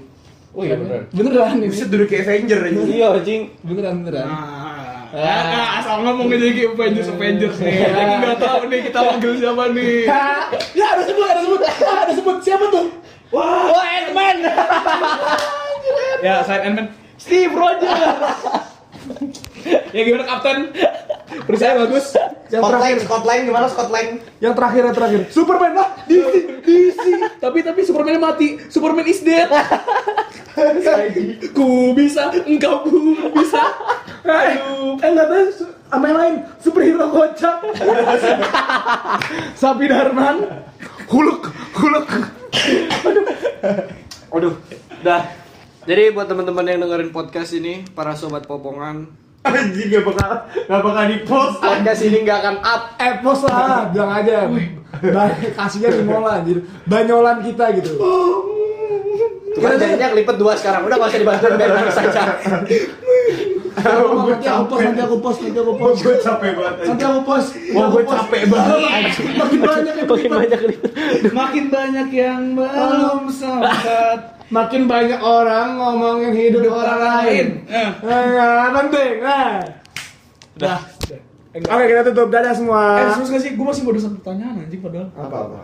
Oh 0.51 0.63
iya 0.67 0.75
beneran. 0.75 1.03
Beneran 1.15 1.51
ini. 1.63 1.67
Bisa 1.71 1.85
duduk 1.87 2.07
kayak 2.11 2.27
Avenger 2.27 2.59
aja. 2.67 2.81
Iya 2.83 3.07
anjing. 3.15 3.41
Beneran, 3.63 3.95
beneran. 4.03 4.27
Nah, 5.11 5.39
nah, 5.43 5.67
asal 5.79 6.07
ngomong 6.07 6.31
aja 6.31 6.47
kayak 6.51 6.71
Avengers 6.75 7.09
Avengers 7.11 7.57
nih. 7.59 7.83
Jadi 7.99 8.13
nggak 8.19 8.37
tahu 8.39 8.61
nih 8.67 8.79
kita 8.87 8.99
panggil 8.99 9.31
siapa 9.39 9.63
nih. 9.75 9.95
ya, 10.79 10.85
ada 10.95 11.03
sebut, 11.03 11.25
ada 11.27 11.41
sebut. 11.43 11.61
ada 12.03 12.13
sebut 12.15 12.37
siapa 12.43 12.65
tuh? 12.71 12.85
Wah, 13.31 13.79
Ant-Man. 13.79 14.37
Ya, 16.19 16.43
saya 16.43 16.67
Ant-Man. 16.67 16.87
Steve 17.15 17.51
Rogers. 17.55 17.99
ya 19.95 20.01
gimana 20.03 20.25
Kapten? 20.25 20.57
Perusahaan 21.47 21.77
bagus. 21.87 22.15
Yang 22.51 22.61
Scott 22.67 22.71
terakhir, 22.75 22.97
Lang 23.23 23.39
gimana 23.47 23.65
Scott 23.71 23.89
Lang? 23.95 24.07
yang 24.43 24.53
terakhir, 24.53 24.81
yang 24.91 24.95
terakhir. 24.95 25.21
Superman 25.31 25.71
lah, 25.71 25.87
DC, 26.03 26.33
DC. 26.67 27.05
Tapi 27.39 27.59
tapi 27.63 27.81
Superman 27.87 28.19
mati. 28.19 28.59
Superman 28.67 29.07
is 29.07 29.23
dead. 29.23 29.47
Ku 31.55 31.95
bisa, 31.95 32.27
engkau 32.43 32.83
pun 32.83 33.31
bisa. 33.31 33.63
Aduh. 34.27 34.99
Eh 34.99 35.09
nggak 35.15 35.27
tahu 35.31 35.43
sama 35.91 36.05
yang 36.07 36.19
lain 36.19 36.35
superhero 36.59 37.07
kocak. 37.11 37.57
Sapi 39.59 39.85
Darman, 39.87 40.43
Huluk, 41.07 41.51
Huluk. 41.75 42.07
Aduh, 44.31 44.53
dah. 45.03 45.23
Jadi 45.83 46.13
buat 46.13 46.29
teman-teman 46.29 46.63
yang 46.67 46.79
dengerin 46.85 47.11
podcast 47.11 47.51
ini, 47.57 47.83
para 47.91 48.13
sobat 48.13 48.45
popongan, 48.45 49.09
Anjing 49.41 49.89
gak 49.89 50.03
bakal 50.05 50.31
gak 50.45 50.81
bakal 50.85 51.03
di 51.09 51.17
post. 51.25 51.57
podcast 51.57 52.01
ini 52.05 52.17
nggak 52.21 52.37
akan 52.39 52.55
up. 52.61 52.81
Eh 52.95 53.13
pos 53.19 53.41
lah, 53.49 53.89
bilang 53.89 54.11
aja. 54.13 54.45
Ba- 55.01 55.33
Kasihnya 55.33 55.89
di 55.89 56.03
mola, 56.05 56.45
jadi 56.45 56.61
banyolan 56.85 57.41
kita 57.41 57.73
gitu. 57.73 57.97
Kan 59.51 59.75
jadinya 59.75 60.13
kelipet 60.13 60.35
dua 60.37 60.53
sekarang. 60.53 60.85
Udah 60.85 60.95
nggak 60.95 61.09
usah 61.09 61.19
dibantuin 61.19 61.53
biar 61.57 61.71
nangis 61.73 61.95
saja. 61.95 62.21
Nanti 63.71 64.45
aku 64.45 64.63
post, 64.67 64.83
nanti 64.83 65.01
aku 65.01 65.17
post, 65.17 65.39
nanti 65.41 65.59
aku 65.59 65.73
post. 65.73 65.99
Gue 66.03 66.15
capek 66.19 66.51
banget. 66.53 66.75
Nanti 66.85 67.03
aku 67.03 67.21
post. 67.23 67.49
Wah 67.71 67.85
gue 67.89 68.03
capek 68.05 68.41
banget. 68.45 68.79
Makin 69.31 69.59
banyak 69.59 69.95
yang 69.95 70.07
Makin 70.07 70.29
banyak 70.29 70.59
kelipet. 70.59 70.91
Makin 71.33 71.65
banyak 71.67 72.07
yang 72.13 72.41
belum 72.53 73.21
sempat. 73.31 74.19
Makin 74.51 74.81
banyak 74.83 75.19
orang 75.23 75.79
ngomongin 75.79 76.35
hidup 76.35 76.67
orang 76.67 76.99
lain. 76.99 77.47
Eh. 77.71 77.89
Nah, 78.03 78.67
penting. 78.75 79.23
Nah. 79.23 79.63
Udah. 80.59 80.79
Oke, 81.55 81.83
kita 81.87 82.01
tutup. 82.11 82.27
Dadah 82.27 82.51
semua. 82.51 82.99
Eh, 82.99 83.15
serius 83.15 83.31
gak 83.31 83.43
sih? 83.43 83.51
Gue 83.55 83.65
masih 83.65 83.87
mau 83.87 83.95
ada 83.95 84.01
satu 84.03 84.15
pertanyaan 84.19 84.67
anjing 84.67 84.83
padahal. 84.83 85.07
Apa 85.15 85.37
apa? 85.47 85.61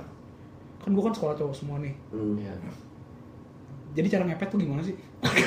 Kan 0.83 0.89
gue 0.95 1.03
kan 1.03 1.13
sekolah 1.15 1.35
cowok 1.35 1.55
semua 1.55 1.83
nih. 1.83 1.93
Iya. 2.15 2.55
Jadi 3.97 4.07
cara 4.13 4.23
ngepet 4.29 4.47
tuh 4.53 4.59
gimana 4.61 4.81
sih? 4.85 4.93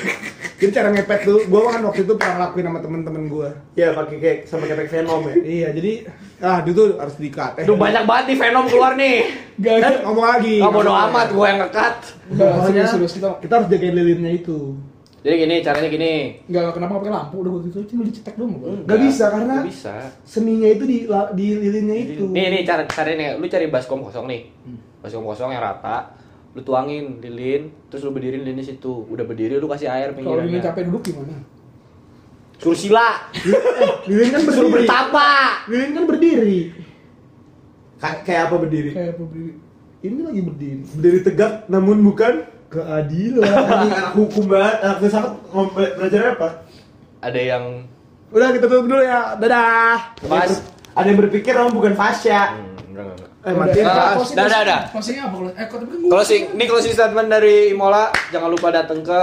Jadi 0.60 0.70
cara 0.74 0.90
ngepet 0.90 1.20
tuh, 1.22 1.38
gue 1.46 1.60
kan 1.64 1.80
waktu 1.86 2.02
itu 2.02 2.14
pernah 2.18 2.36
lakuin 2.50 2.66
sama 2.66 2.78
temen-temen 2.82 3.22
gue. 3.30 3.48
Ya 3.78 3.94
pakai 3.94 4.16
kayak 4.18 4.38
sama 4.44 4.66
kayak 4.66 4.90
Venom 4.92 5.22
ya. 5.24 5.34
Iya, 5.40 5.68
jadi 5.72 5.92
ah 6.44 6.60
itu 6.60 7.00
harus 7.00 7.16
dikat. 7.16 7.56
Eh, 7.56 7.64
Duh 7.64 7.80
banyak 7.80 8.04
banget 8.04 8.24
nih 8.28 8.36
Venom 8.36 8.64
keluar 8.68 8.92
nih. 8.92 9.16
Gak, 9.64 9.76
Eh, 9.80 9.94
ngomong 10.04 10.26
lagi. 10.26 10.56
Nggak 10.60 10.72
bodo 10.72 10.92
amat, 10.92 11.28
gue 11.32 11.46
yang 11.48 11.60
ngekat. 11.64 11.96
Gak, 12.36 12.50
serius, 12.68 12.88
serius. 12.92 13.12
Kita 13.16 13.28
kita 13.40 13.52
harus 13.56 13.68
jagain 13.72 13.94
lilinnya 13.96 14.32
itu. 14.36 14.76
Jadi 15.20 15.34
gini, 15.36 15.54
caranya 15.64 15.88
gini. 15.88 16.12
Gak, 16.48 16.76
kenapa 16.76 16.90
gak 16.96 17.02
pakai 17.08 17.14
lampu? 17.16 17.34
Udah 17.40 17.50
gue 17.56 17.62
gitu, 17.72 17.78
cuma 17.88 18.02
dicetek 18.04 18.34
doang 18.36 18.60
gue. 18.60 18.84
Gak 18.84 19.00
bisa, 19.00 19.24
karena 19.32 19.54
bisa. 19.64 19.94
Seninya 20.28 20.68
itu 20.68 20.84
di 20.84 21.46
lilinnya 21.56 21.96
itu. 21.96 22.24
Nih 22.28 22.52
nih 22.52 22.62
cara 22.68 22.84
caranya 22.84 23.40
lu 23.40 23.48
cari 23.48 23.64
baskom 23.72 24.04
kosong 24.04 24.28
nih. 24.28 24.44
Baskom 25.00 25.24
kosong 25.24 25.56
yang 25.56 25.64
rata. 25.64 26.19
Lu 26.50 26.60
tuangin 26.60 27.18
lilin, 27.18 27.70
terus 27.86 28.02
lu 28.02 28.10
berdiri 28.10 28.36
lilin 28.36 28.58
di 28.58 28.66
situ. 28.66 29.06
Udah 29.06 29.22
berdiri 29.22 29.56
lu 29.56 29.66
kasih 29.66 29.86
air 29.86 30.10
Kalau 30.10 30.18
pinggirannya. 30.40 30.50
ingin 30.50 30.62
capek 30.62 30.82
duduk 30.86 31.02
gimana? 31.06 31.34
Suruh 32.56 32.76
sila. 32.76 33.30
Lilin 34.04 34.28
kan 34.28 34.40
Suruh 34.42 34.68
berdiri. 34.68 34.84
bertapa. 34.84 35.28
Lilin 35.66 35.90
kan 35.92 36.04
berdiri. 36.04 36.58
Ka- 37.96 38.20
kayak 38.22 38.42
apa 38.48 38.56
berdiri? 38.58 38.90
Kayak 38.90 39.10
apa 39.14 39.22
berdiri? 39.22 39.52
Ini 40.00 40.20
lagi 40.22 40.40
berdiri. 40.42 40.80
Berdiri 40.90 41.18
tegak 41.22 41.52
namun 41.66 42.00
bukan 42.00 42.34
Keadilan. 42.70 43.42
Anjing, 43.50 43.90
anak 43.92 44.14
hukum 44.14 44.44
banget, 44.46 44.76
anak 44.80 44.96
filsafat 44.98 45.34
be- 45.74 45.94
belajar 45.96 46.20
apa? 46.32 46.48
Ada 47.20 47.40
yang 47.40 47.64
Udah 48.30 48.54
kita 48.54 48.64
tutup 48.64 48.86
dulu 48.86 49.02
ya, 49.02 49.34
dadah. 49.34 50.14
Mas. 50.22 50.62
Ada 50.94 51.02
yang 51.04 51.18
berpikir 51.18 51.50
kamu 51.50 51.74
bukan 51.74 51.98
fasya. 51.98 52.54
Hmm, 52.54 52.78
enggak, 52.86 53.04
enggak. 53.10 53.29
Eh 53.40 53.52
matiin. 53.52 53.84
Closing- 53.88 54.36
dah, 54.36 54.46
dah, 54.46 54.62
dah. 54.62 54.80
Closingnya 54.90 55.24
apa? 55.26 55.36
Eh, 55.50 55.64
kok 55.64 55.76
tapi 55.78 55.90
kan 55.90 56.00
Closing, 56.06 56.42
ini 56.54 56.64
closing 56.66 56.92
statement 56.92 57.28
dari 57.28 57.72
Imola. 57.72 58.12
Jangan 58.28 58.48
lupa 58.48 58.68
datang 58.68 59.00
ke 59.00 59.20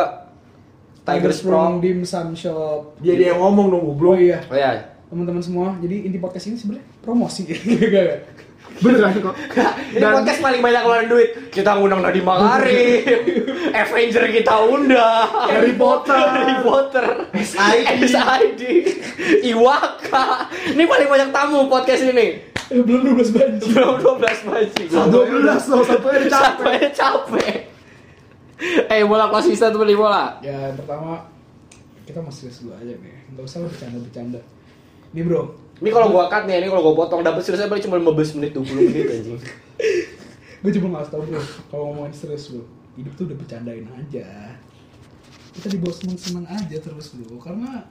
Tiger 1.04 1.32
Sprong. 1.32 1.78
Dim 1.78 2.02
Sum 2.02 2.34
Shop. 2.34 2.98
Dia 2.98 3.14
dia 3.14 3.28
yang 3.32 3.40
ngomong 3.40 3.70
dong 3.70 3.82
Oh 3.82 3.94
goblok. 3.94 4.18
iya, 4.18 4.42
Oh 4.44 4.58
ya, 4.58 4.74
teman-teman 5.08 5.40
semua. 5.40 5.78
Jadi 5.78 6.04
inti 6.04 6.18
podcast 6.18 6.50
ini 6.50 6.58
sebenarnya 6.58 6.86
promosi. 7.00 7.46
Beneran 8.78 9.10
kok. 9.16 9.34
ini 9.96 10.04
podcast 10.04 10.40
paling 10.40 10.62
banyak 10.62 10.82
ngeluarin 10.82 11.08
duit. 11.08 11.30
Kita 11.50 11.78
ngundang 11.78 12.02
Nadiem 12.02 12.22
Makarim, 12.22 13.02
Avenger 13.82 14.26
kita 14.30 14.54
undang, 14.60 15.30
Harry 15.48 15.74
Potter. 15.74 16.14
Harry 16.28 16.58
Potter, 16.60 17.06
SID. 17.34 17.86
SID, 18.04 18.62
Iwaka. 19.46 20.46
Ini 20.68 20.84
paling 20.84 21.08
banyak 21.08 21.30
tamu 21.30 21.66
podcast 21.66 22.02
ini. 22.04 22.57
Eh, 22.68 22.84
belum 22.84 23.16
12 23.16 23.32
banji. 23.32 23.68
Belum 23.72 23.96
12 24.00 24.44
baji. 24.44 24.84
Dua 24.92 25.24
belas 25.24 25.64
loh, 25.72 25.84
satu 25.88 26.08
aja 26.12 26.28
capek. 26.28 26.32
Capek, 26.32 26.90
capek. 26.92 27.56
Eh, 28.92 29.06
bola 29.06 29.30
closing 29.30 29.56
statement 29.56 29.88
di 29.88 29.96
bola. 29.96 30.42
Ya, 30.44 30.74
pertama 30.74 31.30
kita 32.04 32.20
masih 32.24 32.50
serius 32.50 32.58
dulu 32.66 32.74
aja 32.76 32.94
nih. 32.98 33.16
Gak 33.38 33.44
usah 33.46 33.60
lah 33.64 33.70
bercanda-bercanda. 33.70 34.42
Nih 35.16 35.24
bro, 35.24 35.56
Ini 35.78 35.94
kalau 35.94 36.10
gua 36.10 36.26
cut 36.26 36.50
nih, 36.50 36.58
ini 36.58 36.68
kalau 36.74 36.90
gua 36.90 37.06
potong 37.06 37.22
dapat 37.22 37.46
seriusnya 37.46 37.70
paling 37.70 37.86
cuma 37.86 38.02
15 38.02 38.42
menit 38.42 38.52
20 38.58 38.90
menit 38.90 39.06
anjing. 39.14 39.40
gue 40.66 40.72
cuma 40.74 40.98
ngasih 40.98 41.12
tau 41.14 41.22
bro, 41.22 41.42
kalau 41.70 41.84
ngomongin 41.94 42.14
serius 42.18 42.50
bro, 42.50 42.66
hidup 42.98 43.14
tuh 43.14 43.30
udah 43.30 43.38
bercandain 43.38 43.86
aja. 43.94 44.58
Kita 45.54 45.70
dibawa 45.70 45.94
seneng-seneng 45.94 46.50
aja 46.50 46.78
terus 46.82 47.14
bro, 47.14 47.38
karena 47.38 47.86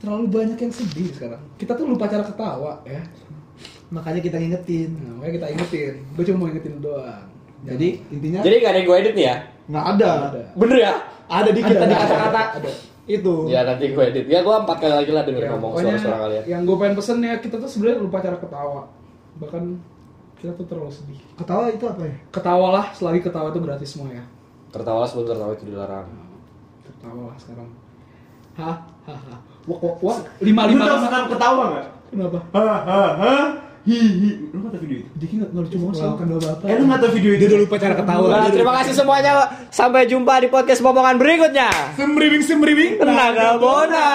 terlalu 0.00 0.32
banyak 0.32 0.56
yang 0.56 0.72
sedih 0.72 1.12
sekarang. 1.12 1.44
Kita 1.60 1.76
tuh 1.76 1.84
lupa 1.84 2.08
cara 2.08 2.24
ketawa 2.24 2.80
ya. 2.88 3.04
Makanya 3.86 4.20
kita 4.22 4.36
ngingetin. 4.42 4.90
Nah, 4.98 5.12
makanya 5.22 5.34
kita 5.38 5.46
ingetin. 5.54 5.94
Gue 6.18 6.24
cuma 6.26 6.36
mau 6.42 6.48
ingetin 6.50 6.74
doang. 6.82 7.26
Jadi 7.66 7.88
intinya 8.14 8.40
Jadi 8.46 8.54
gak 8.62 8.70
ada 8.70 8.78
yang 8.78 8.86
gua 8.86 8.98
edit 9.02 9.14
nih 9.16 9.26
ya? 9.26 9.36
nggak 9.66 9.84
ada. 9.98 10.10
ada. 10.30 10.42
Bener 10.54 10.78
ya? 10.78 10.94
Ada 11.26 11.50
dikit 11.50 11.74
Ada, 11.74 11.82
tadi 11.82 11.94
ada, 11.94 12.02
kata-kata 12.06 12.40
ada. 12.62 12.70
itu. 13.10 13.34
Ya 13.50 13.60
nanti 13.66 13.84
gue 13.90 14.04
edit. 14.06 14.26
Ya 14.30 14.38
gua 14.46 14.62
empat 14.62 14.76
kali 14.78 14.94
lagi 14.94 15.10
lah 15.10 15.22
denger 15.26 15.42
Ya, 15.42 15.50
ngomong 15.58 15.70
suara-suara 15.74 16.18
kalian. 16.22 16.42
Yang 16.46 16.60
gue 16.62 16.76
pengen 16.78 16.94
pesen 16.94 17.18
ya 17.26 17.34
kita 17.42 17.56
tuh 17.58 17.66
sebenarnya 17.70 17.98
lupa 17.98 18.18
cara 18.22 18.36
ketawa. 18.38 18.82
Bahkan 19.42 19.62
kita 20.38 20.52
tuh 20.54 20.66
terlalu 20.70 20.92
sedih. 20.94 21.18
Ketawa 21.34 21.64
itu 21.74 21.84
apa 21.90 22.02
ya? 22.06 22.16
Ketawalah, 22.30 22.86
selagi 22.94 23.20
ketawa 23.26 23.50
itu 23.50 23.58
gratis 23.58 23.88
semua 23.90 24.08
ya. 24.14 24.24
Tertawa 24.70 25.02
sebelum 25.02 25.26
tertawa 25.34 25.50
itu 25.58 25.64
dilarang. 25.66 26.06
Tertawalah 26.86 27.36
sekarang. 27.42 27.68
Hah? 28.54 28.76
Hah? 29.10 29.18
Hah? 29.18 29.38
Wak 29.66 29.80
wak 29.82 29.96
wak. 29.98 30.16
Lima 30.38 30.62
Lu 30.70 30.78
lima 30.78 30.84
senam 31.02 31.26
ketawa 31.26 31.62
nggak? 31.74 31.86
Kenapa? 32.14 32.38
Hahaha. 32.54 33.02
Hi 33.18 33.65
hi. 33.86 34.30
Lu 34.50 34.56
nggak 34.60 34.72
tau 34.74 34.80
video 34.82 34.96
itu? 35.00 35.08
Jadi 35.16 35.32
nggak 35.38 35.48
nggak 35.54 35.62
lucu 35.64 35.76
banget 35.78 35.94
sih. 35.96 36.10
Kan 36.18 36.26
bapak. 36.26 36.66
Eh 36.66 36.74
lu 36.76 36.84
nggak 36.90 37.00
tau 37.00 37.10
video 37.14 37.30
itu? 37.32 37.40
Dia 37.40 37.48
udah 37.48 37.60
lupa 37.62 37.76
cara 37.78 37.94
ketawa. 37.94 38.26
Nah, 38.26 38.50
terima 38.50 38.72
kasih 38.82 38.92
semuanya. 38.98 39.32
Sampai 39.70 40.02
jumpa 40.10 40.34
di 40.42 40.48
podcast 40.50 40.80
pomongan 40.82 41.16
berikutnya. 41.16 41.70
Sembriwing 41.94 42.42
sembriwing. 42.42 42.92
Tenaga 42.98 43.56
Bona. 43.56 44.08